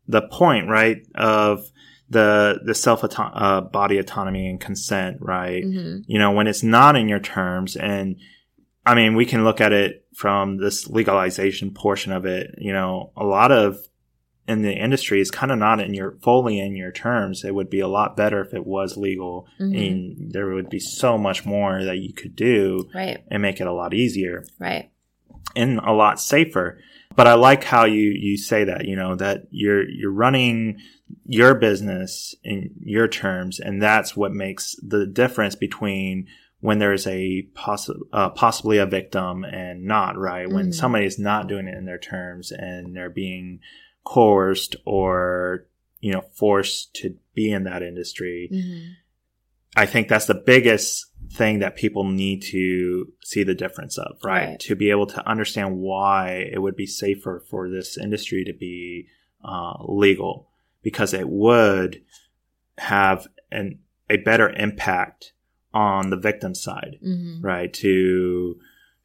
the 0.09 0.23
point, 0.29 0.69
right? 0.69 0.99
Of 1.15 1.71
the 2.09 2.61
the 2.65 2.75
self 2.75 3.05
uh, 3.05 3.61
body 3.61 3.99
autonomy 3.99 4.49
and 4.49 4.61
consent, 4.61 5.19
right? 5.21 5.63
Mm-hmm. 5.63 6.03
You 6.07 6.19
know, 6.19 6.33
when 6.33 6.47
it's 6.47 6.63
not 6.63 6.97
in 6.97 7.09
your 7.09 7.21
terms, 7.21 7.77
and 7.77 8.17
I 8.85 8.95
mean, 8.95 9.15
we 9.15 9.27
can 9.27 9.45
look 9.45 9.61
at 9.61 9.73
it 9.73 10.06
from 10.17 10.57
this 10.57 10.89
legalization 10.89 11.71
portion 11.71 12.11
of 12.11 12.25
it. 12.25 12.55
You 12.57 12.73
know, 12.73 13.13
a 13.17 13.25
lot 13.25 13.53
of 13.53 13.77
in 14.49 14.63
the 14.63 14.73
industry 14.73 15.21
is 15.21 15.31
kind 15.31 15.53
of 15.53 15.59
not 15.59 15.79
in 15.79 15.93
your 15.93 16.17
fully 16.23 16.59
in 16.59 16.75
your 16.75 16.91
terms. 16.91 17.45
It 17.45 17.55
would 17.55 17.69
be 17.69 17.81
a 17.81 17.89
lot 17.89 18.17
better 18.17 18.41
if 18.41 18.55
it 18.55 18.65
was 18.65 18.97
legal, 18.97 19.47
mm-hmm. 19.61 19.77
and 19.77 20.33
there 20.33 20.49
would 20.49 20.71
be 20.71 20.81
so 20.81 21.19
much 21.19 21.45
more 21.45 21.85
that 21.85 21.99
you 21.99 22.15
could 22.15 22.35
do, 22.35 22.89
right, 22.95 23.23
and 23.31 23.43
make 23.43 23.61
it 23.61 23.67
a 23.67 23.73
lot 23.73 23.93
easier, 23.93 24.47
right, 24.59 24.91
and 25.55 25.79
a 25.81 25.93
lot 25.93 26.19
safer. 26.19 26.79
But 27.15 27.27
I 27.27 27.35
like 27.35 27.65
how 27.65 27.85
you 27.85 28.11
you 28.11 28.39
say 28.39 28.65
that 28.65 28.87
you 28.87 28.97
know 28.97 29.17
that 29.17 29.49
you're 29.51 29.87
you're 29.87 30.11
running 30.11 30.79
your 31.27 31.55
business 31.55 32.35
in 32.43 32.71
your 32.81 33.07
terms, 33.07 33.61
and 33.61 33.83
that's 33.83 34.17
what 34.17 34.33
makes 34.33 34.77
the 34.83 35.07
difference 35.07 35.57
between 35.57 36.27
when 36.67 36.81
there's 36.81 37.07
a 37.07 37.43
poss- 37.55 37.89
uh, 38.13 38.29
possibly 38.31 38.79
a 38.79 38.87
victim 38.87 39.45
and 39.45 39.85
not 39.85 40.19
right 40.19 40.51
when 40.51 40.65
mm-hmm. 40.65 40.73
somebody 40.73 41.07
is 41.07 41.17
not 41.17 41.47
doing 41.47 41.69
it 41.69 41.79
in 41.79 41.85
their 41.85 41.97
terms 41.97 42.51
and 42.51 42.97
they're 42.97 43.09
being 43.09 43.61
coerced 44.03 44.75
or 44.85 45.69
you 46.01 46.13
know 46.13 46.23
forced 46.33 46.93
to 46.93 47.15
be 47.37 47.53
in 47.53 47.63
that 47.63 47.85
industry 47.85 48.51
mm-hmm. 48.53 48.91
i 49.77 49.87
think 49.87 50.09
that's 50.09 50.27
the 50.27 50.35
biggest 50.35 51.07
thing 51.33 51.61
that 51.61 51.77
people 51.77 52.03
need 52.03 52.43
to 52.43 53.13
see 53.23 53.45
the 53.45 53.55
difference 53.55 53.97
of 53.97 54.17
right? 54.25 54.49
right? 54.49 54.59
to 54.59 54.75
be 54.75 54.91
able 54.91 55.07
to 55.07 55.25
understand 55.25 55.79
why 55.79 56.49
it 56.53 56.61
would 56.61 56.75
be 56.75 56.85
safer 56.85 57.45
for 57.49 57.71
this 57.71 57.97
industry 57.97 58.43
to 58.43 58.53
be 58.53 59.07
uh, 59.45 59.75
legal 59.85 60.49
because 60.83 61.15
it 61.15 61.29
would 61.29 62.03
have 62.79 63.29
an 63.53 63.79
a 64.11 64.17
better 64.17 64.51
impact 64.51 65.33
on 65.77 66.11
the 66.11 66.17
victim 66.17 66.55
side 66.55 66.99
mm-hmm. 67.05 67.41
right 67.45 67.73
to 67.75 68.59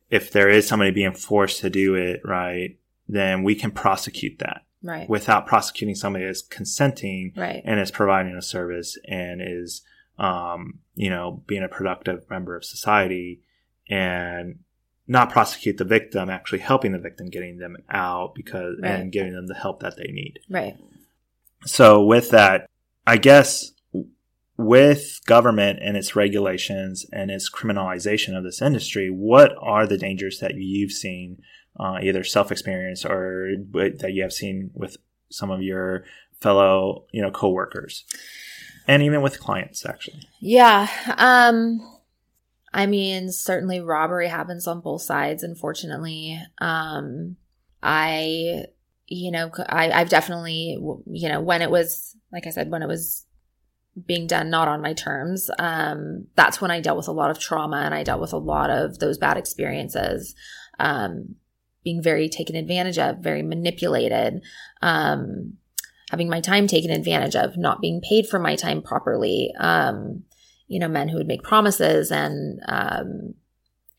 if 0.09 0.31
there 0.31 0.49
is 0.49 0.67
somebody 0.67 0.91
being 0.91 1.13
forced 1.13 1.59
to 1.59 1.69
do 1.69 1.95
it 1.95 2.21
right 2.23 2.77
then 3.07 3.43
we 3.43 3.55
can 3.55 3.71
prosecute 3.71 4.39
that 4.39 4.63
right. 4.83 5.09
without 5.09 5.47
prosecuting 5.47 5.95
somebody 5.95 6.25
that's 6.25 6.41
consenting 6.41 7.33
right. 7.35 7.61
and 7.65 7.79
is 7.79 7.91
providing 7.91 8.35
a 8.35 8.41
service 8.41 8.97
and 9.05 9.41
is, 9.43 9.81
um, 10.17 10.79
you 10.95 11.09
know, 11.09 11.43
being 11.47 11.63
a 11.63 11.67
productive 11.67 12.29
member 12.29 12.55
of 12.55 12.65
society 12.65 13.41
and 13.89 14.59
not 15.07 15.29
prosecute 15.29 15.77
the 15.77 15.85
victim, 15.85 16.29
actually 16.29 16.59
helping 16.59 16.91
the 16.91 16.99
victim, 16.99 17.29
getting 17.29 17.57
them 17.57 17.77
out 17.89 18.33
because 18.35 18.75
right. 18.81 18.91
and 18.91 19.11
giving 19.11 19.33
them 19.33 19.47
the 19.47 19.55
help 19.55 19.81
that 19.81 19.97
they 19.97 20.11
need. 20.11 20.39
Right. 20.49 20.77
So 21.65 22.03
with 22.03 22.31
that, 22.31 22.69
I 23.05 23.17
guess 23.17 23.71
with 24.57 25.19
government 25.25 25.79
and 25.81 25.97
its 25.97 26.15
regulations 26.15 27.05
and 27.11 27.31
its 27.31 27.49
criminalization 27.49 28.37
of 28.37 28.43
this 28.43 28.61
industry, 28.61 29.09
what 29.09 29.53
are 29.59 29.87
the 29.87 29.97
dangers 29.97 30.39
that 30.39 30.55
you've 30.55 30.91
seen 30.91 31.41
uh, 31.79 31.99
either 32.01 32.23
self 32.23 32.51
experience 32.51 33.05
or 33.05 33.53
that 33.73 34.11
you 34.13 34.21
have 34.21 34.33
seen 34.33 34.71
with 34.73 34.97
some 35.29 35.49
of 35.49 35.61
your 35.61 36.03
fellow 36.39 37.05
you 37.11 37.21
know 37.21 37.31
coworkers? 37.31 38.05
And 38.87 39.03
even 39.03 39.21
with 39.21 39.39
clients 39.39 39.85
actually. 39.85 40.21
Yeah 40.39 40.87
um 41.17 41.79
i 42.73 42.85
mean 42.85 43.31
certainly 43.31 43.79
robbery 43.79 44.27
happens 44.27 44.67
on 44.67 44.81
both 44.81 45.01
sides 45.01 45.43
unfortunately. 45.43 46.39
Um 46.59 47.37
i 47.83 48.65
you 49.07 49.31
know 49.31 49.51
I, 49.67 49.91
i've 49.91 50.09
definitely 50.09 50.77
you 51.07 51.29
know 51.29 51.41
when 51.41 51.61
it 51.61 51.69
was 51.69 52.15
like 52.31 52.47
i 52.47 52.49
said 52.49 52.71
when 52.71 52.81
it 52.81 52.87
was 52.87 53.25
being 54.05 54.25
done 54.25 54.49
not 54.49 54.69
on 54.69 54.81
my 54.81 54.93
terms 54.93 55.49
um 55.59 56.25
that's 56.35 56.61
when 56.61 56.71
i 56.71 56.79
dealt 56.79 56.95
with 56.95 57.09
a 57.09 57.11
lot 57.11 57.29
of 57.29 57.39
trauma 57.39 57.77
and 57.77 57.93
i 57.93 58.03
dealt 58.03 58.21
with 58.21 58.31
a 58.31 58.37
lot 58.37 58.69
of 58.69 58.99
those 58.99 59.17
bad 59.17 59.37
experiences 59.37 60.33
um 60.79 61.35
being 61.83 62.01
very 62.01 62.29
taken 62.29 62.55
advantage 62.55 62.97
of, 62.97 63.19
very 63.19 63.41
manipulated, 63.41 64.41
um, 64.81 65.53
having 66.09 66.29
my 66.29 66.41
time 66.41 66.67
taken 66.67 66.91
advantage 66.91 67.35
of, 67.35 67.57
not 67.57 67.81
being 67.81 68.01
paid 68.01 68.27
for 68.27 68.39
my 68.39 68.55
time 68.55 68.81
properly. 68.81 69.51
Um, 69.59 70.23
you 70.67 70.79
know, 70.79 70.87
men 70.87 71.09
who 71.09 71.17
would 71.17 71.27
make 71.27 71.43
promises 71.43 72.11
and 72.11 72.61
um, 72.67 73.33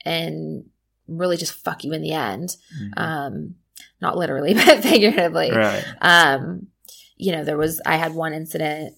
and 0.04 0.64
really 1.06 1.36
just 1.36 1.52
fuck 1.52 1.84
you 1.84 1.92
in 1.92 2.02
the 2.02 2.12
end. 2.12 2.56
Mm-hmm. 2.80 2.92
Um, 2.96 3.54
not 4.00 4.16
literally, 4.16 4.54
but 4.66 4.82
figuratively. 4.82 5.50
Right. 5.50 5.84
Um, 6.00 6.68
you 7.16 7.32
know, 7.32 7.44
there 7.44 7.58
was 7.58 7.80
I 7.84 7.96
had 7.96 8.14
one 8.14 8.32
incident. 8.32 8.94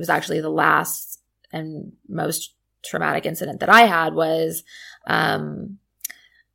Was 0.00 0.10
actually 0.10 0.40
the 0.40 0.50
last 0.50 1.20
and 1.52 1.92
most 2.08 2.54
traumatic 2.84 3.26
incident 3.26 3.60
that 3.60 3.68
I 3.68 3.82
had 3.82 4.14
was 4.14 4.64
um, 5.06 5.78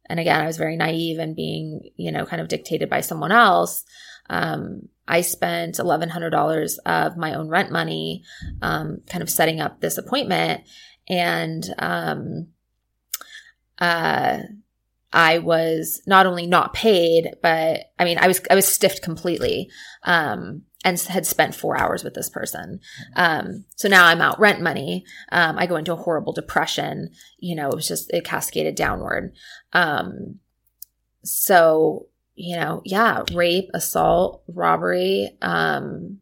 and 0.07 0.19
again, 0.19 0.41
I 0.41 0.45
was 0.47 0.57
very 0.57 0.75
naive 0.75 1.19
and 1.19 1.35
being, 1.35 1.89
you 1.97 2.11
know, 2.11 2.25
kind 2.25 2.41
of 2.41 2.47
dictated 2.47 2.89
by 2.89 3.01
someone 3.01 3.31
else. 3.31 3.83
Um, 4.29 4.89
I 5.07 5.21
spent 5.21 5.75
$1,100 5.75 6.77
of 6.85 7.17
my 7.17 7.33
own 7.33 7.47
rent 7.47 7.71
money, 7.71 8.23
um, 8.61 9.01
kind 9.07 9.21
of 9.21 9.29
setting 9.29 9.61
up 9.61 9.81
this 9.81 9.97
appointment. 9.97 10.61
And, 11.07 11.65
um, 11.79 12.47
uh, 13.79 14.39
I 15.11 15.39
was 15.39 16.01
not 16.05 16.25
only 16.25 16.45
not 16.45 16.73
paid, 16.73 17.35
but 17.41 17.91
I 17.97 18.05
mean, 18.05 18.17
I 18.19 18.27
was, 18.27 18.41
I 18.49 18.55
was 18.55 18.67
stiffed 18.67 19.01
completely. 19.01 19.69
Um, 20.03 20.63
and 20.85 20.97
had 21.01 21.25
spent 21.25 21.55
four 21.55 21.75
hours 21.77 22.03
with 22.03 22.13
this 22.13 22.29
person. 22.29 22.79
Um, 23.15 23.65
so 23.75 23.89
now 23.89 24.05
I'm 24.05 24.21
out 24.21 24.39
rent 24.39 24.61
money. 24.61 25.03
Um, 25.31 25.57
I 25.57 25.65
go 25.65 25.75
into 25.75 25.91
a 25.91 25.97
horrible 25.97 26.31
depression. 26.31 27.09
You 27.39 27.55
know, 27.55 27.69
it 27.69 27.75
was 27.75 27.87
just, 27.87 28.13
it 28.13 28.23
cascaded 28.23 28.75
downward. 28.75 29.33
Um, 29.73 30.39
so, 31.23 32.07
you 32.35 32.55
know, 32.55 32.83
yeah, 32.85 33.23
rape, 33.33 33.69
assault, 33.73 34.43
robbery, 34.47 35.35
um, 35.41 36.19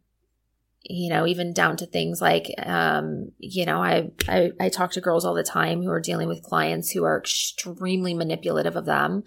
you 0.84 1.09
know, 1.09 1.28
even 1.28 1.53
down 1.53 1.76
to 1.78 1.86
things 1.86 2.22
like, 2.22 2.47
um, 2.59 3.32
you 3.38 3.66
know, 3.66 3.84
I, 3.84 4.11
I, 4.28 4.51
I 4.59 4.70
talk 4.70 4.91
to 4.91 5.01
girls 5.01 5.26
all 5.26 5.34
the 5.34 5.43
time 5.43 5.82
who 5.82 5.89
are 5.89 6.01
dealing 6.01 6.30
with 6.30 6.43
clients 6.43 6.91
who 6.91 7.03
are 7.03 7.20
extremely 7.20 8.14
manipulative 8.14 8.78
of 8.78 8.86
them, 8.86 9.24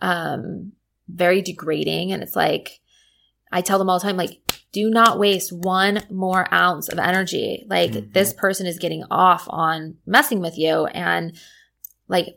um, 0.00 0.72
very 1.08 1.42
degrading. 1.42 2.12
And 2.12 2.22
it's 2.22 2.36
like, 2.36 2.80
I 3.50 3.60
tell 3.60 3.78
them 3.78 3.90
all 3.90 3.98
the 3.98 4.04
time, 4.04 4.16
like, 4.18 4.40
do 4.72 4.90
not 4.90 5.18
waste 5.18 5.52
one 5.52 6.02
more 6.10 6.52
ounce 6.52 6.88
of 6.88 6.98
energy. 6.98 7.64
Like 7.68 7.92
mm-hmm. 7.92 8.12
this 8.12 8.32
person 8.32 8.66
is 8.66 8.78
getting 8.78 9.04
off 9.10 9.46
on 9.48 9.96
messing 10.06 10.40
with 10.40 10.58
you 10.58 10.86
and 10.86 11.36
like 12.06 12.34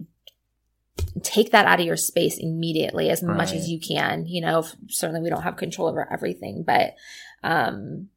take 1.24 1.52
that 1.52 1.66
out 1.66 1.80
of 1.80 1.86
your 1.86 1.98
space 1.98 2.38
immediately 2.38 3.10
as 3.10 3.22
right. 3.22 3.36
much 3.36 3.54
as 3.54 3.70
you 3.70 3.80
can. 3.80 4.26
You 4.28 4.42
know, 4.42 4.66
certainly 4.88 5.22
we 5.22 5.30
don't 5.30 5.44
have 5.44 5.58
control 5.58 5.88
over 5.88 6.12
everything, 6.12 6.64
but 6.66 6.96
um 7.44 8.10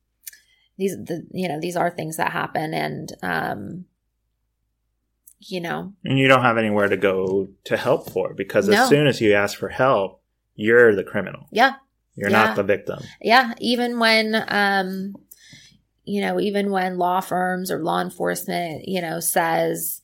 these 0.76 0.96
the 0.96 1.26
you 1.32 1.48
know, 1.48 1.60
these 1.60 1.76
are 1.76 1.90
things 1.90 2.16
that 2.16 2.32
happen 2.32 2.72
and 2.74 3.12
um 3.22 3.84
you 5.40 5.60
know. 5.60 5.92
And 6.04 6.18
you 6.18 6.28
don't 6.28 6.42
have 6.42 6.56
anywhere 6.56 6.88
to 6.88 6.96
go 6.96 7.48
to 7.64 7.76
help 7.76 8.10
for 8.10 8.32
because 8.32 8.68
no. 8.68 8.82
as 8.82 8.88
soon 8.88 9.06
as 9.06 9.20
you 9.20 9.34
ask 9.34 9.58
for 9.58 9.68
help, 9.68 10.22
you're 10.54 10.94
the 10.94 11.04
criminal. 11.04 11.48
Yeah. 11.50 11.74
You're 12.16 12.30
yeah. 12.30 12.44
not 12.44 12.56
the 12.56 12.62
victim. 12.62 13.00
Yeah. 13.20 13.54
Even 13.58 13.98
when, 13.98 14.44
um, 14.48 15.14
you 16.04 16.20
know, 16.20 16.38
even 16.38 16.70
when 16.70 16.98
law 16.98 17.20
firms 17.20 17.70
or 17.70 17.82
law 17.82 18.00
enforcement, 18.00 18.86
you 18.86 19.00
know, 19.00 19.20
says, 19.20 20.00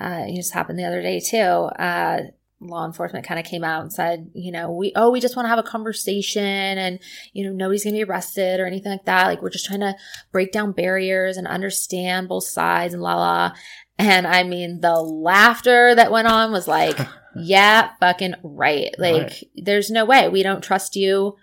uh, 0.00 0.24
it 0.26 0.36
just 0.36 0.52
happened 0.52 0.78
the 0.78 0.84
other 0.84 1.02
day 1.02 1.20
too, 1.20 1.36
uh, 1.38 2.18
law 2.60 2.84
enforcement 2.84 3.24
kind 3.24 3.38
of 3.38 3.46
came 3.46 3.62
out 3.62 3.82
and 3.82 3.92
said, 3.92 4.30
you 4.34 4.50
know, 4.50 4.70
we, 4.70 4.92
oh, 4.96 5.10
we 5.10 5.20
just 5.20 5.36
want 5.36 5.44
to 5.46 5.50
have 5.50 5.60
a 5.60 5.62
conversation 5.62 6.42
and, 6.42 6.98
you 7.32 7.44
know, 7.44 7.52
nobody's 7.52 7.84
going 7.84 7.94
to 7.94 8.04
be 8.04 8.10
arrested 8.10 8.58
or 8.58 8.66
anything 8.66 8.90
like 8.90 9.04
that. 9.04 9.26
Like 9.26 9.42
we're 9.42 9.50
just 9.50 9.66
trying 9.66 9.80
to 9.80 9.94
break 10.32 10.52
down 10.52 10.72
barriers 10.72 11.36
and 11.36 11.46
understand 11.46 12.28
both 12.28 12.44
sides 12.44 12.94
and 12.94 13.02
la 13.02 13.14
la. 13.14 13.52
And 13.96 14.26
I 14.26 14.42
mean, 14.42 14.80
the 14.80 14.94
laughter 14.94 15.94
that 15.94 16.10
went 16.10 16.28
on 16.28 16.52
was 16.52 16.68
like, 16.68 16.98
yeah, 17.36 17.90
fucking 18.00 18.34
right. 18.42 18.94
Like, 18.98 19.22
right. 19.22 19.44
there's 19.56 19.90
no 19.90 20.04
way 20.04 20.28
we 20.28 20.42
don't 20.42 20.62
trust 20.62 20.96
you 20.96 21.36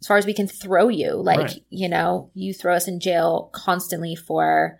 as 0.00 0.06
far 0.06 0.16
as 0.16 0.26
we 0.26 0.34
can 0.34 0.46
throw 0.46 0.88
you. 0.88 1.14
Like, 1.14 1.38
right. 1.38 1.64
you 1.70 1.88
know, 1.88 2.30
you 2.34 2.52
throw 2.52 2.74
us 2.74 2.88
in 2.88 3.00
jail 3.00 3.50
constantly 3.52 4.14
for 4.14 4.78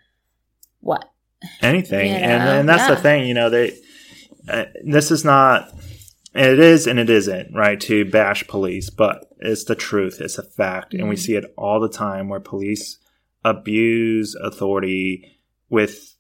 what? 0.81 1.11
Anything. 1.61 2.13
You 2.13 2.19
know? 2.19 2.27
and, 2.27 2.49
and 2.61 2.69
that's 2.69 2.89
yeah. 2.89 2.95
the 2.95 3.01
thing, 3.01 3.27
you 3.27 3.35
know, 3.35 3.51
they, 3.51 3.77
uh, 4.49 4.65
this 4.85 5.11
is 5.11 5.25
not, 5.25 5.73
it 6.35 6.59
is 6.59 6.87
and 6.87 6.99
it 6.99 7.09
isn't, 7.09 7.55
right, 7.55 7.81
to 7.83 8.05
bash 8.05 8.47
police, 8.47 8.91
but 8.91 9.33
it's 9.39 9.65
the 9.65 9.75
truth. 9.75 10.21
It's 10.21 10.39
a 10.39 10.43
fact. 10.43 10.93
Mm-hmm. 10.93 11.01
And 11.01 11.09
we 11.09 11.17
mm-hmm. 11.17 11.23
see 11.23 11.35
it 11.37 11.55
all 11.57 11.81
the 11.81 11.89
time 11.89 12.29
where 12.29 12.41
police 12.41 12.99
abuse 13.45 14.35
authority 14.35 15.39
with 15.69 16.17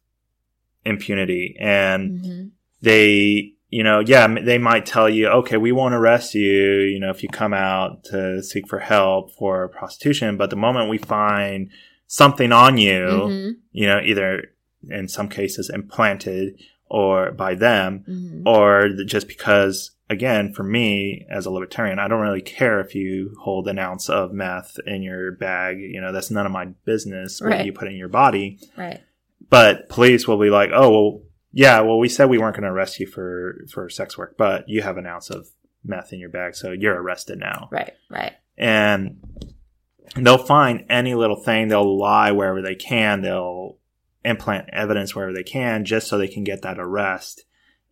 impunity 0.84 1.56
and 1.58 2.20
mm-hmm. 2.20 2.46
they 2.82 3.54
you 3.74 3.82
know, 3.82 3.98
yeah, 3.98 4.32
they 4.40 4.56
might 4.56 4.86
tell 4.86 5.08
you, 5.08 5.26
okay, 5.26 5.56
we 5.56 5.72
won't 5.72 5.94
arrest 5.94 6.32
you, 6.32 6.82
you 6.82 7.00
know, 7.00 7.10
if 7.10 7.24
you 7.24 7.28
come 7.28 7.52
out 7.52 8.04
to 8.04 8.40
seek 8.40 8.68
for 8.68 8.78
help 8.78 9.34
for 9.34 9.66
prostitution. 9.66 10.36
But 10.36 10.50
the 10.50 10.56
moment 10.56 10.90
we 10.90 10.98
find 10.98 11.72
something 12.06 12.52
on 12.52 12.78
you, 12.78 13.00
mm-hmm. 13.00 13.50
you 13.72 13.86
know, 13.88 14.00
either 14.00 14.52
in 14.88 15.08
some 15.08 15.28
cases 15.28 15.72
implanted 15.74 16.62
or 16.88 17.32
by 17.32 17.56
them, 17.56 18.04
mm-hmm. 18.08 18.46
or 18.46 18.90
just 19.04 19.26
because, 19.26 19.90
again, 20.08 20.52
for 20.54 20.62
me 20.62 21.26
as 21.28 21.44
a 21.44 21.50
libertarian, 21.50 21.98
I 21.98 22.06
don't 22.06 22.20
really 22.20 22.42
care 22.42 22.78
if 22.78 22.94
you 22.94 23.34
hold 23.40 23.66
an 23.66 23.80
ounce 23.80 24.08
of 24.08 24.32
meth 24.32 24.76
in 24.86 25.02
your 25.02 25.32
bag. 25.32 25.80
You 25.80 26.00
know, 26.00 26.12
that's 26.12 26.30
none 26.30 26.46
of 26.46 26.52
my 26.52 26.66
business 26.84 27.40
what 27.40 27.50
right. 27.50 27.66
you 27.66 27.72
put 27.72 27.88
in 27.88 27.96
your 27.96 28.08
body. 28.08 28.60
Right. 28.76 29.02
But 29.50 29.88
police 29.88 30.28
will 30.28 30.38
be 30.38 30.50
like, 30.50 30.70
oh, 30.72 30.90
well, 30.90 31.22
yeah, 31.56 31.80
well, 31.82 31.98
we 31.98 32.08
said 32.08 32.28
we 32.28 32.38
weren't 32.38 32.56
going 32.56 32.64
to 32.64 32.74
arrest 32.74 32.98
you 32.98 33.06
for 33.06 33.64
for 33.72 33.88
sex 33.88 34.18
work, 34.18 34.36
but 34.36 34.68
you 34.68 34.82
have 34.82 34.96
an 34.96 35.06
ounce 35.06 35.30
of 35.30 35.48
meth 35.84 36.12
in 36.12 36.18
your 36.18 36.28
bag, 36.28 36.56
so 36.56 36.72
you're 36.72 37.00
arrested 37.00 37.38
now. 37.38 37.68
Right, 37.70 37.92
right. 38.10 38.32
And 38.58 39.22
they'll 40.16 40.36
find 40.36 40.84
any 40.90 41.14
little 41.14 41.40
thing. 41.40 41.68
They'll 41.68 41.96
lie 41.96 42.32
wherever 42.32 42.60
they 42.60 42.74
can. 42.74 43.22
They'll 43.22 43.78
implant 44.24 44.70
evidence 44.72 45.14
wherever 45.14 45.32
they 45.32 45.44
can, 45.44 45.84
just 45.84 46.08
so 46.08 46.18
they 46.18 46.26
can 46.26 46.42
get 46.42 46.62
that 46.62 46.80
arrest. 46.80 47.44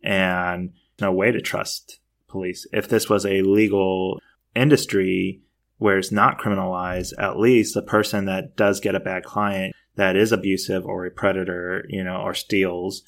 And 0.03 0.73
no 0.99 1.13
way 1.13 1.31
to 1.31 1.39
trust 1.39 1.99
police. 2.27 2.67
If 2.73 2.89
this 2.89 3.09
was 3.09 3.25
a 3.25 3.43
legal 3.43 4.19
industry 4.53 5.41
where 5.77 5.97
it's 5.97 6.11
not 6.11 6.37
criminalized, 6.37 7.13
at 7.17 7.39
least 7.39 7.75
the 7.75 7.81
person 7.81 8.25
that 8.25 8.57
does 8.57 8.81
get 8.81 8.95
a 8.95 8.99
bad 8.99 9.23
client 9.23 9.73
that 9.95 10.17
is 10.17 10.33
abusive 10.33 10.85
or 10.85 11.05
a 11.05 11.11
predator, 11.11 11.85
you 11.87 12.03
know, 12.03 12.17
or 12.17 12.33
steals 12.33 13.03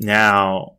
now 0.00 0.78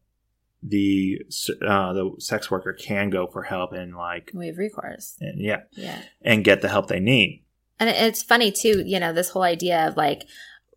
the 0.64 1.22
uh, 1.66 1.94
the 1.94 2.12
sex 2.20 2.52
worker 2.52 2.74
can 2.74 3.10
go 3.10 3.28
for 3.28 3.44
help 3.44 3.72
and 3.72 3.96
like 3.96 4.32
we 4.34 4.48
have 4.48 4.58
recourse. 4.58 5.16
And 5.20 5.40
yeah, 5.40 5.62
yeah, 5.72 6.02
and 6.22 6.44
get 6.44 6.62
the 6.62 6.70
help 6.70 6.88
they 6.88 7.00
need. 7.00 7.44
And 7.80 7.90
it's 7.90 8.22
funny 8.22 8.52
too, 8.52 8.84
you 8.86 9.00
know, 9.00 9.14
this 9.14 9.30
whole 9.30 9.42
idea 9.42 9.88
of 9.88 9.98
like, 9.98 10.28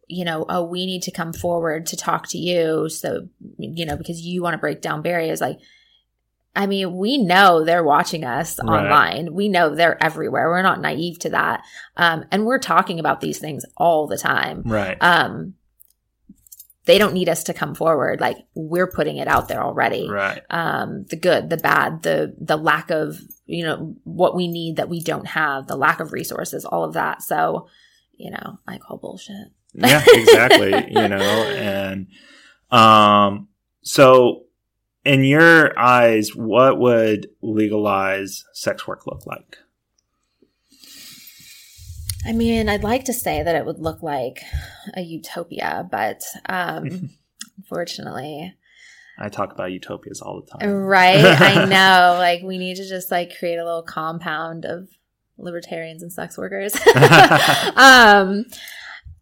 you 0.08 0.24
know, 0.24 0.46
oh, 0.48 0.64
we 0.64 0.86
need 0.86 1.02
to 1.02 1.10
come 1.10 1.32
forward 1.32 1.86
to 1.86 1.96
talk 1.96 2.28
to 2.28 2.38
you, 2.38 2.88
so 2.88 3.28
you 3.58 3.84
know, 3.84 3.96
because 3.96 4.20
you 4.22 4.42
want 4.42 4.54
to 4.54 4.58
break 4.58 4.80
down 4.80 5.02
barriers. 5.02 5.40
Like, 5.40 5.58
I 6.56 6.66
mean, 6.66 6.96
we 6.96 7.18
know 7.18 7.62
they're 7.62 7.84
watching 7.84 8.24
us 8.24 8.58
right. 8.62 8.84
online. 8.84 9.34
We 9.34 9.48
know 9.48 9.74
they're 9.74 10.02
everywhere. 10.02 10.48
We're 10.48 10.62
not 10.62 10.80
naive 10.80 11.18
to 11.20 11.30
that, 11.30 11.62
um, 11.98 12.24
and 12.30 12.46
we're 12.46 12.58
talking 12.58 12.98
about 12.98 13.20
these 13.20 13.38
things 13.38 13.66
all 13.76 14.06
the 14.06 14.18
time. 14.18 14.62
Right. 14.64 14.96
Um, 15.00 15.54
they 16.86 16.98
don't 16.98 17.14
need 17.14 17.28
us 17.28 17.44
to 17.44 17.54
come 17.54 17.74
forward. 17.74 18.20
Like 18.20 18.38
we're 18.54 18.86
putting 18.86 19.16
it 19.16 19.28
out 19.28 19.48
there 19.48 19.62
already. 19.62 20.08
Right. 20.08 20.42
Um, 20.50 21.04
the 21.08 21.16
good, 21.16 21.50
the 21.50 21.56
bad, 21.56 22.02
the 22.02 22.34
the 22.38 22.56
lack 22.56 22.90
of 22.90 23.18
you 23.46 23.64
know 23.64 23.96
what 24.04 24.36
we 24.36 24.48
need 24.48 24.76
that 24.76 24.88
we 24.88 25.00
don't 25.00 25.26
have, 25.28 25.66
the 25.66 25.76
lack 25.76 26.00
of 26.00 26.12
resources, 26.12 26.64
all 26.64 26.84
of 26.84 26.94
that. 26.94 27.22
So, 27.22 27.68
you 28.12 28.30
know, 28.30 28.58
I 28.66 28.78
call 28.78 28.98
bullshit. 28.98 29.48
yeah, 29.74 30.02
exactly. 30.06 30.70
you 30.90 31.08
know, 31.08 31.16
and 31.56 32.06
um, 32.70 33.48
so 33.82 34.44
in 35.04 35.24
your 35.24 35.78
eyes, 35.78 36.34
what 36.34 36.78
would 36.78 37.28
legalize 37.42 38.44
sex 38.52 38.86
work 38.86 39.06
look 39.06 39.26
like? 39.26 39.58
I 42.26 42.32
mean, 42.32 42.68
I'd 42.68 42.84
like 42.84 43.04
to 43.04 43.12
say 43.12 43.42
that 43.42 43.54
it 43.54 43.66
would 43.66 43.78
look 43.78 44.02
like 44.02 44.42
a 44.94 45.02
utopia, 45.02 45.86
but 45.90 46.22
um, 46.46 47.10
unfortunately, 47.58 48.54
I 49.18 49.28
talk 49.28 49.52
about 49.52 49.72
utopias 49.72 50.20
all 50.20 50.40
the 50.40 50.58
time. 50.58 50.70
Right. 50.70 51.24
I 51.24 51.64
know. 51.66 52.16
Like, 52.18 52.42
we 52.42 52.58
need 52.58 52.76
to 52.76 52.88
just 52.88 53.10
like 53.10 53.38
create 53.38 53.58
a 53.58 53.64
little 53.64 53.82
compound 53.82 54.64
of 54.64 54.88
libertarians 55.38 56.02
and 56.02 56.12
sex 56.12 56.36
workers. 56.36 56.74
um, 57.76 58.44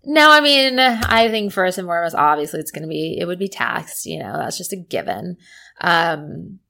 no, 0.05 0.31
I 0.31 0.41
mean, 0.41 0.79
I 0.79 1.29
think 1.31 1.53
first 1.53 1.79
and 1.79 1.87
foremost, 1.87 2.15
obviously, 2.15 2.61
it's 2.61 2.71
going 2.71 2.83
to 2.83 2.89
be, 2.89 3.19
it 3.19 3.27
would 3.27 3.39
be 3.39 3.49
taxed. 3.49 4.07
You 4.07 4.21
know, 4.21 4.33
that's 4.37 4.59
just 4.59 4.73
a 4.73 4.77
given. 4.77 5.37
Um, 5.81 6.61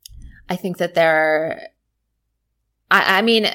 I 0.49 0.57
think 0.57 0.79
that 0.79 0.95
there, 0.95 1.69
I, 2.91 3.19
I 3.19 3.23
mean, 3.23 3.47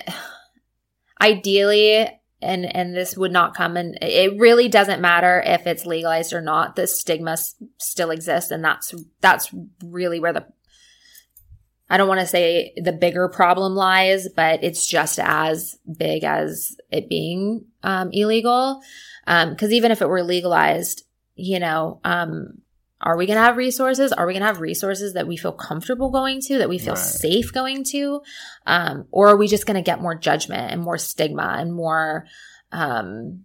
ideally, 1.21 2.09
and 2.41 2.75
and 2.75 2.95
this 2.95 3.17
would 3.17 3.31
not 3.31 3.55
come 3.55 3.75
and 3.77 3.97
it 4.01 4.39
really 4.39 4.67
doesn't 4.67 5.01
matter 5.01 5.41
if 5.45 5.65
it's 5.65 5.85
legalized 5.85 6.33
or 6.33 6.41
not 6.41 6.75
the 6.75 6.85
stigma 6.85 7.31
s- 7.31 7.55
still 7.79 8.11
exists 8.11 8.51
and 8.51 8.63
that's 8.63 8.93
that's 9.21 9.49
really 9.83 10.19
where 10.19 10.33
the 10.33 10.45
I 11.89 11.97
don't 11.97 12.07
want 12.07 12.19
to 12.19 12.27
say 12.27 12.73
the 12.75 12.91
bigger 12.91 13.29
problem 13.29 13.73
lies, 13.73 14.27
but 14.35 14.63
it's 14.63 14.85
just 14.85 15.19
as 15.19 15.77
big 15.97 16.23
as 16.23 16.75
it 16.91 17.07
being 17.07 17.65
um, 17.83 18.09
illegal. 18.11 18.81
Because 19.25 19.69
um, 19.69 19.71
even 19.71 19.91
if 19.91 20.01
it 20.01 20.09
were 20.09 20.23
legalized, 20.23 21.03
you 21.35 21.59
know, 21.59 22.01
um, 22.03 22.61
are 22.99 23.15
we 23.15 23.27
going 23.27 23.37
to 23.37 23.43
have 23.43 23.57
resources? 23.57 24.11
Are 24.11 24.25
we 24.25 24.33
going 24.33 24.41
to 24.41 24.47
have 24.47 24.59
resources 24.59 25.13
that 25.13 25.27
we 25.27 25.37
feel 25.37 25.51
comfortable 25.51 26.09
going 26.09 26.41
to, 26.41 26.57
that 26.57 26.69
we 26.69 26.79
feel 26.79 26.95
right. 26.95 27.03
safe 27.03 27.53
going 27.53 27.83
to? 27.91 28.21
Um, 28.65 29.05
or 29.11 29.27
are 29.27 29.37
we 29.37 29.47
just 29.47 29.67
going 29.67 29.75
to 29.75 29.81
get 29.81 30.01
more 30.01 30.15
judgment 30.15 30.71
and 30.71 30.81
more 30.81 30.97
stigma 30.97 31.55
and 31.59 31.73
more, 31.73 32.25
um, 32.71 33.43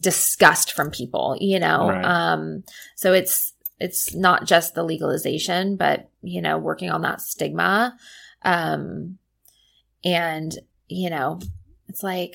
disgust 0.00 0.72
from 0.72 0.90
people, 0.90 1.36
you 1.40 1.60
know? 1.60 1.88
Right. 1.88 2.04
Um, 2.04 2.64
so 2.96 3.12
it's, 3.12 3.52
it's 3.78 4.12
not 4.12 4.44
just 4.44 4.74
the 4.74 4.82
legalization, 4.82 5.76
but, 5.76 6.10
you 6.22 6.42
know, 6.42 6.58
working 6.58 6.90
on 6.90 7.02
that 7.02 7.20
stigma. 7.20 7.96
Um, 8.42 9.18
and, 10.04 10.52
you 10.88 11.10
know, 11.10 11.38
it's 11.86 12.02
like, 12.02 12.34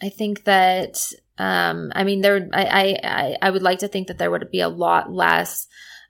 I 0.00 0.08
think 0.08 0.44
that 0.44 1.12
um, 1.38 1.92
I 1.94 2.04
mean, 2.04 2.20
there. 2.20 2.48
I, 2.52 2.96
I 3.02 3.36
I 3.42 3.50
would 3.50 3.62
like 3.62 3.80
to 3.80 3.88
think 3.88 4.08
that 4.08 4.18
there 4.18 4.30
would 4.30 4.50
be 4.50 4.60
a 4.60 4.68
lot 4.68 5.12
less 5.12 5.66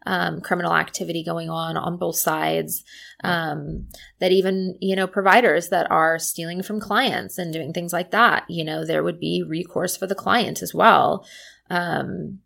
um, 0.06 0.40
criminal 0.40 0.74
activity 0.74 1.24
going 1.24 1.48
on 1.48 1.76
on 1.76 1.96
both 1.96 2.16
sides. 2.16 2.84
Um, 3.22 3.88
that 4.18 4.32
even 4.32 4.76
you 4.80 4.96
know 4.96 5.06
providers 5.06 5.70
that 5.70 5.90
are 5.90 6.18
stealing 6.18 6.62
from 6.62 6.80
clients 6.80 7.38
and 7.38 7.52
doing 7.52 7.72
things 7.72 7.92
like 7.92 8.10
that, 8.10 8.44
you 8.48 8.64
know, 8.64 8.84
there 8.84 9.02
would 9.02 9.18
be 9.18 9.42
recourse 9.42 9.96
for 9.96 10.06
the 10.06 10.14
client 10.14 10.60
as 10.60 10.74
well. 10.74 11.26
Um, 11.70 12.40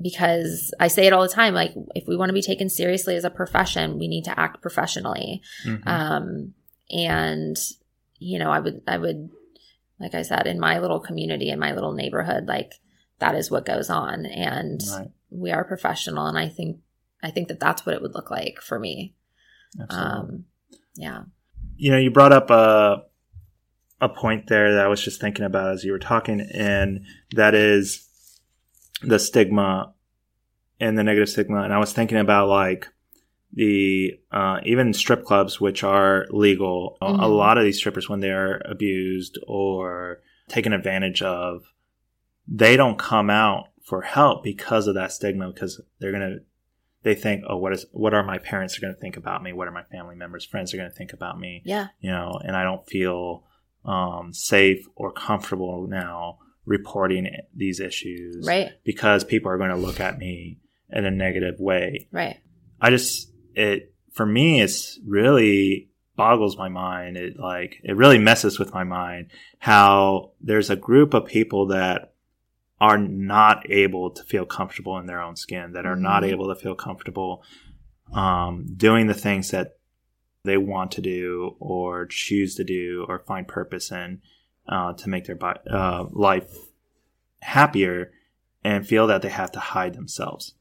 because 0.00 0.72
I 0.80 0.88
say 0.88 1.06
it 1.06 1.12
all 1.12 1.22
the 1.22 1.28
time, 1.28 1.54
like 1.54 1.74
if 1.94 2.08
we 2.08 2.16
want 2.16 2.30
to 2.30 2.34
be 2.34 2.42
taken 2.42 2.68
seriously 2.68 3.14
as 3.14 3.24
a 3.24 3.30
profession, 3.30 3.98
we 3.98 4.08
need 4.08 4.24
to 4.24 4.40
act 4.40 4.62
professionally. 4.62 5.42
Mm-hmm. 5.66 5.86
Um, 5.86 6.54
and 6.90 7.56
you 8.18 8.38
know, 8.38 8.50
I 8.50 8.58
would 8.58 8.82
I 8.88 8.98
would 8.98 9.30
like 10.02 10.14
I 10.14 10.22
said, 10.22 10.46
in 10.46 10.60
my 10.60 10.78
little 10.78 11.00
community, 11.00 11.50
in 11.50 11.58
my 11.58 11.72
little 11.72 11.92
neighborhood, 11.92 12.46
like 12.46 12.74
that 13.18 13.34
is 13.34 13.50
what 13.50 13.64
goes 13.64 13.88
on. 13.88 14.26
And 14.26 14.80
right. 14.90 15.10
we 15.30 15.50
are 15.52 15.64
professional. 15.64 16.26
And 16.26 16.36
I 16.36 16.48
think, 16.48 16.78
I 17.22 17.30
think 17.30 17.48
that 17.48 17.60
that's 17.60 17.86
what 17.86 17.94
it 17.94 18.02
would 18.02 18.14
look 18.14 18.30
like 18.30 18.60
for 18.60 18.78
me. 18.78 19.14
Um, 19.88 20.44
yeah. 20.96 21.22
You 21.76 21.92
know, 21.92 21.98
you 21.98 22.10
brought 22.10 22.32
up 22.32 22.50
a, 22.50 23.04
a 24.00 24.08
point 24.08 24.48
there 24.48 24.74
that 24.74 24.84
I 24.84 24.88
was 24.88 25.02
just 25.02 25.20
thinking 25.20 25.44
about 25.44 25.72
as 25.72 25.84
you 25.84 25.92
were 25.92 25.98
talking, 25.98 26.40
and 26.40 27.06
that 27.36 27.54
is 27.54 28.08
the 29.02 29.18
stigma 29.18 29.94
and 30.80 30.98
the 30.98 31.04
negative 31.04 31.28
stigma. 31.28 31.62
And 31.62 31.72
I 31.72 31.78
was 31.78 31.92
thinking 31.92 32.18
about 32.18 32.48
like, 32.48 32.88
the 33.52 34.18
uh, 34.30 34.60
even 34.64 34.92
strip 34.92 35.24
clubs, 35.24 35.60
which 35.60 35.84
are 35.84 36.26
legal, 36.30 36.96
mm-hmm. 37.02 37.20
a 37.20 37.28
lot 37.28 37.58
of 37.58 37.64
these 37.64 37.78
strippers, 37.78 38.08
when 38.08 38.20
they're 38.20 38.62
abused 38.64 39.38
or 39.46 40.20
taken 40.48 40.72
advantage 40.72 41.22
of, 41.22 41.64
they 42.48 42.76
don't 42.76 42.98
come 42.98 43.30
out 43.30 43.68
for 43.84 44.02
help 44.02 44.42
because 44.42 44.86
of 44.86 44.94
that 44.94 45.12
stigma. 45.12 45.52
Because 45.52 45.80
they're 45.98 46.12
gonna, 46.12 46.36
they 47.02 47.14
think, 47.14 47.44
oh, 47.48 47.56
what 47.56 47.72
is, 47.72 47.86
what 47.92 48.14
are 48.14 48.22
my 48.22 48.38
parents 48.38 48.78
are 48.78 48.80
gonna 48.80 48.94
think 48.94 49.16
about 49.16 49.42
me? 49.42 49.52
What 49.52 49.68
are 49.68 49.72
my 49.72 49.84
family 49.84 50.14
members, 50.14 50.44
friends 50.44 50.72
are 50.72 50.76
gonna 50.76 50.90
think 50.90 51.12
about 51.12 51.38
me? 51.38 51.62
Yeah, 51.64 51.88
you 52.00 52.10
know, 52.10 52.40
and 52.44 52.56
I 52.56 52.64
don't 52.64 52.86
feel 52.88 53.44
um, 53.84 54.32
safe 54.32 54.86
or 54.94 55.12
comfortable 55.12 55.86
now 55.88 56.38
reporting 56.64 57.28
these 57.54 57.80
issues, 57.80 58.46
right? 58.46 58.70
Because 58.84 59.24
people 59.24 59.50
are 59.50 59.58
going 59.58 59.70
to 59.70 59.76
look 59.76 60.00
at 60.00 60.18
me 60.18 60.58
in 60.90 61.04
a 61.04 61.10
negative 61.10 61.58
way, 61.58 62.08
right? 62.12 62.38
I 62.80 62.90
just 62.90 63.31
it 63.54 63.94
for 64.12 64.26
me 64.26 64.60
it's 64.60 64.98
really 65.06 65.88
boggles 66.16 66.56
my 66.56 66.68
mind. 66.68 67.16
It 67.16 67.38
like 67.38 67.80
it 67.82 67.96
really 67.96 68.18
messes 68.18 68.58
with 68.58 68.72
my 68.72 68.84
mind 68.84 69.30
how 69.58 70.32
there's 70.40 70.70
a 70.70 70.76
group 70.76 71.14
of 71.14 71.26
people 71.26 71.66
that 71.68 72.14
are 72.80 72.98
not 72.98 73.70
able 73.70 74.10
to 74.10 74.22
feel 74.24 74.44
comfortable 74.44 74.98
in 74.98 75.06
their 75.06 75.20
own 75.20 75.36
skin, 75.36 75.72
that 75.72 75.86
are 75.86 75.94
mm-hmm. 75.94 76.02
not 76.02 76.24
able 76.24 76.48
to 76.48 76.60
feel 76.60 76.74
comfortable 76.74 77.44
um, 78.12 78.66
doing 78.76 79.06
the 79.06 79.14
things 79.14 79.50
that 79.50 79.78
they 80.44 80.56
want 80.56 80.90
to 80.92 81.00
do 81.00 81.54
or 81.60 82.06
choose 82.06 82.56
to 82.56 82.64
do 82.64 83.06
or 83.08 83.20
find 83.20 83.46
purpose 83.46 83.92
in 83.92 84.20
uh, 84.68 84.92
to 84.94 85.08
make 85.08 85.26
their 85.26 85.38
uh, 85.70 86.06
life 86.10 86.52
happier. 87.40 88.12
and 88.64 88.86
feel 88.86 89.08
that 89.08 89.22
they 89.22 89.28
have 89.28 89.50
to 89.50 89.58
hide 89.58 89.94
themselves. 89.94 90.54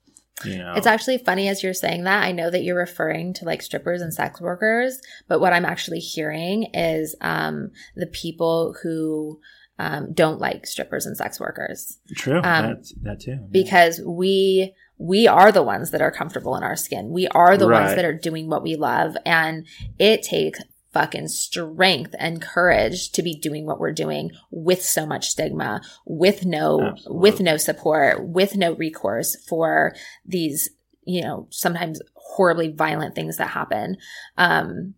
You 0.46 0.58
know, 0.58 0.74
It's 0.76 0.88
actually 0.88 1.20
funny 1.20 1.48
as 1.50 1.62
you're 1.62 1.74
saying 1.74 2.04
that. 2.06 2.24
I 2.24 2.32
know 2.32 2.50
that 2.50 2.64
you're 2.64 2.78
referring 2.78 3.34
to 3.36 3.46
like 3.46 3.62
strippers 3.62 4.02
and 4.02 4.14
sex 4.14 4.42
workers, 4.42 5.00
but 5.28 5.40
what 5.40 5.54
I'm 5.54 5.66
actually 5.66 6.00
hearing 6.00 6.64
is 6.74 7.16
um, 7.22 7.72
the 7.96 8.08
people 8.08 8.76
who 8.82 9.40
um, 9.78 10.14
don't 10.14 10.40
like 10.40 10.66
strippers 10.68 11.06
and 11.06 11.16
sex 11.18 11.40
workers 11.40 12.00
true. 12.16 12.38
um, 12.38 12.44
That's, 12.44 12.94
that 13.04 13.20
too. 13.22 13.32
yeah. 13.32 13.38
because 13.52 14.02
we 14.06 14.74
we 14.98 15.28
are 15.28 15.52
the 15.52 15.64
ones 15.64 15.90
that 15.92 16.02
are 16.02 16.12
comfortable 16.12 16.56
in 16.56 16.62
our 16.62 16.76
skin. 16.76 17.10
We 17.10 17.28
are 17.30 17.58
the 17.58 17.68
Right. 17.68 17.84
ones 17.86 17.96
that 17.96 18.06
are 18.06 18.14
doing 18.16 18.48
what 18.50 18.62
we 18.62 18.76
love, 18.76 19.18
and 19.26 19.66
it 19.98 20.22
takes 20.22 20.60
fucking 20.94 21.28
strength 21.28 22.14
and 22.20 22.42
courage 22.42 23.12
to 23.12 23.24
be 23.24 23.34
doing 23.34 23.66
what 23.66 23.80
we're 23.80 23.94
doing 23.94 24.32
with 24.50 24.82
so 24.82 25.06
much 25.06 25.30
stigma, 25.30 25.82
with 26.06 26.46
no 26.46 26.82
Absolutely. 26.82 27.20
with 27.20 27.40
no 27.42 27.58
support, 27.58 28.28
with 28.28 28.56
no 28.56 28.74
recourse 28.74 29.38
for 29.48 29.96
these, 30.26 30.70
you 31.06 31.22
know, 31.22 31.48
sometimes 31.50 32.02
horribly 32.16 32.72
violent 32.72 33.16
things 33.16 33.38
that 33.38 33.50
happen. 33.50 33.98
Um 34.38 34.96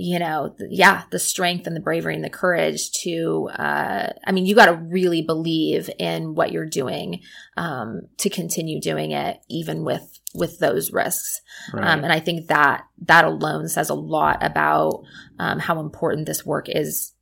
you 0.00 0.20
know, 0.20 0.54
th- 0.56 0.70
yeah, 0.72 1.02
the 1.10 1.18
strength 1.18 1.66
and 1.66 1.74
the 1.74 1.80
bravery 1.80 2.14
and 2.14 2.22
the 2.22 2.30
courage 2.30 2.92
to, 3.02 3.50
uh, 3.52 4.12
I 4.24 4.30
mean, 4.30 4.46
you 4.46 4.54
got 4.54 4.66
to 4.66 4.74
really 4.74 5.22
believe 5.22 5.90
in 5.98 6.36
what 6.36 6.52
you're 6.52 6.66
doing, 6.66 7.20
um, 7.56 8.02
to 8.18 8.30
continue 8.30 8.80
doing 8.80 9.10
it, 9.10 9.40
even 9.50 9.82
with, 9.84 10.17
with 10.34 10.58
those 10.58 10.92
risks. 10.92 11.40
Right. 11.72 11.86
Um, 11.86 12.04
and 12.04 12.12
I 12.12 12.20
think 12.20 12.48
that 12.48 12.84
that 13.06 13.24
alone 13.24 13.68
says 13.68 13.88
a 13.88 13.94
lot 13.94 14.38
about, 14.42 15.02
um, 15.38 15.58
how 15.58 15.80
important 15.80 16.26
this 16.26 16.44
work 16.44 16.66
is 16.68 17.14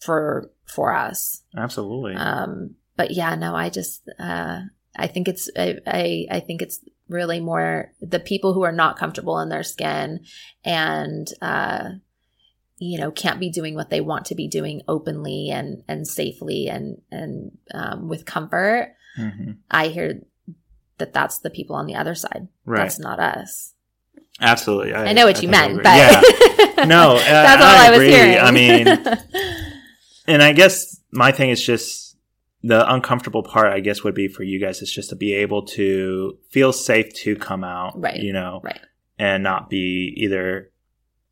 for, 0.00 0.50
for 0.64 0.94
us. 0.94 1.42
Absolutely. 1.56 2.14
Um, 2.14 2.76
but 2.96 3.10
yeah, 3.10 3.34
no, 3.34 3.54
I 3.54 3.68
just, 3.68 4.08
uh, 4.18 4.60
I 4.96 5.06
think 5.08 5.28
it's, 5.28 5.50
I, 5.56 5.76
I, 5.86 6.26
I 6.30 6.40
think 6.40 6.62
it's 6.62 6.80
really 7.08 7.38
more 7.38 7.92
the 8.00 8.20
people 8.20 8.54
who 8.54 8.62
are 8.62 8.72
not 8.72 8.98
comfortable 8.98 9.38
in 9.40 9.50
their 9.50 9.62
skin 9.62 10.24
and, 10.64 11.26
uh, 11.42 11.90
you 12.78 12.98
know, 12.98 13.10
can't 13.10 13.40
be 13.40 13.50
doing 13.50 13.74
what 13.74 13.90
they 13.90 14.00
want 14.00 14.24
to 14.26 14.34
be 14.34 14.48
doing 14.48 14.82
openly 14.88 15.50
and, 15.50 15.82
and 15.86 16.08
safely 16.08 16.68
and, 16.68 17.02
and, 17.10 17.58
um, 17.72 18.08
with 18.08 18.24
comfort. 18.24 18.94
hmm 19.16 19.52
I 19.70 19.88
hear 19.88 20.22
that 21.04 21.12
that's 21.12 21.38
the 21.38 21.50
people 21.50 21.76
on 21.76 21.86
the 21.86 21.94
other 21.94 22.14
side. 22.14 22.48
Right. 22.64 22.78
That's 22.82 22.98
not 22.98 23.20
us. 23.20 23.74
Absolutely. 24.40 24.94
I, 24.94 25.12
know 25.12 25.26
what 25.26 25.42
you 25.42 25.48
meant, 25.48 25.82
but 25.82 25.96
Yeah. 25.96 26.22
No, 26.86 27.16
uh, 27.16 27.18
that's 27.24 27.62
all 27.62 27.68
I 27.68 27.86
I, 27.86 27.90
was 27.90 27.98
agree. 28.00 28.10
hearing. 28.10 28.38
I 28.38 28.50
mean, 28.50 28.88
and 30.26 30.42
I 30.42 30.52
guess 30.52 31.00
my 31.12 31.30
thing 31.30 31.50
is 31.50 31.64
just 31.64 32.16
the 32.62 32.90
uncomfortable 32.92 33.42
part. 33.44 33.72
I 33.72 33.80
guess 33.80 34.02
would 34.02 34.14
be 34.14 34.26
for 34.28 34.42
you 34.42 34.58
guys 34.60 34.82
is 34.82 34.90
just 34.92 35.10
to 35.10 35.16
be 35.16 35.34
able 35.34 35.62
to 35.66 36.36
feel 36.50 36.72
safe 36.72 37.12
to 37.22 37.36
come 37.36 37.62
out, 37.62 38.00
Right. 38.00 38.20
You 38.20 38.32
know, 38.32 38.60
Right. 38.64 38.80
and 39.18 39.42
not 39.44 39.70
be 39.70 40.12
either 40.16 40.70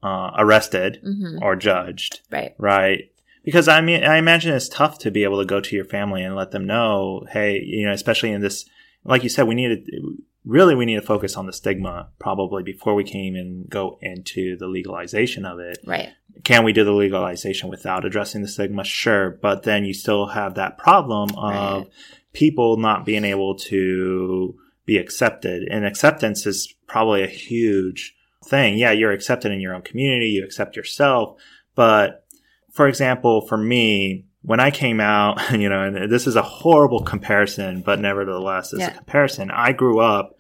uh, 0.03 0.31
arrested 0.39 1.01
hmm 1.03 1.39
or 1.43 1.57
judged, 1.57 2.21
Right. 2.31 2.55
right? 2.59 3.11
Because 3.45 3.67
I 3.67 3.81
mean, 3.81 4.05
I 4.05 4.19
imagine 4.19 4.55
it's 4.55 4.69
tough 4.69 4.99
to 5.01 5.11
be 5.11 5.25
able 5.25 5.41
to 5.41 5.45
go 5.47 5.61
to 5.61 5.75
your 5.77 5.85
family 5.85 6.23
and 6.23 6.37
let 6.37 6.53
them 6.53 6.67
know, 6.67 7.27
hey, 7.33 7.61
you 7.65 7.85
know, 7.87 7.93
especially 7.93 8.31
in 8.31 8.41
this, 8.43 8.65
like 9.05 9.23
you 9.23 9.29
said, 9.29 9.47
we 9.49 9.55
need 9.55 9.87
to 9.87 10.19
really 10.45 10.75
we 10.75 10.85
need 10.87 10.97
to 10.97 11.03
focus 11.03 11.37
on 11.37 11.47
the 11.47 11.53
stigma 11.53 12.09
probably 12.19 12.63
before 12.65 12.95
we 12.97 13.05
can 13.05 13.21
even 13.21 13.65
go 13.69 13.97
into 14.03 14.57
the 14.57 14.67
legalization 14.67 15.45
of 15.45 15.61
it 15.61 15.79
Right. 15.87 16.09
can 16.43 16.65
we 16.65 16.73
do 16.73 16.83
the 16.83 16.91
legalization 16.93 17.71
without 17.71 18.05
addressing 18.05 18.43
the 18.43 18.49
stigma? 18.49 18.83
Sure. 18.85 19.31
But 19.31 19.63
then 19.63 19.85
you 19.85 19.95
still 19.95 20.27
have 20.27 20.55
that 20.55 20.79
problem 20.79 21.29
of 21.37 21.83
Right. 21.83 21.91
people 22.33 22.77
not 22.77 23.05
being 23.05 23.25
able 23.25 23.55
to 23.57 24.57
be 24.85 24.99
accepted. 24.99 25.63
And 25.71 25.85
acceptance 25.87 26.45
is 26.45 26.75
probably 26.89 27.23
a 27.23 27.29
huge 27.29 28.17
thing. 28.45 28.77
Yeah, 28.77 28.91
you're 28.91 29.13
accepted 29.13 29.53
in 29.53 29.61
your 29.61 29.75
own 29.77 29.83
community, 29.83 30.27
you 30.31 30.45
accept 30.45 30.75
yourself. 30.75 31.39
But 31.77 32.25
for 32.73 32.89
example, 32.89 33.47
for 33.47 33.57
me, 33.57 34.25
when 34.43 34.61
I 34.61 34.71
came 34.71 35.01
out, 35.01 35.39
you 35.59 35.69
know, 35.69 35.83
and 35.83 36.11
this 36.11 36.27
is 36.27 36.37
a 36.37 36.43
horrible 36.43 37.03
comparison, 37.03 37.81
but 37.83 38.01
nevertheless, 38.01 38.73
it's 38.73 38.81
Yeah. 38.81 38.89
a 38.93 38.97
comparison. 38.97 39.51
I 39.51 39.73
grew 39.73 40.01
up 40.01 40.39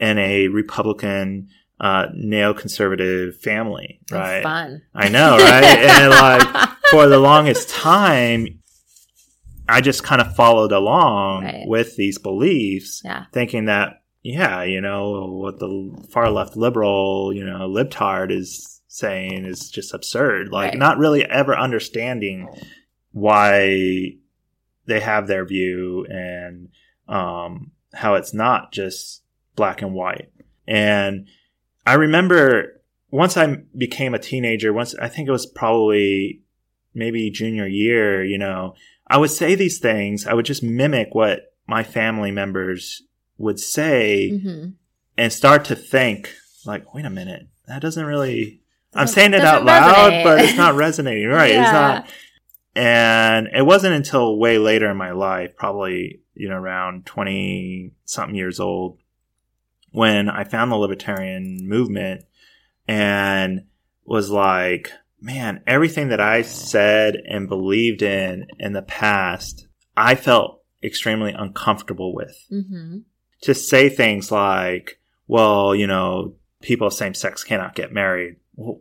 in 0.00 0.18
a 0.18 0.48
Republican, 0.48 1.48
uh, 1.80 2.06
neoconservative 2.16 3.36
family, 3.36 3.98
It's 4.02 4.12
right? 4.12 4.42
fun. 4.42 4.82
I 4.94 5.08
know, 5.08 5.36
right? 5.38 5.64
and 5.64 6.10
like 6.10 6.68
for 6.90 7.08
the 7.08 7.18
longest 7.18 7.68
time, 7.70 8.46
I 9.68 9.80
just 9.80 10.02
kind 10.04 10.20
of 10.20 10.34
followed 10.34 10.72
along 10.72 11.44
Right. 11.44 11.64
with 11.66 11.96
these 11.96 12.18
beliefs, 12.18 13.00
Yeah. 13.04 13.24
thinking 13.32 13.64
that, 13.66 14.02
yeah, 14.22 14.62
you 14.62 14.80
know, 14.80 15.26
what 15.30 15.58
the 15.58 15.96
far 16.12 16.30
left 16.30 16.56
liberal, 16.56 17.32
you 17.34 17.44
know, 17.44 17.68
libtard 17.68 18.30
is 18.30 18.80
saying 18.88 19.44
is 19.44 19.70
just 19.70 19.94
absurd. 19.94 20.50
Like, 20.50 20.70
Right. 20.72 20.78
not 20.78 20.98
really 20.98 21.24
ever 21.24 21.56
understanding 21.56 22.48
why 23.12 24.16
they 24.86 25.00
have 25.00 25.26
their 25.26 25.44
view 25.44 26.06
and 26.08 26.68
um, 27.08 27.70
how 27.94 28.14
it's 28.14 28.34
not 28.34 28.72
just 28.72 29.22
black 29.56 29.82
and 29.82 29.94
white. 29.94 30.30
And 30.66 31.26
I 31.86 31.94
remember 31.94 32.80
once 33.10 33.36
I 33.36 33.58
became 33.76 34.14
a 34.14 34.18
teenager, 34.18 34.72
once 34.72 34.94
I 34.96 35.08
think 35.08 35.28
it 35.28 35.32
was 35.32 35.46
probably 35.46 36.40
maybe 36.94 37.30
junior 37.30 37.66
year, 37.66 38.24
you 38.24 38.38
know, 38.38 38.74
I 39.06 39.18
would 39.18 39.30
say 39.30 39.54
these 39.54 39.78
things. 39.78 40.26
I 40.26 40.34
would 40.34 40.46
just 40.46 40.62
mimic 40.62 41.14
what 41.14 41.52
my 41.66 41.84
family 41.84 42.30
members 42.30 43.02
would 43.38 43.58
say 43.60 44.38
hmm 44.38 44.68
and 45.18 45.30
start 45.30 45.66
to 45.66 45.76
think 45.76 46.34
like, 46.64 46.94
wait 46.94 47.04
a 47.04 47.10
minute, 47.10 47.46
that 47.66 47.82
doesn't 47.82 48.06
really, 48.06 48.62
I'm 48.94 49.06
saying 49.06 49.34
it 49.34 49.42
out 49.44 49.62
loud, 49.62 50.10
resonate. 50.10 50.24
but 50.24 50.40
it's 50.40 50.56
not 50.56 50.74
resonating. 50.76 51.28
Right. 51.28 51.50
It's 51.50 51.70
not. 51.70 52.08
And 52.74 53.48
it 53.54 53.66
wasn't 53.66 53.94
until 53.94 54.38
way 54.38 54.58
later 54.58 54.90
in 54.90 54.96
my 54.96 55.12
life, 55.12 55.56
probably, 55.56 56.22
you 56.34 56.48
know, 56.48 56.56
around 56.56 57.04
20 57.06 57.92
something 58.04 58.34
years 58.34 58.60
old, 58.60 58.98
when 59.90 60.30
I 60.30 60.44
found 60.44 60.72
the 60.72 60.76
libertarian 60.76 61.68
movement 61.68 62.24
and 62.88 63.64
was 64.04 64.30
like, 64.30 64.90
man, 65.20 65.62
everything 65.66 66.08
that 66.08 66.20
I 66.20 66.42
said 66.42 67.16
and 67.28 67.48
believed 67.48 68.02
in 68.02 68.46
in 68.58 68.72
the 68.72 68.82
past, 68.82 69.68
I 69.96 70.14
felt 70.14 70.62
extremely 70.82 71.32
uncomfortable 71.32 72.14
with. 72.14 72.36
hmm 72.48 72.98
To 73.42 73.54
say 73.54 73.88
things 73.88 74.32
like, 74.32 74.98
well, 75.26 75.74
you 75.74 75.86
know, 75.86 76.34
people 76.62 76.86
of 76.86 76.94
same 76.94 77.14
sex 77.14 77.44
cannot 77.44 77.74
get 77.74 77.92
married. 77.92 78.36
Well, 78.56 78.80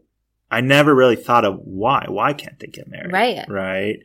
I 0.51 0.61
never 0.61 0.93
really 0.93 1.15
thought 1.15 1.45
of 1.45 1.59
why. 1.63 2.05
Why 2.09 2.33
can't 2.33 2.59
they 2.59 2.67
get 2.67 2.87
married? 2.89 3.11
Right. 3.13 3.45
Right. 3.49 3.99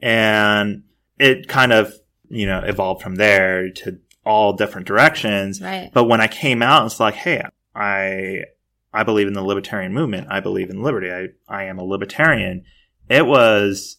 And 0.00 0.84
it 1.18 1.48
kind 1.48 1.72
of, 1.72 1.92
you 2.28 2.46
know, 2.46 2.60
evolved 2.64 3.02
from 3.02 3.16
there 3.16 3.70
to 3.70 3.98
all 4.24 4.52
different 4.52 4.86
directions. 4.86 5.60
Right. 5.60 5.90
But 5.92 6.04
when 6.04 6.20
I 6.20 6.28
came 6.28 6.62
out, 6.62 6.82
and 6.82 6.90
it's 6.90 7.00
like, 7.00 7.14
hey, 7.14 7.42
I 7.74 8.44
I 8.92 9.02
believe 9.02 9.26
in 9.26 9.32
the 9.34 9.42
libertarian 9.42 9.92
movement. 9.92 10.28
I 10.30 10.40
believe 10.40 10.70
in 10.70 10.82
liberty. 10.82 11.10
I, 11.10 11.28
I 11.48 11.64
am 11.64 11.78
a 11.78 11.84
libertarian. 11.84 12.64
It 13.08 13.26
was 13.26 13.98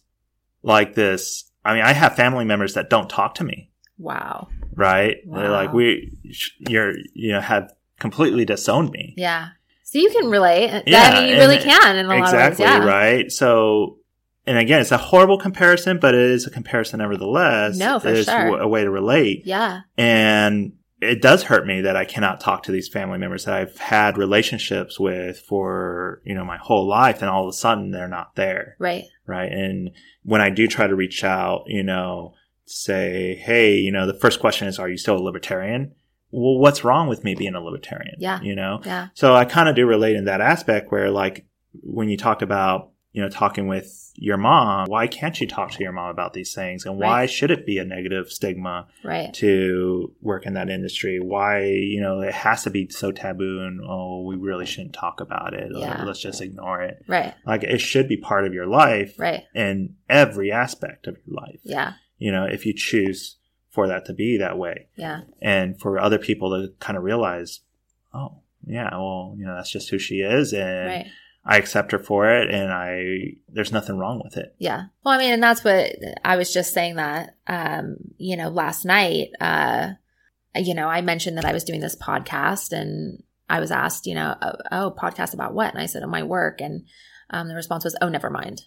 like 0.62 0.94
this. 0.94 1.50
I 1.64 1.74
mean, 1.74 1.82
I 1.82 1.92
have 1.92 2.16
family 2.16 2.44
members 2.44 2.74
that 2.74 2.88
don't 2.90 3.08
talk 3.10 3.34
to 3.36 3.44
me, 3.44 3.70
Wow. 3.98 4.48
right? 4.74 5.18
They're 5.26 5.50
like, 5.50 5.72
we, 5.74 6.16
you're, 6.58 6.94
you 7.12 7.32
know, 7.32 7.40
have 7.40 7.72
completely 7.98 8.44
disowned 8.46 8.90
me. 8.92 9.14
Yeah. 9.16 9.48
So 9.90 9.98
you 9.98 10.08
can 10.10 10.30
relate. 10.30 10.84
Yeah, 10.86 11.02
I 11.02 11.20
mean, 11.20 11.30
you 11.30 11.34
really 11.34 11.58
can 11.58 11.96
in 11.96 12.06
a 12.08 12.16
exactly, 12.16 12.64
lot 12.64 12.76
of 12.76 12.84
ways. 12.84 12.88
Yeah. 12.88 12.96
right? 12.96 13.32
So, 13.32 13.98
and 14.46 14.56
again, 14.56 14.80
it's 14.80 14.92
a 14.92 14.96
horrible 14.96 15.36
comparison, 15.36 15.98
but 15.98 16.14
it 16.14 16.20
is 16.30 16.46
a 16.46 16.50
comparison 16.50 17.00
nevertheless. 17.00 17.76
No, 17.76 17.98
for 17.98 18.08
It's 18.08 18.30
sure. 18.30 18.60
a 18.60 18.68
way 18.68 18.84
to 18.84 18.90
relate. 18.90 19.42
Yeah. 19.46 19.80
And 19.98 20.74
it 21.00 21.20
does 21.20 21.42
hurt 21.42 21.66
me 21.66 21.80
that 21.80 21.96
I 21.96 22.04
cannot 22.04 22.38
talk 22.40 22.62
to 22.64 22.72
these 22.72 22.88
family 22.88 23.18
members 23.18 23.46
that 23.46 23.54
I've 23.54 23.78
had 23.78 24.16
relationships 24.16 25.00
with 25.00 25.40
for, 25.40 26.22
you 26.24 26.36
know, 26.36 26.44
my 26.44 26.58
whole 26.58 26.86
life. 26.86 27.20
And 27.20 27.28
all 27.28 27.42
of 27.42 27.48
a 27.48 27.52
sudden 27.52 27.90
they're 27.90 28.06
not 28.06 28.36
there. 28.36 28.76
Right. 28.78 29.06
Right. 29.26 29.50
And 29.50 29.90
when 30.22 30.40
I 30.40 30.50
do 30.50 30.68
try 30.68 30.86
to 30.86 30.94
reach 30.94 31.24
out, 31.24 31.64
you 31.66 31.82
know, 31.82 32.34
say, 32.64 33.42
Hey, 33.44 33.74
you 33.74 33.90
know, 33.90 34.06
the 34.06 34.14
first 34.14 34.38
question 34.38 34.68
is, 34.68 34.78
are 34.78 34.88
you 34.88 34.98
still 34.98 35.16
a 35.16 35.18
libertarian? 35.18 35.96
Well, 36.30 36.58
what's 36.58 36.84
wrong 36.84 37.08
with 37.08 37.24
me 37.24 37.34
being 37.34 37.54
a 37.54 37.60
libertarian? 37.60 38.14
Yeah. 38.18 38.40
You 38.40 38.54
know? 38.54 38.80
Yeah. 38.84 39.08
So 39.14 39.34
I 39.34 39.44
kind 39.44 39.68
of 39.68 39.74
do 39.76 39.86
relate 39.86 40.16
in 40.16 40.24
that 40.26 40.40
aspect 40.40 40.90
where 40.92 41.10
like 41.10 41.46
when 41.82 42.08
you 42.08 42.16
talked 42.16 42.42
about, 42.42 42.90
you 43.12 43.20
know, 43.22 43.28
talking 43.28 43.66
with 43.66 44.12
your 44.14 44.36
mom, 44.36 44.86
why 44.88 45.06
can't 45.08 45.40
you 45.40 45.46
talk 45.48 45.72
to 45.72 45.82
your 45.82 45.90
mom 45.92 46.10
about 46.10 46.32
these 46.32 46.54
things? 46.54 46.84
And 46.86 46.96
why 46.98 47.20
Right. 47.22 47.30
should 47.30 47.50
it 47.50 47.66
be 47.66 47.78
a 47.78 47.84
negative 47.84 48.28
stigma 48.30 48.86
Right. 49.02 49.32
to 49.34 50.12
work 50.20 50.46
in 50.46 50.54
that 50.54 50.68
industry? 50.70 51.18
Why, 51.18 51.64
you 51.64 52.00
know, 52.00 52.20
it 52.20 52.32
has 52.34 52.62
to 52.64 52.70
be 52.70 52.88
so 52.90 53.10
taboo 53.10 53.60
and, 53.62 53.80
oh, 53.84 54.22
we 54.24 54.36
really 54.36 54.66
shouldn't 54.66 54.92
talk 54.94 55.20
about 55.20 55.54
it. 55.54 55.72
Yeah. 55.74 56.04
let's 56.04 56.20
just 56.20 56.40
ignore 56.42 56.82
it. 56.82 57.02
Right. 57.08 57.34
Like 57.46 57.64
it 57.64 57.80
should 57.80 58.06
be 58.08 58.16
part 58.16 58.46
of 58.46 58.54
your 58.54 58.66
life 58.66 59.18
Right. 59.18 59.42
in 59.54 59.96
every 60.08 60.52
aspect 60.52 61.06
of 61.08 61.16
your 61.26 61.36
life. 61.40 61.60
Yeah. 61.64 61.94
You 62.18 62.30
know, 62.30 62.44
if 62.44 62.66
you 62.66 62.74
choose 62.76 63.36
for 63.80 63.88
that 63.88 64.04
to 64.04 64.12
be 64.12 64.36
that 64.36 64.58
way. 64.58 64.88
Yeah. 64.96 65.22
And 65.40 65.80
for 65.80 65.98
other 65.98 66.18
people 66.18 66.50
to 66.50 66.72
kind 66.80 66.98
of 66.98 67.02
realize, 67.02 67.60
oh, 68.12 68.40
yeah, 68.66 68.90
well, 68.92 69.34
you 69.38 69.46
know, 69.46 69.54
that's 69.54 69.70
just 69.70 69.88
who 69.88 69.98
she 69.98 70.16
is. 70.16 70.52
And 70.52 70.86
Right. 70.86 71.06
I 71.46 71.56
accept 71.56 71.92
her 71.92 71.98
for 71.98 72.30
it. 72.30 72.50
And 72.50 72.70
I, 72.70 73.38
there's 73.48 73.72
nothing 73.72 73.96
wrong 73.96 74.20
with 74.22 74.36
it. 74.36 74.54
Yeah. 74.58 74.84
Well, 75.02 75.14
I 75.14 75.18
mean, 75.18 75.32
and 75.32 75.42
that's 75.42 75.64
what 75.64 75.94
I 76.22 76.36
was 76.36 76.52
just 76.52 76.74
saying 76.74 76.96
that, 76.96 77.36
um, 77.46 77.96
you 78.18 78.36
know, 78.36 78.50
last 78.50 78.84
night, 78.84 79.30
uh, 79.40 79.92
you 80.54 80.74
know, 80.74 80.88
I 80.88 81.00
mentioned 81.00 81.38
that 81.38 81.46
I 81.46 81.54
was 81.54 81.64
doing 81.64 81.80
this 81.80 81.96
podcast 81.96 82.72
and 82.72 83.22
I 83.48 83.60
was 83.60 83.70
asked, 83.70 84.06
you 84.06 84.14
know, 84.14 84.36
oh, 84.42 84.52
oh 84.70 84.94
podcast 84.96 85.32
about 85.32 85.54
what? 85.54 85.72
And 85.72 85.82
I 85.82 85.86
said, 85.86 86.02
oh, 86.02 86.08
my 86.08 86.22
work. 86.22 86.60
And, 86.60 86.84
um, 87.30 87.48
the 87.48 87.54
response 87.54 87.84
was, 87.84 87.96
oh, 88.02 88.10
never 88.10 88.28
mind. 88.28 88.62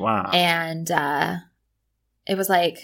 Wow. 0.00 0.30
And, 0.32 0.90
uh, 0.90 1.36
it 2.26 2.36
was 2.36 2.48
like, 2.48 2.78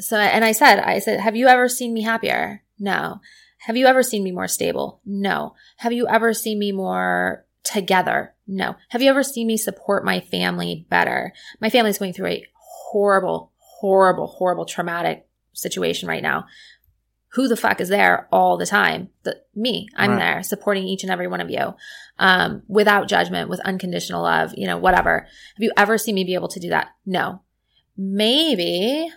so, 0.00 0.16
and 0.16 0.44
I 0.44 0.52
said, 0.52 0.80
I 0.80 0.98
said, 0.98 1.20
have 1.20 1.36
you 1.36 1.46
ever 1.46 1.68
seen 1.68 1.92
me 1.94 2.02
happier? 2.02 2.62
No. 2.78 3.20
Have 3.66 3.76
you 3.76 3.86
ever 3.86 4.02
seen 4.02 4.24
me 4.24 4.32
more 4.32 4.48
stable? 4.48 5.00
No. 5.04 5.54
Have 5.76 5.92
you 5.92 6.06
ever 6.08 6.32
seen 6.32 6.58
me 6.58 6.72
more 6.72 7.44
together? 7.62 8.34
No. 8.46 8.76
Have 8.88 9.02
you 9.02 9.10
ever 9.10 9.22
seen 9.22 9.46
me 9.46 9.56
support 9.56 10.04
my 10.04 10.20
family 10.20 10.86
better? 10.88 11.32
My 11.60 11.68
family's 11.70 11.98
going 11.98 12.14
through 12.14 12.28
a 12.28 12.46
horrible, 12.54 13.52
horrible, 13.58 14.26
horrible 14.26 14.64
traumatic 14.64 15.26
situation 15.52 16.08
right 16.08 16.22
now. 16.22 16.46
Who 17.34 17.46
the 17.46 17.56
fuck 17.56 17.80
is 17.80 17.90
there 17.90 18.26
all 18.32 18.56
the 18.56 18.66
time? 18.66 19.10
The, 19.22 19.36
me. 19.54 19.88
I'm 19.94 20.12
Right. 20.12 20.18
there 20.18 20.42
supporting 20.42 20.84
each 20.84 21.04
and 21.04 21.12
every 21.12 21.28
one 21.28 21.40
of 21.40 21.50
you. 21.50 21.74
Um, 22.18 22.62
without 22.66 23.08
judgment, 23.08 23.48
with 23.48 23.60
unconditional 23.60 24.22
love, 24.22 24.52
you 24.56 24.66
know, 24.66 24.78
whatever. 24.78 25.20
Have 25.20 25.28
you 25.62 25.70
ever 25.76 25.96
seen 25.96 26.14
me 26.16 26.24
be 26.24 26.34
able 26.34 26.48
to 26.48 26.60
do 26.60 26.70
that? 26.70 26.88
No. 27.06 27.42
Maybe, 27.96 29.10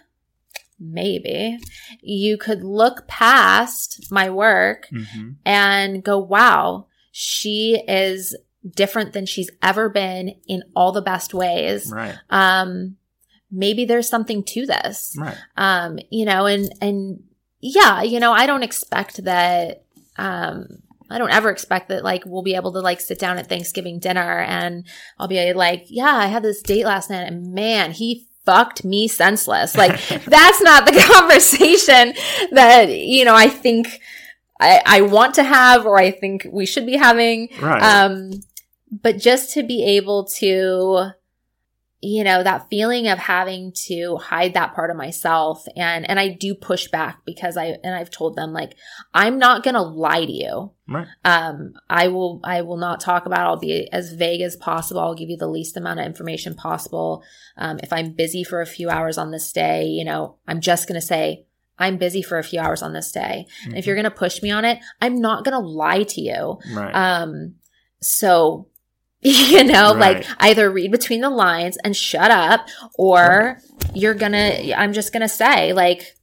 maybe 0.80 1.60
you 2.02 2.38
could 2.38 2.64
look 2.64 3.08
past 3.08 4.08
my 4.12 4.30
work 4.30 4.88
hmm 4.90 5.32
and 5.46 6.04
go, 6.04 6.18
wow, 6.18 6.88
she 7.12 7.82
is 7.88 8.36
different 8.70 9.14
than 9.14 9.26
she's 9.26 9.50
ever 9.62 9.90
been 9.90 10.36
in 10.48 10.64
all 10.76 10.92
the 10.92 11.02
best 11.02 11.34
ways. 11.34 11.92
Right. 11.92 12.16
Um, 12.30 12.98
maybe 13.52 13.86
there's 13.86 14.10
something 14.10 14.44
to 14.46 14.66
this. 14.66 15.16
Right. 15.18 15.38
Um, 15.58 16.00
you 16.10 16.26
know, 16.26 16.46
and, 16.46 16.74
and 16.82 17.24
yeah, 17.60 18.02
you 18.02 18.20
know, 18.20 18.32
I 18.32 18.46
don't 18.46 18.64
expect 18.64 19.24
that, 19.26 19.86
um, 20.18 20.68
I 21.10 21.18
don't 21.18 21.32
ever 21.32 21.52
expect 21.52 21.90
that 21.90 22.04
like 22.04 22.24
we'll 22.26 22.42
be 22.42 22.56
able 22.56 22.74
to 22.74 22.80
like 22.80 23.00
sit 23.00 23.20
down 23.20 23.38
at 23.38 23.48
Thanksgiving 23.48 24.00
dinner 24.00 24.40
and 24.40 24.86
I'll 25.20 25.28
be 25.28 25.54
like, 25.54 25.86
yeah, 25.90 26.16
I 26.16 26.28
had 26.28 26.44
this 26.44 26.62
date 26.62 26.86
last 26.86 27.10
night 27.10 27.28
and 27.28 27.54
man, 27.54 27.92
he 27.92 28.28
fucked 28.46 28.84
me 28.84 29.08
senseless. 29.08 29.76
Like 29.84 30.00
that's 30.26 30.62
not 30.62 30.86
the 30.86 31.00
conversation 31.14 32.14
that, 32.52 32.90
you 32.90 33.26
know, 33.26 33.36
I 33.36 33.48
think 33.48 34.00
I, 34.60 34.82
I 34.86 35.02
want 35.02 35.36
to 35.36 35.44
have 35.44 35.86
or 35.86 35.98
I 35.98 36.12
think 36.12 36.48
we 36.52 36.66
should 36.66 36.86
be 36.86 36.96
having. 36.96 37.50
Right. 37.62 37.82
Um, 37.82 38.32
but 38.92 39.18
just 39.18 39.54
to 39.54 39.64
be 39.64 39.84
able 39.84 40.26
to, 40.40 41.12
you 42.04 42.24
know, 42.24 42.44
that 42.44 42.70
feeling 42.70 43.08
of 43.08 43.18
having 43.18 43.72
to 43.86 44.18
hide 44.18 44.56
that 44.56 44.76
part 44.76 44.92
of 44.92 44.98
myself. 44.98 45.66
And, 45.78 46.08
and 46.10 46.20
I 46.20 46.28
do 46.28 46.54
push 46.54 46.90
back 46.90 47.22
because 47.26 47.56
I, 47.56 47.78
and 47.82 47.96
I've 47.96 48.12
told 48.12 48.36
them 48.36 48.52
like, 48.52 48.76
I'm 49.14 49.40
not 49.40 49.64
going 49.64 49.76
to 49.76 49.82
lie 49.82 50.26
to 50.26 50.32
you. 50.32 50.72
right. 50.86 51.08
Um, 51.24 51.74
I 51.90 52.10
will, 52.10 52.42
I 52.44 52.62
will 52.62 52.76
not 52.76 53.00
talk 53.00 53.26
about, 53.26 53.40
it. 53.40 53.50
I'll 53.50 53.60
be 53.60 53.92
as 53.94 54.14
vague 54.14 54.42
as 54.42 54.58
possible. 54.58 55.00
I'll 55.00 55.16
give 55.16 55.30
you 55.30 55.38
the 55.38 55.48
least 55.48 55.78
amount 55.78 56.02
of 56.02 56.06
information 56.06 56.56
possible. 56.56 57.24
Um, 57.58 57.80
if 57.82 57.94
I'm 57.94 58.12
busy 58.12 58.44
for 58.44 58.60
a 58.60 58.68
few 58.68 58.90
hours 58.90 59.18
on 59.18 59.32
this 59.32 59.54
day, 59.54 59.86
you 59.86 60.04
know, 60.04 60.36
I'm 60.46 60.60
just 60.60 60.90
going 60.90 61.00
to 61.00 61.08
say, 61.08 61.46
I'm 61.80 61.98
busy 61.98 62.22
for 62.22 62.38
a 62.38 62.44
few 62.44 62.60
hours 62.60 62.82
on 62.82 62.92
this 62.92 63.14
day. 63.14 63.48
And 63.64 63.78
if 63.78 63.86
you're 63.86 63.96
going 63.96 64.04
to 64.04 64.12
push 64.12 64.42
me 64.42 64.52
on 64.52 64.66
it, 64.66 64.80
I'm 65.02 65.22
not 65.22 65.46
going 65.46 65.54
to 65.54 65.66
lie 65.66 66.04
to 66.04 66.22
you. 66.22 66.60
right. 66.76 66.94
Um, 66.94 67.56
so, 68.02 68.68
you 69.26 69.64
know, 69.64 69.96
Right. 69.96 70.18
like 70.18 70.26
either 70.40 70.70
read 70.70 70.92
between 70.92 71.22
the 71.22 71.30
lines 71.30 71.78
and 71.84 71.96
shut 71.96 72.32
up, 72.32 72.68
or 72.96 73.60
you're 73.94 74.14
gonna, 74.14 74.74
I'm 74.76 74.94
just 74.94 75.14
gonna 75.14 75.30
say, 75.30 75.74
like, 75.74 76.16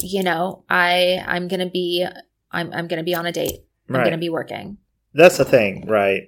you 0.00 0.22
know, 0.22 0.64
I, 0.68 1.22
I'm 1.26 1.48
gonna 1.48 1.70
be, 1.70 2.06
I'm, 2.50 2.72
I'm 2.72 2.88
gonna 2.88 3.04
be 3.04 3.14
on 3.14 3.26
a 3.26 3.32
date. 3.32 3.60
I'm 3.88 3.96
right. 3.96 4.04
gonna 4.04 4.18
be 4.18 4.28
working. 4.28 4.78
That's 5.14 5.36
the 5.38 5.44
thing, 5.44 5.86
right? 5.86 6.22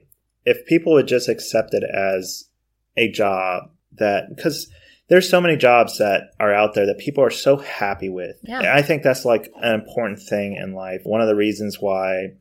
If 0.44 0.66
people 0.66 0.92
would 0.94 1.08
just 1.08 1.28
accept 1.28 1.74
it 1.74 1.82
as 1.82 2.48
a 2.96 3.10
job 3.10 3.70
that, 3.92 4.34
because 4.34 4.68
there's 5.08 5.28
so 5.28 5.40
many 5.40 5.56
jobs 5.56 5.98
that 5.98 6.30
are 6.40 6.52
out 6.52 6.74
there 6.74 6.86
that 6.86 6.98
people 6.98 7.22
are 7.22 7.30
so 7.30 7.56
happy 7.56 8.08
with. 8.08 8.36
Yeah. 8.42 8.58
And 8.58 8.68
I 8.68 8.82
think 8.82 9.02
that's 9.02 9.24
like 9.24 9.50
an 9.56 9.74
important 9.74 10.20
thing 10.20 10.54
in 10.56 10.74
life. 10.74 11.02
One 11.04 11.20
of 11.20 11.28
the 11.28 11.34
reasons 11.36 11.78
why 11.80 12.34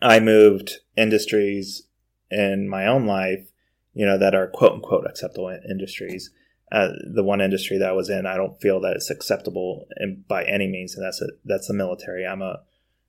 I 0.00 0.20
moved 0.20 0.78
industries 0.96 1.82
in 2.32 2.68
my 2.68 2.86
own 2.86 3.06
life, 3.06 3.50
you 3.94 4.06
know, 4.06 4.18
that 4.18 4.34
are 4.34 4.48
quote 4.48 4.72
unquote 4.72 5.06
acceptable 5.06 5.48
in- 5.48 5.62
industries. 5.70 6.30
Uh, 6.72 6.88
the 7.14 7.22
one 7.22 7.42
industry 7.42 7.76
that 7.76 7.90
I 7.90 7.92
was 7.92 8.08
in, 8.08 8.24
I 8.24 8.36
don't 8.36 8.58
feel 8.60 8.80
that 8.80 8.96
it's 8.96 9.10
acceptable 9.10 9.86
in, 9.98 10.24
by 10.26 10.42
any 10.44 10.66
means, 10.66 10.94
and 10.96 11.04
that's 11.04 11.20
a, 11.20 11.26
that's 11.44 11.68
the 11.68 11.74
military. 11.74 12.26
I'm 12.26 12.40
a 12.40 12.60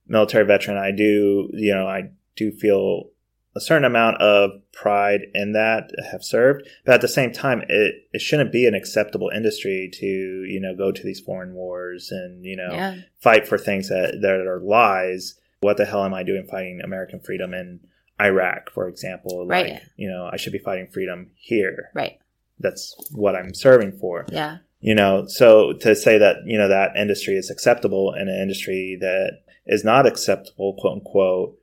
military 0.06 0.44
veteran. 0.44 0.76
I 0.76 0.90
do, 0.90 1.48
you 1.54 1.74
know, 1.74 1.86
I 1.86 2.10
do 2.36 2.52
feel 2.52 3.10
a 3.56 3.60
certain 3.60 3.84
amount 3.86 4.20
of 4.20 4.50
pride 4.72 5.22
in 5.32 5.52
that 5.52 5.90
I 5.98 6.10
have 6.10 6.24
served, 6.24 6.68
but 6.84 6.96
at 6.96 7.00
the 7.00 7.08
same 7.08 7.32
time, 7.32 7.62
it, 7.68 7.94
it 8.12 8.20
shouldn't 8.20 8.52
be 8.52 8.66
an 8.66 8.74
acceptable 8.74 9.30
industry 9.34 9.88
to, 9.94 10.06
you 10.06 10.60
know, 10.60 10.76
go 10.76 10.92
to 10.92 11.02
these 11.02 11.20
foreign 11.20 11.54
wars 11.54 12.10
and, 12.10 12.44
you 12.44 12.56
know, 12.56 12.68
Yeah. 12.72 12.96
fight 13.20 13.46
for 13.48 13.56
things 13.56 13.88
that, 13.88 14.18
that 14.22 14.46
are 14.46 14.60
lies. 14.60 15.36
What 15.60 15.76
the 15.78 15.84
hell 15.86 16.04
am 16.04 16.12
I 16.12 16.24
doing 16.24 16.46
fighting 16.50 16.80
American 16.82 17.20
freedom 17.20 17.54
in 17.54 17.80
Iraq, 18.20 18.70
for 18.70 18.88
example? 18.88 19.46
Right. 19.46 19.80
You 19.96 20.08
know, 20.08 20.28
I 20.32 20.36
should 20.36 20.52
be 20.52 20.58
fighting 20.58 20.86
freedom 20.92 21.30
here. 21.36 21.90
Right. 21.94 22.18
That's 22.60 22.94
what 23.12 23.34
I'm 23.34 23.52
serving 23.54 23.98
for 23.98 24.26
Yeah. 24.30 24.58
you 24.80 24.94
know 24.94 25.26
so 25.26 25.72
to 25.72 25.94
say 25.96 26.18
that 26.18 26.36
you 26.46 26.56
know 26.56 26.68
that 26.68 26.94
industry 26.96 27.34
is 27.36 27.50
acceptable 27.50 28.12
in 28.14 28.28
an 28.28 28.40
industry 28.40 28.96
that 29.00 29.40
is 29.66 29.82
not 29.82 30.06
acceptable 30.06 30.74
quote 30.78 30.94
unquote 30.98 31.58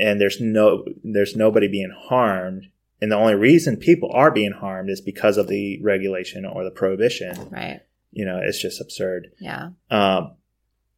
and 0.00 0.20
there's 0.20 0.40
no 0.40 0.84
there's 1.04 1.36
nobody 1.36 1.68
being 1.68 1.94
harmed 2.08 2.64
and 3.00 3.12
the 3.12 3.16
only 3.16 3.34
reason 3.34 3.76
people 3.76 4.10
are 4.12 4.30
being 4.30 4.52
harmed 4.52 4.90
is 4.90 5.00
because 5.00 5.36
of 5.36 5.46
the 5.48 5.80
regulation 5.82 6.44
or 6.44 6.64
the 6.64 6.70
prohibition 6.70 7.48
Right. 7.50 7.80
you 8.10 8.24
know 8.24 8.40
it's 8.42 8.60
just 8.60 8.80
absurd 8.80 9.30
Yeah. 9.38 9.70
um, 9.90 10.32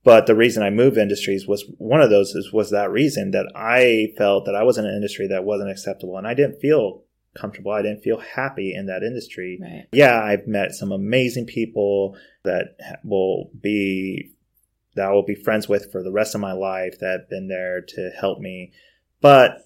but 0.05 0.26
the 0.26 0.34
reason 0.36 0.62
I 0.62 0.70
moved 0.70 0.98
industries 0.98 1.46
was 1.46 1.64
one 1.78 2.00
of 2.02 2.11
those 2.11 2.34
is, 2.34 2.52
was 2.52 2.70
that 2.70 2.90
reason 2.90 3.30
that 3.32 3.50
I 3.57 4.12
felt 4.16 4.44
that 4.44 4.55
I 4.55 4.62
was 4.62 4.78
in 4.78 4.84
an 4.84 4.94
industry 4.94 5.26
that 5.28 5.44
wasn't 5.44 5.70
acceptable 5.70 6.16
and 6.18 6.26
I 6.26 6.34
didn't 6.34 6.61
feel 6.61 7.02
comfortable. 7.34 7.72
I 7.72 7.82
didn't 7.82 8.02
feel 8.02 8.20
happy 8.20 8.74
in 8.74 8.86
that 8.86 9.02
industry. 9.02 9.59
Right. 9.61 9.86
Yeah, 9.92 10.22
I've 10.22 10.46
met 10.46 10.72
some 10.72 10.92
amazing 10.92 11.46
people 11.46 12.16
that 12.44 12.76
will 13.02 13.50
be 13.61 14.30
that 14.94 15.07
I 15.07 15.11
will 15.11 15.24
be 15.24 15.34
friends 15.34 15.68
with 15.68 15.90
for 15.90 16.05
the 16.05 16.12
rest 16.12 16.36
of 16.36 16.40
my 16.40 16.52
life 16.52 17.00
that 17.00 17.20
have 17.20 17.28
been 17.28 17.48
there 17.48 17.80
to 17.80 18.11
help 18.20 18.38
me, 18.38 18.72
but 19.20 19.59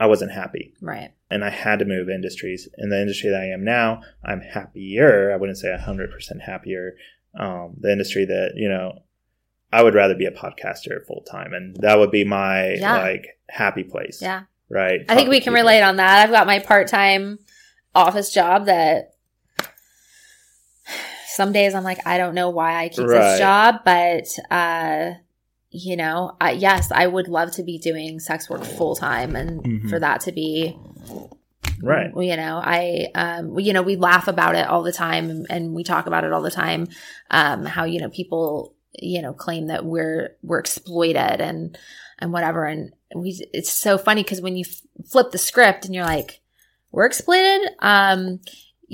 I 0.00 0.06
wasn't 0.06 0.32
happy 0.32 0.72
Right. 0.80 1.10
and 1.30 1.44
I 1.44 1.50
had 1.50 1.80
to 1.80 1.84
move 1.84 2.08
industries. 2.08 2.68
In 2.78 2.88
the 2.88 2.98
industry 3.00 3.28
that 3.30 3.42
I 3.42 3.46
am 3.48 3.64
now, 3.64 4.00
I'm 4.24 4.40
happier. 4.40 5.30
I 5.30 5.36
wouldn't 5.36 5.58
say 5.58 5.68
100% 5.68 6.40
happier. 6.40 6.94
Um, 7.38 7.76
the 7.78 7.92
industry 7.92 8.24
that, 8.24 8.52
you 8.56 8.68
know, 8.68 9.02
I 9.72 9.82
would 9.82 9.94
rather 9.94 10.14
be 10.14 10.26
a 10.26 10.30
podcaster 10.30 11.04
full 11.06 11.22
time, 11.22 11.52
and 11.54 11.76
that 11.80 11.98
would 11.98 12.10
be 12.10 12.24
my 12.24 12.74
Yeah. 12.74 12.98
like 12.98 13.38
happy 13.48 13.84
place. 13.84 14.20
Yeah. 14.20 14.42
Right. 14.68 15.00
I 15.08 15.14
think 15.14 15.28
we 15.28 15.36
can 15.40 15.52
people. 15.52 15.54
relate 15.64 15.82
on 15.82 15.96
that. 15.96 16.22
I've 16.24 16.30
got 16.30 16.46
my 16.46 16.58
part 16.58 16.88
time 16.88 17.38
office 17.94 18.32
job 18.32 18.66
that 18.66 19.14
some 21.28 21.52
days 21.52 21.74
I'm 21.74 21.84
like, 21.84 22.06
I 22.06 22.18
don't 22.18 22.34
know 22.34 22.50
why 22.50 22.82
I 22.84 22.88
keep 22.88 23.06
Right. 23.06 23.18
this 23.18 23.38
job, 23.38 23.76
but, 23.84 24.26
uh, 24.50 25.12
you 25.70 25.96
know, 25.96 26.36
I, 26.40 26.52
yes, 26.52 26.90
I 26.92 27.06
would 27.06 27.28
love 27.28 27.52
to 27.52 27.62
be 27.62 27.78
doing 27.78 28.20
sex 28.20 28.50
work 28.50 28.64
full 28.64 28.94
time 28.94 29.34
and 29.34 29.62
Mhm. 29.62 29.88
for 29.90 29.98
that 29.98 30.20
to 30.22 30.32
be, 30.32 30.76
Right. 31.82 32.10
you 32.16 32.36
know, 32.36 32.60
I, 32.62 33.08
um, 33.14 33.58
you 33.58 33.72
know, 33.72 33.80
we 33.82 33.96
laugh 33.96 34.28
about 34.28 34.54
it 34.54 34.66
all 34.68 34.82
the 34.82 34.92
time 34.92 35.46
and 35.48 35.74
we 35.74 35.82
talk 35.84 36.06
about 36.06 36.24
it 36.24 36.32
all 36.32 36.42
the 36.42 36.50
time. 36.50 36.88
Um, 37.30 37.64
how, 37.64 37.84
you 37.84 37.98
know, 38.00 38.10
people, 38.10 38.74
you 38.94 39.22
know, 39.22 39.32
claim 39.32 39.68
that 39.68 39.84
we're, 39.84 40.36
we're 40.42 40.58
exploited 40.58 41.40
and, 41.40 41.78
and 42.18 42.32
whatever. 42.32 42.64
And 42.64 42.92
we, 43.14 43.46
it's 43.52 43.72
so 43.72 43.98
funny 43.98 44.22
because 44.22 44.40
when 44.40 44.56
you 44.56 44.64
flip 45.10 45.30
the 45.30 45.38
script 45.38 45.84
and 45.84 45.94
you're 45.94 46.04
like, 46.04 46.40
we're 46.90 47.06
exploited. 47.06 47.70
Um, 47.80 48.40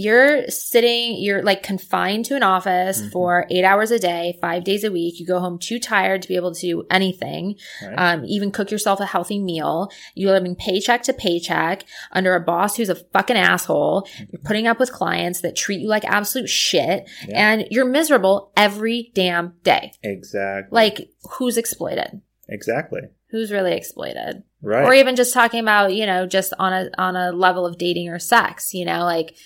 you're 0.01 0.47
sitting, 0.49 1.17
you're 1.21 1.43
like 1.43 1.63
confined 1.65 2.25
to 2.27 2.37
an 2.37 2.43
office 2.45 3.03
Mhm. 3.03 3.11
for 3.11 3.47
eight 3.51 3.65
hours 3.65 3.91
a 3.91 3.99
day, 3.99 4.39
five 4.41 4.63
days 4.63 4.85
a 4.85 4.93
week. 4.93 5.19
You 5.19 5.27
go 5.27 5.41
home 5.41 5.59
too 5.59 5.81
tired 5.81 6.23
to 6.23 6.29
be 6.29 6.37
able 6.37 6.55
to 6.55 6.61
do 6.61 6.87
anything, 6.91 7.57
Right. 7.85 7.95
um, 7.97 8.25
even 8.27 8.53
cook 8.53 8.71
yourself 8.71 9.01
a 9.01 9.07
healthy 9.07 9.41
meal. 9.41 9.91
You're 10.15 10.31
living 10.33 10.55
paycheck 10.55 11.03
to 11.03 11.13
paycheck 11.13 11.85
under 12.13 12.35
a 12.37 12.41
boss 12.41 12.77
who's 12.77 12.89
a 12.89 12.95
fucking 12.95 13.37
asshole. 13.37 14.07
You're 14.31 14.43
putting 14.45 14.67
up 14.69 14.79
with 14.79 14.93
clients 14.93 15.41
that 15.41 15.57
treat 15.57 15.81
you 15.81 15.89
like 15.89 16.05
absolute 16.05 16.49
shit 16.49 17.09
Yeah. 17.27 17.51
and 17.53 17.67
you're 17.71 17.85
miserable 17.85 18.53
every 18.57 19.11
damn 19.15 19.55
day. 19.65 19.93
exactly. 20.05 20.75
Like 20.75 21.11
who's 21.39 21.57
exploited? 21.59 22.21
exactly. 22.49 23.01
Who's 23.31 23.51
really 23.53 23.73
exploited? 23.75 24.43
Right. 24.61 24.85
or 24.85 24.93
even 24.93 25.15
just 25.15 25.33
talking 25.33 25.61
about 25.61 25.95
you 25.95 26.05
know 26.05 26.27
just 26.27 26.53
on 26.59 26.73
a 26.73 26.91
on 26.99 27.15
a 27.15 27.31
level 27.31 27.65
of 27.65 27.79
dating 27.79 28.09
or 28.09 28.19
sex 28.19 28.75
you 28.75 28.85
know 28.85 29.05
like 29.05 29.37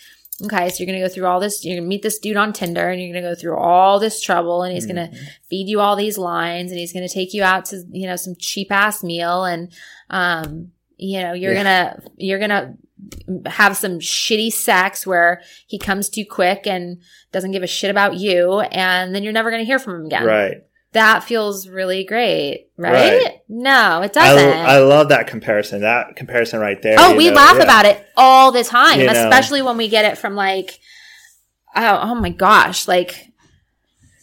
okay 0.44 0.68
so 0.70 0.76
you're 0.82 0.86
gonna 0.86 1.04
go 1.06 1.12
through 1.12 1.26
all 1.26 1.38
this 1.40 1.64
you're 1.64 1.76
gonna 1.76 1.86
meet 1.86 2.02
this 2.02 2.18
dude 2.18 2.36
on 2.36 2.52
tinder 2.52 2.88
and 2.90 3.00
you're 3.00 3.12
gonna 3.12 3.34
go 3.34 3.38
through 3.38 3.56
all 3.56 3.98
this 3.98 4.20
trouble 4.20 4.62
and 4.62 4.72
he's 4.74 4.86
gonna 4.86 5.08
Mhm. 5.12 5.18
feed 5.48 5.68
you 5.68 5.80
all 5.80 5.94
these 5.96 6.16
lines 6.18 6.70
and 6.70 6.80
he's 6.80 6.92
gonna 6.92 7.08
take 7.08 7.34
you 7.34 7.42
out 7.42 7.66
to 7.66 7.82
you 7.90 8.06
know 8.06 8.16
some 8.16 8.34
cheap 8.38 8.72
ass 8.72 9.02
meal 9.04 9.44
and 9.44 9.70
um 10.10 10.72
you 10.96 11.20
know 11.20 11.32
you're 11.32 11.52
Yeah. 11.52 11.62
gonna 11.62 12.02
you're 12.16 12.38
gonna 12.38 12.74
have 13.46 13.76
some 13.76 13.98
shitty 13.98 14.52
sex 14.52 15.06
where 15.06 15.42
he 15.66 15.78
comes 15.78 16.08
too 16.08 16.24
quick 16.24 16.66
and 16.66 16.98
doesn't 17.32 17.50
give 17.52 17.62
a 17.64 17.66
shit 17.66 17.90
about 17.90 18.14
you 18.16 18.60
and 18.60 19.14
then 19.14 19.22
you're 19.24 19.32
never 19.32 19.50
gonna 19.50 19.64
hear 19.64 19.78
from 19.78 19.96
him 20.00 20.06
again 20.06 20.24
Right. 20.24 20.56
That 20.92 21.24
feels 21.24 21.66
really 21.68 22.04
great 22.04 22.68
right, 22.76 22.92
Right. 23.24 23.40
no 23.48 24.02
it 24.02 24.12
doesn't 24.12 24.58
I 24.58 24.78
love 24.78 25.08
that 25.10 25.26
comparison. 25.26 25.80
That 25.82 26.16
comparison 26.16 26.60
right 26.60 26.80
there. 26.82 26.96
Oh, 26.98 27.16
we 27.16 27.28
know, 27.28 27.34
laugh 27.36 27.56
yeah. 27.56 27.62
about 27.62 27.86
it 27.86 28.06
all 28.16 28.52
the 28.52 28.64
time, 28.64 29.00
You 29.00 29.06
know. 29.06 29.12
especially 29.12 29.62
when 29.62 29.76
we 29.76 29.88
get 29.88 30.04
it 30.04 30.18
from 30.18 30.34
like, 30.34 30.78
oh, 31.74 31.98
oh 32.02 32.14
my 32.14 32.30
gosh, 32.30 32.86
like 32.88 33.32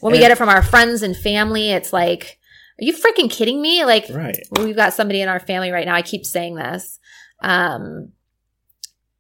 when 0.02 0.12
we 0.14 0.20
get 0.20 0.32
it 0.32 0.38
from 0.38 0.50
our 0.50 0.62
friends 0.64 1.02
and 1.04 1.16
family, 1.18 1.72
it's 1.72 1.92
like, 1.92 2.38
are 2.80 2.86
you 2.86 2.94
freaking 2.94 3.30
kidding 3.30 3.62
me? 3.62 3.84
Like, 3.84 4.06
Right. 4.10 4.38
we've 4.60 4.76
got 4.76 4.94
somebody 4.94 5.22
in 5.22 5.28
our 5.28 5.40
family 5.42 5.72
right 5.72 5.86
now. 5.86 5.96
I 5.96 6.02
keep 6.02 6.26
saying 6.26 6.56
this. 6.56 7.00
Um, 7.42 8.14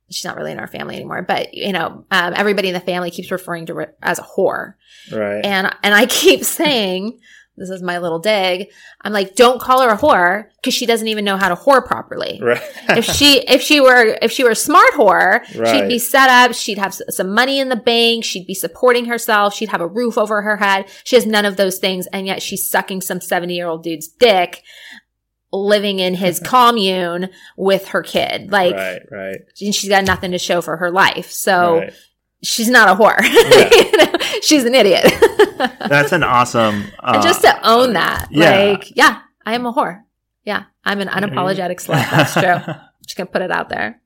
she's 0.09 0.23
not 0.25 0.37
really 0.37 0.51
in 0.51 0.59
our 0.59 0.67
family 0.67 0.95
anymore, 0.95 1.21
but 1.21 1.53
you 1.53 1.73
know, 1.73 2.05
um, 2.11 2.33
everybody 2.35 2.69
in 2.69 2.73
the 2.73 2.79
family 2.79 3.11
keeps 3.11 3.31
referring 3.31 3.65
to 3.67 3.75
her 3.75 3.95
as 4.01 4.19
a 4.19 4.23
whore, 4.23 4.73
Right. 5.11 5.43
and 5.45 5.73
and 5.83 5.93
I 5.93 6.05
keep 6.05 6.43
saying. 6.59 7.19
This 7.59 7.69
is 7.69 7.81
my 7.83 7.97
little 7.99 8.19
dig. 8.19 8.69
I'm 9.01 9.11
like, 9.13 9.35
don't 9.35 9.61
call 9.61 9.81
her 9.81 9.89
a 9.89 9.97
whore 9.97 10.45
because 10.55 10.73
she 10.73 10.85
doesn't 10.85 11.07
even 11.07 11.25
know 11.25 11.37
how 11.37 11.49
to 11.49 11.55
whore 11.55 11.85
properly 11.85 12.39
right. 12.41 12.61
if 12.89 13.05
she 13.05 13.39
if 13.47 13.61
she 13.61 13.79
were 13.81 14.17
if 14.21 14.31
she 14.31 14.43
were 14.43 14.51
a 14.51 14.55
smart 14.55 14.91
whore, 14.93 15.41
Right. 15.55 15.67
she'd 15.81 15.87
be 15.87 15.99
set 15.99 16.29
up. 16.29 16.53
She'd 16.55 16.77
have 16.77 16.93
some 16.93 17.33
money 17.33 17.59
in 17.59 17.69
the 17.69 17.75
bank. 17.75 18.23
She'd 18.23 18.47
be 18.47 18.53
supporting 18.55 19.05
herself. 19.05 19.53
She'd 19.53 19.69
have 19.69 19.81
a 19.81 19.87
roof 19.87 20.17
over 20.17 20.41
her 20.41 20.57
head. 20.57 20.85
She 21.03 21.15
has 21.15 21.25
none 21.25 21.45
of 21.45 21.57
those 21.57 21.77
things, 21.79 22.07
and 22.07 22.25
yet 22.25 22.41
she's 22.41 22.67
sucking 22.69 23.01
some 23.01 23.21
seventy 23.21 23.55
year 23.55 23.67
old 23.67 23.83
dude's 23.83 24.07
dick, 24.07 24.63
living 25.51 25.99
in 25.99 26.15
his 26.15 26.39
commune 26.43 27.29
with 27.57 27.89
her 27.89 28.01
kid. 28.03 28.51
Like 28.51 28.75
right. 28.75 29.01
Right. 29.11 29.37
and 29.61 29.75
she's 29.75 29.89
got 29.89 30.05
nothing 30.05 30.31
to 30.31 30.37
show 30.39 30.61
for 30.61 30.77
her 30.77 30.91
life. 30.91 31.31
So 31.31 31.79
right. 31.79 31.93
She's 32.43 32.69
not 32.69 32.89
a 32.89 32.95
whore. 33.01 33.17
Yeah. 33.21 33.69
You 33.73 33.97
know, 33.97 34.13
she's 34.41 34.63
an 34.65 34.75
idiot. 34.75 35.05
That's 35.87 36.11
an 36.11 36.23
awesome. 36.23 36.85
Uh, 36.99 37.13
and 37.15 37.23
just 37.23 37.41
to 37.41 37.67
own 37.67 37.93
that, 37.93 38.27
yeah. 38.31 38.51
like, 38.71 38.95
yeah, 38.95 39.21
I 39.45 39.55
am 39.55 39.65
a 39.65 39.73
whore. 39.73 40.03
Yeah, 40.45 40.63
I'm 40.85 40.99
an 41.01 41.07
unapologetic 41.09 41.85
slut. 41.85 42.09
That's 42.09 42.33
true. 42.33 42.73
Just 43.03 43.17
gonna 43.17 43.29
put 43.29 43.41
it 43.41 43.51
out 43.51 43.69
there. 43.69 43.99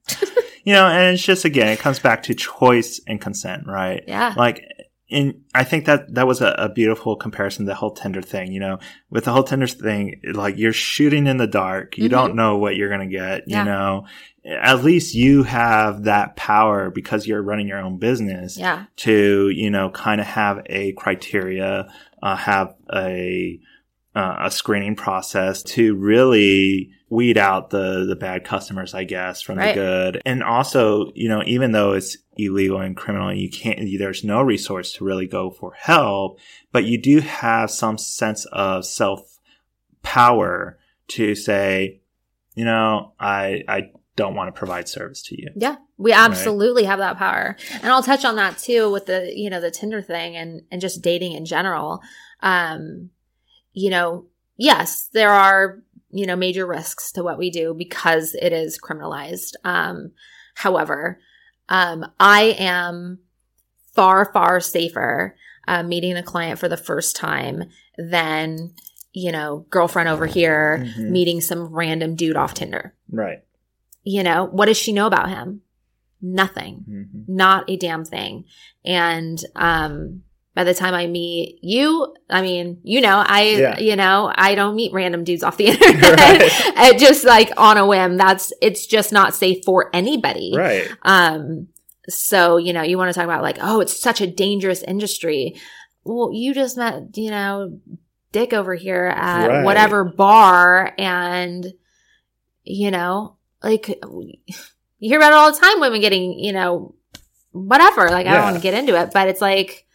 you 0.64 0.72
know, 0.74 0.88
and 0.88 1.14
it's 1.14 1.24
just 1.24 1.44
again, 1.44 1.68
it 1.68 1.80
comes 1.80 2.00
back 2.00 2.24
to 2.24 2.34
choice 2.34 3.02
and 3.06 3.20
consent, 3.20 3.68
right? 3.68 4.02
Yeah. 4.08 4.34
Like, 4.38 4.64
in 5.10 5.42
I 5.54 5.66
think 5.66 5.86
that 5.86 6.14
that 6.16 6.26
was 6.26 6.40
a, 6.42 6.56
a 6.58 6.70
beautiful 6.70 7.18
comparison. 7.18 7.66
The 7.66 7.76
whole 7.76 7.92
Tinder 7.92 8.22
thing, 8.22 8.52
you 8.54 8.62
know, 8.62 8.80
with 9.10 9.26
the 9.26 9.32
whole 9.34 9.44
Tinder 9.44 9.68
thing, 9.68 10.22
like 10.34 10.58
you're 10.58 10.72
shooting 10.74 11.28
in 11.28 11.36
the 11.38 11.48
dark. 11.48 11.98
You 11.98 12.06
Mhm. 12.08 12.12
don't 12.12 12.36
know 12.36 12.58
what 12.58 12.78
you're 12.78 12.90
gonna 12.90 13.08
get. 13.08 13.44
Yeah. 13.46 13.60
You 13.60 13.66
know, 13.66 14.06
at 14.46 14.84
least 14.84 15.16
you 15.16 15.44
have 15.44 16.04
that 16.04 16.36
power 16.36 16.90
because 16.90 17.26
you're 17.28 17.42
running 17.42 17.68
your 17.68 17.80
own 17.80 17.98
business. 17.98 18.58
Yeah. 18.58 18.86
to 18.98 19.50
you 19.50 19.70
know 19.70 19.90
kind 19.92 20.20
of 20.22 20.28
have 20.28 20.62
a 20.68 20.92
criteria 20.94 21.88
uh, 22.22 22.36
have 22.36 22.76
a 22.94 23.60
uh, 24.16 24.36
a 24.42 24.52
screening 24.52 24.96
process 24.96 25.64
to 25.64 25.96
really 25.96 26.92
weed 27.10 27.38
out 27.38 27.70
the 27.70 28.06
the 28.08 28.16
bad 28.16 28.44
customers 28.44 28.94
i 28.96 29.04
guess 29.04 29.40
from 29.42 29.58
Right. 29.58 29.76
the 29.76 29.82
good 29.82 30.22
and 30.26 30.42
also 30.44 31.12
you 31.16 31.30
know 31.30 31.44
even 31.46 31.72
though 31.72 31.94
it's 31.94 32.18
illegal 32.38 32.80
and 32.82 32.98
criminal 32.98 33.32
you 33.34 33.50
can't 33.52 33.80
there's 34.00 34.24
no 34.24 34.42
resource 34.42 34.94
to 34.94 35.04
really 35.04 35.28
go 35.28 35.52
for 35.52 35.74
help 35.74 36.40
but 36.72 36.86
you 36.86 36.98
do 37.00 37.20
have 37.20 37.70
some 37.70 37.98
sense 38.00 38.46
of 38.52 38.84
self 38.86 39.40
power 40.02 40.78
to 41.10 41.36
say 41.36 42.02
you 42.56 42.66
know 42.66 43.14
i 43.20 43.64
i 43.68 43.92
don't 44.16 44.36
want 44.36 44.54
to 44.54 44.58
provide 44.58 44.88
service 44.88 45.22
to 45.24 45.42
you 45.42 45.50
Yeah, 45.56 45.78
we 45.98 46.12
absolutely 46.14 46.84
have 46.84 47.00
that 47.00 47.18
power. 47.18 47.58
And 47.72 47.86
I'll 47.86 48.04
touch 48.04 48.26
on 48.26 48.36
that 48.36 48.58
too 48.58 48.92
with 48.92 49.08
the, 49.08 49.32
you 49.36 49.50
know, 49.50 49.60
the 49.60 49.72
Tinder 49.72 50.02
thing 50.02 50.36
and, 50.36 50.62
and 50.72 50.80
just 50.82 51.02
dating 51.02 51.34
in 51.34 51.46
general. 51.46 52.02
Um, 52.42 53.10
you 53.74 53.90
know, 53.90 54.28
yes, 54.58 55.10
there 55.14 55.32
are, 55.32 55.82
you 56.12 56.28
know, 56.28 56.36
major 56.36 56.68
risks 56.68 57.12
to 57.14 57.24
what 57.24 57.40
we 57.40 57.50
do 57.50 57.74
because 57.76 58.36
it 58.36 58.54
is 58.54 58.80
criminalized. 58.80 59.54
Um, 59.64 60.12
however, 60.54 61.20
um, 61.70 62.06
I 62.20 62.56
am 62.60 63.20
far, 63.96 64.32
far 64.32 64.60
safer, 64.60 65.36
uh, 65.68 65.82
meeting 65.82 66.16
a 66.18 66.24
client 66.24 66.60
for 66.60 66.68
the 66.68 66.78
first 66.78 67.16
time 67.16 67.64
than, 67.98 68.74
you 69.12 69.32
know, 69.32 69.66
girlfriend 69.70 70.10
over 70.10 70.26
here 70.26 70.86
Mhm. 70.98 71.10
meeting 71.10 71.42
some 71.42 71.74
random 71.74 72.16
dude 72.16 72.36
off 72.36 72.54
Tinder. 72.54 72.94
right 73.10 73.44
You 74.04 74.24
know, 74.24 74.46
what 74.46 74.66
does 74.68 74.78
she 74.78 74.92
know 74.94 75.08
about 75.08 75.30
him? 75.30 75.62
Nothing. 76.22 76.86
Mhm. 76.90 77.28
Not 77.28 77.70
a 77.70 77.78
damn 77.78 78.06
thing. 78.06 78.46
And 78.86 79.40
um 79.56 80.24
by 80.56 80.64
the 80.64 80.74
time 80.76 80.94
I 80.94 81.08
meet 81.08 81.58
you, 81.64 82.14
I 82.30 82.42
mean, 82.44 82.80
you 82.84 83.02
know, 83.02 83.24
I 83.26 83.42
Yeah. 83.44 83.80
you 83.80 83.96
know, 83.96 84.32
I 84.36 84.54
don't 84.56 84.76
meet 84.76 84.94
random 84.94 85.24
dudes 85.24 85.42
off 85.44 85.58
the 85.58 85.68
internet. 85.82 86.76
Right. 86.76 86.98
Just 87.00 87.24
like 87.26 87.52
on 87.58 87.78
a 87.78 87.86
whim. 87.88 88.18
That's 88.18 88.54
it's 88.62 88.86
just 88.86 89.12
not 89.12 89.34
safe 89.34 89.64
for 89.66 89.90
anybody. 89.94 90.54
right 90.56 90.88
Um, 91.02 91.68
so, 92.10 92.58
you 92.58 92.74
know, 92.74 92.82
you 92.84 92.98
want 92.98 93.10
to 93.10 93.14
talk 93.14 93.24
about 93.24 93.42
like, 93.42 93.58
oh, 93.62 93.80
it's 93.80 94.00
such 94.00 94.20
a 94.22 94.28
dangerous 94.28 94.84
industry. 94.84 95.56
Well, 96.04 96.32
you 96.34 96.54
just 96.54 96.76
met, 96.78 97.16
you 97.18 97.32
know, 97.32 97.80
Dick 98.34 98.52
over 98.54 98.76
here 98.76 99.06
at 99.16 99.48
Right. 99.48 99.64
whatever 99.64 100.04
bar 100.04 100.94
and, 100.98 101.66
you 102.64 102.92
know, 102.92 103.38
like 103.64 103.88
you 103.88 104.38
hear 105.00 105.18
about 105.20 105.32
it 105.34 105.36
all 105.36 105.52
the 105.52 105.60
time, 105.60 105.80
women 105.80 106.02
getting, 106.02 106.38
you 106.40 106.52
know, 106.54 106.96
whatever. 107.52 108.10
Like, 108.10 108.28
I 108.28 108.34
don't 108.34 108.44
want 108.44 108.56
to 108.58 108.62
get 108.62 108.74
into 108.74 109.00
it, 109.00 109.12
but 109.14 109.28
it's 109.28 109.42
like, 109.42 109.86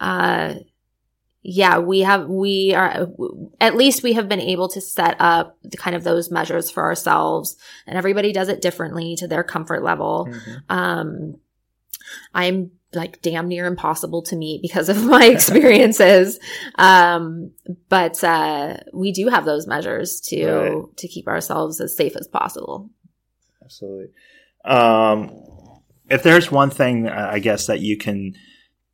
uh, 0.00 0.54
yeah, 1.42 1.78
we 1.78 2.00
have, 2.00 2.26
we 2.28 2.74
are, 2.74 3.06
at 3.60 3.76
least 3.76 4.02
we 4.02 4.14
have 4.14 4.28
been 4.28 4.40
able 4.40 4.68
to 4.70 4.80
set 4.80 5.16
up 5.20 5.56
the 5.62 5.76
kind 5.76 5.94
of 5.94 6.02
those 6.02 6.30
measures 6.30 6.70
for 6.70 6.82
ourselves 6.84 7.56
and 7.86 7.96
everybody 7.96 8.32
does 8.32 8.48
it 8.48 8.60
differently 8.60 9.14
to 9.16 9.28
their 9.28 9.44
comfort 9.44 9.84
level. 9.84 10.28
Mhm. 10.28 10.62
Um, 10.68 11.36
I'm 12.34 12.72
like 12.94 13.20
damn 13.22 13.46
near 13.48 13.66
impossible 13.66 14.22
to 14.22 14.36
meet 14.36 14.62
because 14.62 14.88
of 14.88 15.04
my 15.04 15.26
experiences. 15.26 16.38
um, 16.76 17.52
but, 17.88 18.22
uh, 18.24 18.78
we 18.92 19.12
do 19.12 19.28
have 19.28 19.44
those 19.44 19.66
measures 19.68 20.20
to, 20.22 20.46
Right. 20.50 20.96
to 20.96 21.08
keep 21.08 21.28
ourselves 21.28 21.80
as 21.80 21.96
safe 21.96 22.16
as 22.16 22.26
possible. 22.26 22.90
Absolutely. 23.66 24.08
Um, 24.64 25.30
if 26.08 26.22
there's 26.22 26.50
one 26.50 26.70
thing, 26.70 27.08
uh, 27.08 27.30
I 27.32 27.38
guess 27.38 27.66
that 27.66 27.80
you 27.80 27.96
can 27.96 28.34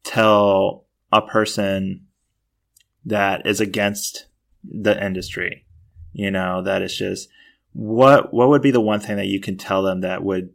tell 0.03 0.87
a 1.13 1.23
person 1.23 2.07
that 3.05 3.47
is 3.47 3.61
against 3.61 4.27
the 4.65 5.03
industry, 5.05 5.67
you 6.13 6.31
know, 6.31 6.63
that 6.63 6.83
is 6.83 6.97
just 6.97 7.29
what 7.73 8.33
what 8.35 8.49
would 8.49 8.63
be 8.63 8.71
the 8.71 8.81
one 8.81 9.01
thing 9.01 9.17
that 9.17 9.27
you 9.27 9.41
can 9.41 9.57
tell 9.57 9.83
them 9.83 10.03
that 10.03 10.23
would 10.23 10.51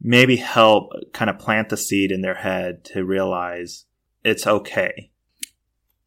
maybe 0.00 0.36
help 0.36 0.92
kind 1.12 1.30
of 1.30 1.38
plant 1.38 1.68
the 1.68 1.76
seed 1.76 2.12
in 2.12 2.22
their 2.22 2.34
head 2.34 2.84
to 2.84 3.04
realize 3.04 3.84
it's 4.24 4.46
okay. 4.46 5.10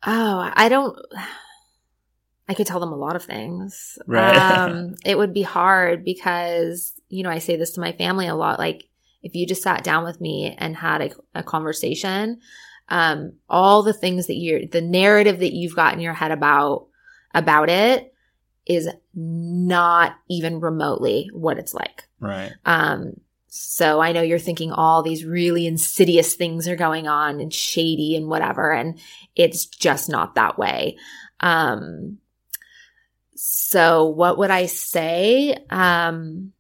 Oh, 0.06 0.52
I 0.54 0.70
don't. 0.70 0.98
I 2.50 2.54
could 2.54 2.68
tell 2.68 2.80
them 2.80 2.92
a 2.92 2.98
lot 2.98 3.16
of 3.16 3.24
things. 3.24 3.98
Right. 4.06 4.36
Um, 4.54 4.96
it 5.06 5.18
would 5.18 5.34
be 5.34 5.44
hard 5.44 6.04
because, 6.04 6.94
you 7.14 7.24
know, 7.24 7.30
I 7.30 7.40
say 7.40 7.56
this 7.56 7.72
to 7.72 7.82
my 7.82 7.92
family 7.94 8.28
a 8.28 8.36
lot. 8.36 8.60
Like, 8.60 8.86
if 9.22 9.36
you 9.36 9.46
just 9.46 9.64
sat 9.64 9.84
down 9.84 10.04
with 10.04 10.20
me 10.20 10.56
and 10.58 10.76
had 10.76 11.02
a, 11.02 11.12
a 11.36 11.44
conversation, 11.44 12.40
um, 12.90 13.34
all 13.48 13.84
the 13.84 13.94
things 13.94 14.28
that 14.28 14.36
you're, 14.36 14.66
the 14.66 14.82
narrative 14.82 15.40
that 15.40 15.54
you've 15.54 15.76
got 15.76 15.94
in 15.94 16.00
your 16.00 16.14
head 16.14 16.32
about, 16.32 16.88
about 17.34 17.70
it 17.70 18.14
is 18.66 18.90
not 19.14 20.16
even 20.30 20.60
remotely 20.60 21.30
what 21.34 21.58
it's 21.58 21.74
like. 21.74 22.08
Right. 22.20 22.52
Um, 22.66 23.14
So 23.48 24.02
I 24.02 24.14
know 24.14 24.24
you're 24.24 24.40
thinking 24.40 24.72
all 24.72 25.04
these 25.04 25.26
really 25.26 25.68
insidious 25.68 26.34
things 26.34 26.68
are 26.68 26.76
going 26.76 27.08
on 27.08 27.40
and 27.40 27.54
shady 27.54 28.16
and 28.16 28.28
whatever. 28.28 28.72
And 28.72 29.00
it's 29.36 29.68
just 29.68 30.10
not 30.10 30.34
that 30.34 30.58
way. 30.58 30.98
Um, 31.40 32.18
so 33.36 34.06
what 34.06 34.40
would 34.40 34.50
I 34.50 34.66
say? 34.66 35.56
Um, 35.70 36.54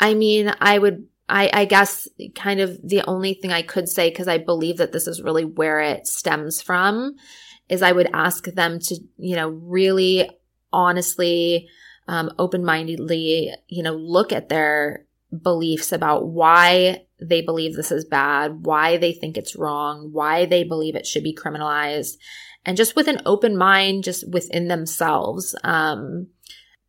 I 0.00 0.14
mean, 0.14 0.52
I 0.60 0.78
would, 0.78 1.06
I, 1.28 1.50
I 1.52 1.64
guess 1.66 2.08
kind 2.34 2.60
of 2.60 2.80
the 2.82 3.02
only 3.02 3.34
thing 3.34 3.52
I 3.52 3.62
could 3.62 3.88
say, 3.88 4.08
because 4.08 4.26
I 4.26 4.38
believe 4.38 4.78
that 4.78 4.92
this 4.92 5.06
is 5.06 5.22
really 5.22 5.44
where 5.44 5.80
it 5.80 6.06
stems 6.06 6.62
from, 6.62 7.14
is 7.68 7.82
I 7.82 7.92
would 7.92 8.08
ask 8.12 8.44
them 8.46 8.80
to, 8.80 8.96
you 9.18 9.36
know, 9.36 9.48
really 9.48 10.28
honestly, 10.72 11.68
um, 12.08 12.32
open 12.38 12.64
mindedly, 12.64 13.52
you 13.68 13.82
know, 13.82 13.94
look 13.94 14.32
at 14.32 14.48
their 14.48 15.06
beliefs 15.42 15.92
about 15.92 16.26
why 16.26 17.04
they 17.20 17.42
believe 17.42 17.76
this 17.76 17.92
is 17.92 18.04
bad, 18.04 18.64
why 18.64 18.96
they 18.96 19.12
think 19.12 19.36
it's 19.36 19.54
wrong, 19.54 20.10
why 20.12 20.46
they 20.46 20.64
believe 20.64 20.96
it 20.96 21.06
should 21.06 21.22
be 21.22 21.36
criminalized, 21.36 22.16
and 22.64 22.76
just 22.76 22.96
with 22.96 23.08
an 23.08 23.20
open 23.26 23.56
mind, 23.56 24.04
just 24.04 24.28
within 24.28 24.68
themselves. 24.68 25.54
Um, 25.62 26.28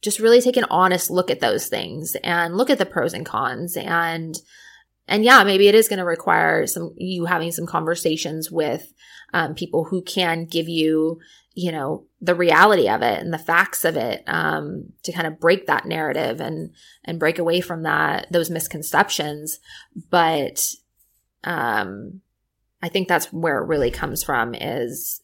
just 0.02 0.20
really 0.20 0.41
take 0.41 0.58
an 0.58 0.66
honest 0.70 1.10
look 1.10 1.30
at 1.30 1.39
those 1.39 1.68
things 1.68 2.16
and 2.24 2.58
look 2.58 2.70
at 2.70 2.78
the 2.78 2.86
pros 2.86 3.14
and 3.14 3.26
cons. 3.26 3.78
And 3.78 4.39
and 5.08 5.24
yeah 5.24 5.43
maybe 5.43 5.68
it 5.68 5.76
is 5.76 5.88
going 5.88 5.99
to 5.99 6.06
require 6.06 6.68
some 6.68 6.93
you 6.95 7.26
having 7.26 7.52
some 7.52 7.66
conversations 7.66 8.52
with 8.52 8.93
um, 9.34 9.56
people 9.56 9.86
who 9.86 10.02
can 10.02 10.45
give 10.45 10.70
you 10.70 11.20
you 11.54 11.72
know 11.72 12.06
the 12.22 12.36
reality 12.36 12.88
of 12.88 13.02
it 13.02 13.20
and 13.20 13.34
the 13.34 13.38
facts 13.38 13.84
of 13.84 13.97
it 13.97 14.24
um, 14.28 14.93
to 15.04 15.12
kind 15.12 15.28
of 15.28 15.39
break 15.39 15.68
that 15.68 15.86
narrative 15.86 16.39
and 16.39 16.72
and 17.04 17.20
break 17.20 17.39
away 17.39 17.62
from 17.62 17.84
that 17.84 18.28
those 18.32 18.49
misconceptions. 18.49 19.60
But 20.10 20.74
um 21.43 22.22
i 22.82 22.88
think 22.88 23.08
that's 23.08 23.32
where 23.34 23.58
it 23.58 23.68
really 23.68 23.91
comes 23.91 24.24
from 24.24 24.54
is 24.54 25.22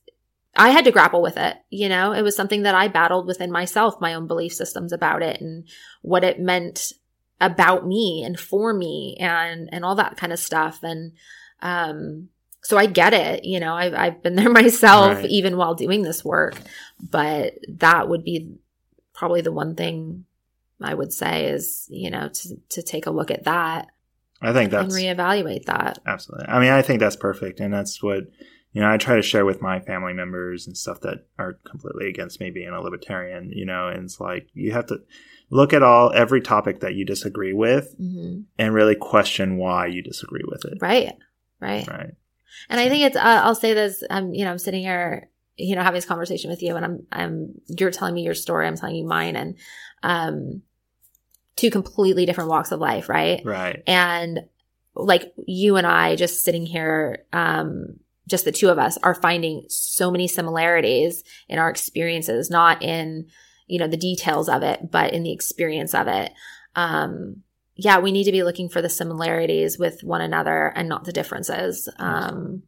i 0.58 0.70
had 0.70 0.86
to 0.86 0.92
grapple 0.92 1.22
with 1.22 1.38
it 1.38 1.58
you 1.70 1.88
know 1.88 2.12
it 2.12 2.22
was 2.22 2.36
something 2.36 2.64
that 2.64 2.76
i 2.76 2.88
battled 2.88 3.28
within 3.28 3.52
myself 3.52 4.00
my 4.02 4.14
own 4.14 4.28
belief 4.28 4.54
systems 4.54 4.92
about 4.92 5.22
it 5.22 5.40
and 5.42 5.66
what 6.02 6.24
it 6.24 6.40
meant 6.40 6.94
about 7.40 7.86
me 7.86 8.24
and 8.24 8.40
for 8.40 8.74
me 8.74 9.16
and 9.20 9.70
and 9.72 9.86
all 9.86 9.96
that 9.96 10.18
kind 10.18 10.34
of 10.34 10.40
stuff 10.40 10.80
and 10.84 11.14
um 11.62 12.30
so 12.68 12.78
I 12.78 12.86
get 12.86 13.14
it. 13.14 13.46
You 13.46 13.62
know, 13.62 13.74
I've, 13.74 13.94
I've 13.94 14.22
been 14.22 14.36
there 14.36 14.50
myself 14.64 15.16
right. 15.16 15.30
even 15.30 15.56
while 15.56 15.74
doing 15.74 16.02
this 16.02 16.26
work, 16.26 16.56
but 17.00 17.54
that 17.70 18.10
would 18.10 18.26
be 18.26 18.58
probably 19.14 19.40
the 19.40 19.54
one 19.54 19.74
thing 19.74 20.26
I 20.82 20.94
would 20.94 21.14
say 21.14 21.46
is, 21.46 21.88
you 21.90 22.12
know, 22.12 22.28
to, 22.28 22.58
to 22.70 22.82
take 22.82 23.06
a 23.06 23.12
look 23.12 23.32
at 23.32 23.46
that. 23.46 23.88
I 24.42 24.52
think 24.52 24.72
that's 24.72 24.94
and 24.94 25.18
reevaluate 25.18 25.66
that. 25.66 26.00
Absolutely. 26.06 26.48
I 26.50 26.60
mean, 26.60 26.72
I 26.72 26.82
think 26.82 27.00
that's 27.00 27.16
perfect. 27.16 27.62
And 27.62 27.74
that's 27.74 28.04
what, 28.04 28.26
you 28.78 28.84
know, 28.84 28.92
I 28.92 28.98
try 28.98 29.16
to 29.16 29.24
share 29.24 29.44
with 29.44 29.60
my 29.60 29.80
family 29.80 30.14
members 30.14 30.68
and 30.68 30.78
stuff 30.78 31.02
that 31.02 31.26
are 31.40 31.54
completely 31.64 32.10
against 32.10 32.40
me 32.40 32.52
being 32.52 32.70
a 32.70 32.80
libertarian, 32.80 33.52
you 33.52 33.66
know, 33.66 33.88
and 33.88 34.04
it's 34.04 34.20
like 34.20 34.50
you 34.54 34.72
have 34.72 34.86
to 34.86 35.00
look 35.50 35.74
at 35.74 35.82
all 35.82 36.12
every 36.14 36.42
topic 36.42 36.82
that 36.82 36.94
you 36.94 37.04
disagree 37.04 37.54
with 37.54 38.00
mm-hmm. 38.00 38.42
and 38.60 38.74
really 38.76 38.94
question 38.94 39.58
why 39.58 39.88
you 39.88 40.04
disagree 40.04 40.44
with 40.46 40.64
it. 40.66 40.78
Right. 40.80 41.12
Right. 41.60 41.88
Right. 41.88 42.14
And 42.70 42.80
I 42.80 42.88
think 42.88 43.06
it's, 43.06 43.16
uh, 43.16 43.42
I'll 43.44 43.56
say 43.56 43.74
this, 43.74 44.04
I'm, 44.12 44.36
you 44.36 44.46
know, 44.46 44.52
I'm 44.52 44.60
sitting 44.60 44.84
here, 44.84 45.28
you 45.56 45.76
know, 45.76 45.82
having 45.82 45.98
this 45.98 46.06
conversation 46.06 46.52
with 46.52 46.62
you 46.62 46.76
and 46.76 46.86
I'm, 46.86 47.08
I'm, 47.12 47.54
you're 47.80 47.90
telling 47.90 48.14
me 48.14 48.22
your 48.22 48.36
story, 48.36 48.68
I'm 48.68 48.78
telling 48.78 48.96
you 48.96 49.08
mine 49.08 49.36
and, 49.36 49.56
um, 50.04 50.62
two 51.56 51.72
completely 51.72 52.28
different 52.28 52.52
walks 52.52 52.72
of 52.72 52.80
life, 52.80 53.10
right? 53.10 53.42
Right. 53.44 53.82
And 53.88 54.42
like 54.94 55.34
you 55.48 55.78
and 55.78 55.88
I 55.88 56.16
just 56.16 56.44
sitting 56.44 56.68
here, 56.68 57.26
um, 57.34 58.02
just 58.28 58.46
the 58.46 58.52
two 58.52 58.70
of 58.70 58.78
us 58.78 58.98
are 59.02 59.16
finding 59.16 59.66
so 59.70 60.12
many 60.12 60.28
similarities 60.28 61.24
in 61.48 61.58
our 61.58 61.70
experiences, 61.70 62.50
not 62.50 62.84
in, 62.84 63.28
you 63.66 63.80
know, 63.80 63.88
the 63.88 63.98
details 63.98 64.50
of 64.50 64.62
it, 64.62 64.92
but 64.92 65.14
in 65.14 65.24
the 65.24 65.32
experience 65.32 65.96
of 65.96 66.08
it. 66.08 66.32
Um, 66.76 67.44
yeah, 67.76 68.00
we 68.00 68.12
need 68.12 68.26
to 68.26 68.32
be 68.32 68.44
looking 68.44 68.70
for 68.70 68.82
the 68.82 68.90
similarities 68.90 69.80
with 69.80 70.04
one 70.04 70.22
another 70.22 70.74
and 70.76 70.90
not 70.90 71.06
the 71.06 71.14
differences. 71.14 71.90
Um, 71.98 72.64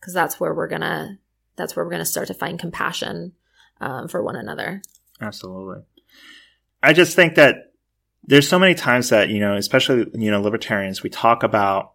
cause 0.00 0.14
that's 0.14 0.40
where 0.40 0.52
we're 0.52 0.68
gonna, 0.68 1.18
that's 1.56 1.76
where 1.76 1.84
we're 1.84 1.90
gonna 1.90 2.04
start 2.04 2.26
to 2.28 2.34
find 2.34 2.58
compassion, 2.58 3.32
um, 3.80 4.08
for 4.08 4.22
one 4.22 4.36
another. 4.36 4.82
Absolutely. 5.20 5.82
I 6.82 6.92
just 6.92 7.14
think 7.14 7.36
that 7.36 7.72
there's 8.24 8.48
so 8.48 8.58
many 8.58 8.74
times 8.74 9.10
that, 9.10 9.28
you 9.28 9.40
know, 9.40 9.56
especially, 9.56 10.06
you 10.14 10.30
know, 10.30 10.40
libertarians, 10.40 11.02
we 11.02 11.10
talk 11.10 11.42
about 11.42 11.92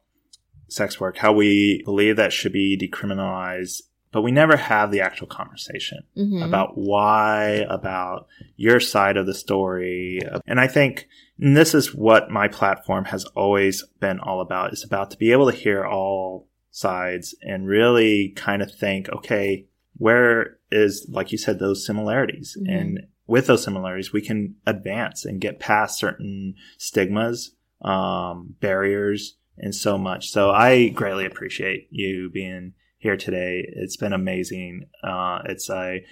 sex 0.73 0.99
work, 0.99 1.17
how 1.17 1.33
we 1.33 1.81
believe 1.85 2.17
that 2.17 2.33
should 2.33 2.53
be 2.53 2.77
decriminalized 2.77 3.83
but 4.11 4.21
we 4.21 4.31
never 4.31 4.55
have 4.55 4.91
the 4.91 5.01
actual 5.01 5.25
conversation 5.25 6.03
mm-hmm. 6.15 6.43
about 6.43 6.77
why, 6.77 7.65
about 7.67 8.27
your 8.55 8.79
side 8.79 9.17
of 9.17 9.25
the 9.25 9.33
story. 9.33 10.19
And 10.45 10.59
I 10.59 10.67
think 10.67 11.07
and 11.39 11.57
this 11.57 11.73
is 11.73 11.93
what 11.93 12.29
my 12.29 12.47
platform 12.47 13.05
has 13.05 13.25
always 13.35 13.83
been 13.99 14.19
all 14.19 14.41
about. 14.41 14.71
It's 14.71 14.83
about 14.83 15.11
to 15.11 15.17
be 15.17 15.31
able 15.31 15.49
to 15.49 15.57
hear 15.57 15.85
all 15.85 16.47
sides 16.71 17.35
and 17.41 17.67
really 17.67 18.29
kind 18.35 18.61
of 18.61 18.73
think, 18.73 19.09
okay, 19.09 19.65
where 19.97 20.57
is, 20.71 21.07
like 21.09 21.31
you 21.31 21.37
said, 21.37 21.59
those 21.59 21.85
similarities? 21.85 22.55
Mm-hmm. 22.59 22.77
And 22.77 22.99
with 23.25 23.47
those 23.47 23.63
similarities, 23.63 24.13
we 24.13 24.21
can 24.21 24.55
advance 24.65 25.25
and 25.25 25.41
get 25.41 25.59
past 25.59 25.97
certain 25.97 26.55
stigmas, 26.77 27.55
um, 27.81 28.55
barriers, 28.59 29.37
and 29.57 29.73
so 29.73 29.97
much. 29.97 30.29
So 30.29 30.51
I 30.51 30.89
greatly 30.89 31.25
appreciate 31.25 31.87
you 31.91 32.29
being 32.29 32.73
here 32.97 33.17
today. 33.17 33.65
It's 33.67 33.97
been 33.97 34.13
amazing. 34.13 34.87
Uh, 35.03 35.39
it's 35.45 35.69
a 35.69 36.03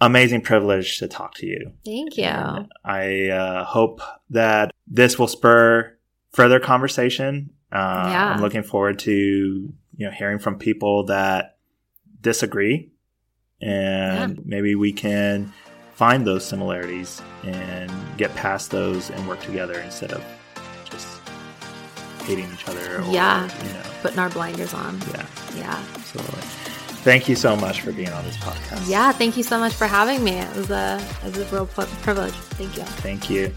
amazing 0.00 0.42
privilege 0.42 0.98
to 0.98 1.08
talk 1.08 1.34
to 1.34 1.46
you. 1.46 1.72
Thank 1.84 2.16
you. 2.16 2.24
And 2.24 2.70
I 2.84 3.28
uh, 3.28 3.64
hope 3.64 4.00
that 4.30 4.72
this 4.86 5.18
will 5.18 5.28
spur 5.28 5.96
further 6.32 6.60
conversation. 6.60 7.50
Uh, 7.72 8.08
yeah. 8.10 8.34
I'm 8.34 8.40
looking 8.40 8.62
forward 8.62 8.98
to 9.00 9.12
you 9.12 10.06
know 10.06 10.10
hearing 10.10 10.38
from 10.38 10.58
people 10.58 11.06
that 11.06 11.58
disagree, 12.20 12.90
and 13.60 14.36
yeah. 14.36 14.42
maybe 14.44 14.74
we 14.74 14.92
can 14.92 15.52
find 15.94 16.26
those 16.26 16.44
similarities 16.44 17.20
and 17.44 17.92
get 18.16 18.34
past 18.34 18.70
those 18.70 19.10
and 19.10 19.28
work 19.28 19.40
together 19.40 19.78
instead 19.80 20.12
of 20.12 20.24
hating 22.30 22.52
each 22.52 22.68
other. 22.68 23.02
Or, 23.02 23.12
yeah, 23.12 23.48
you 23.64 23.72
know, 23.72 23.82
putting 24.02 24.18
our 24.18 24.30
blinders 24.30 24.74
on. 24.74 25.00
Yeah, 25.12 25.26
yeah, 25.56 25.84
absolutely 25.94 26.42
thank 27.00 27.28
you 27.28 27.34
so 27.34 27.56
much 27.56 27.80
for 27.80 27.92
being 27.92 28.10
on 28.10 28.24
this 28.24 28.36
podcast. 28.36 28.88
Yeah, 28.88 29.12
thank 29.12 29.36
you 29.36 29.42
so 29.42 29.58
much 29.58 29.72
for 29.72 29.86
having 29.86 30.22
me. 30.22 30.32
It 30.32 30.56
was 30.56 30.70
a, 30.70 31.02
it 31.24 31.36
was 31.36 31.38
a 31.38 31.54
real 31.54 31.66
privilege. 31.66 32.34
Thank 32.34 32.76
you. 32.76 32.84
Thank 32.84 33.30
you. 33.30 33.54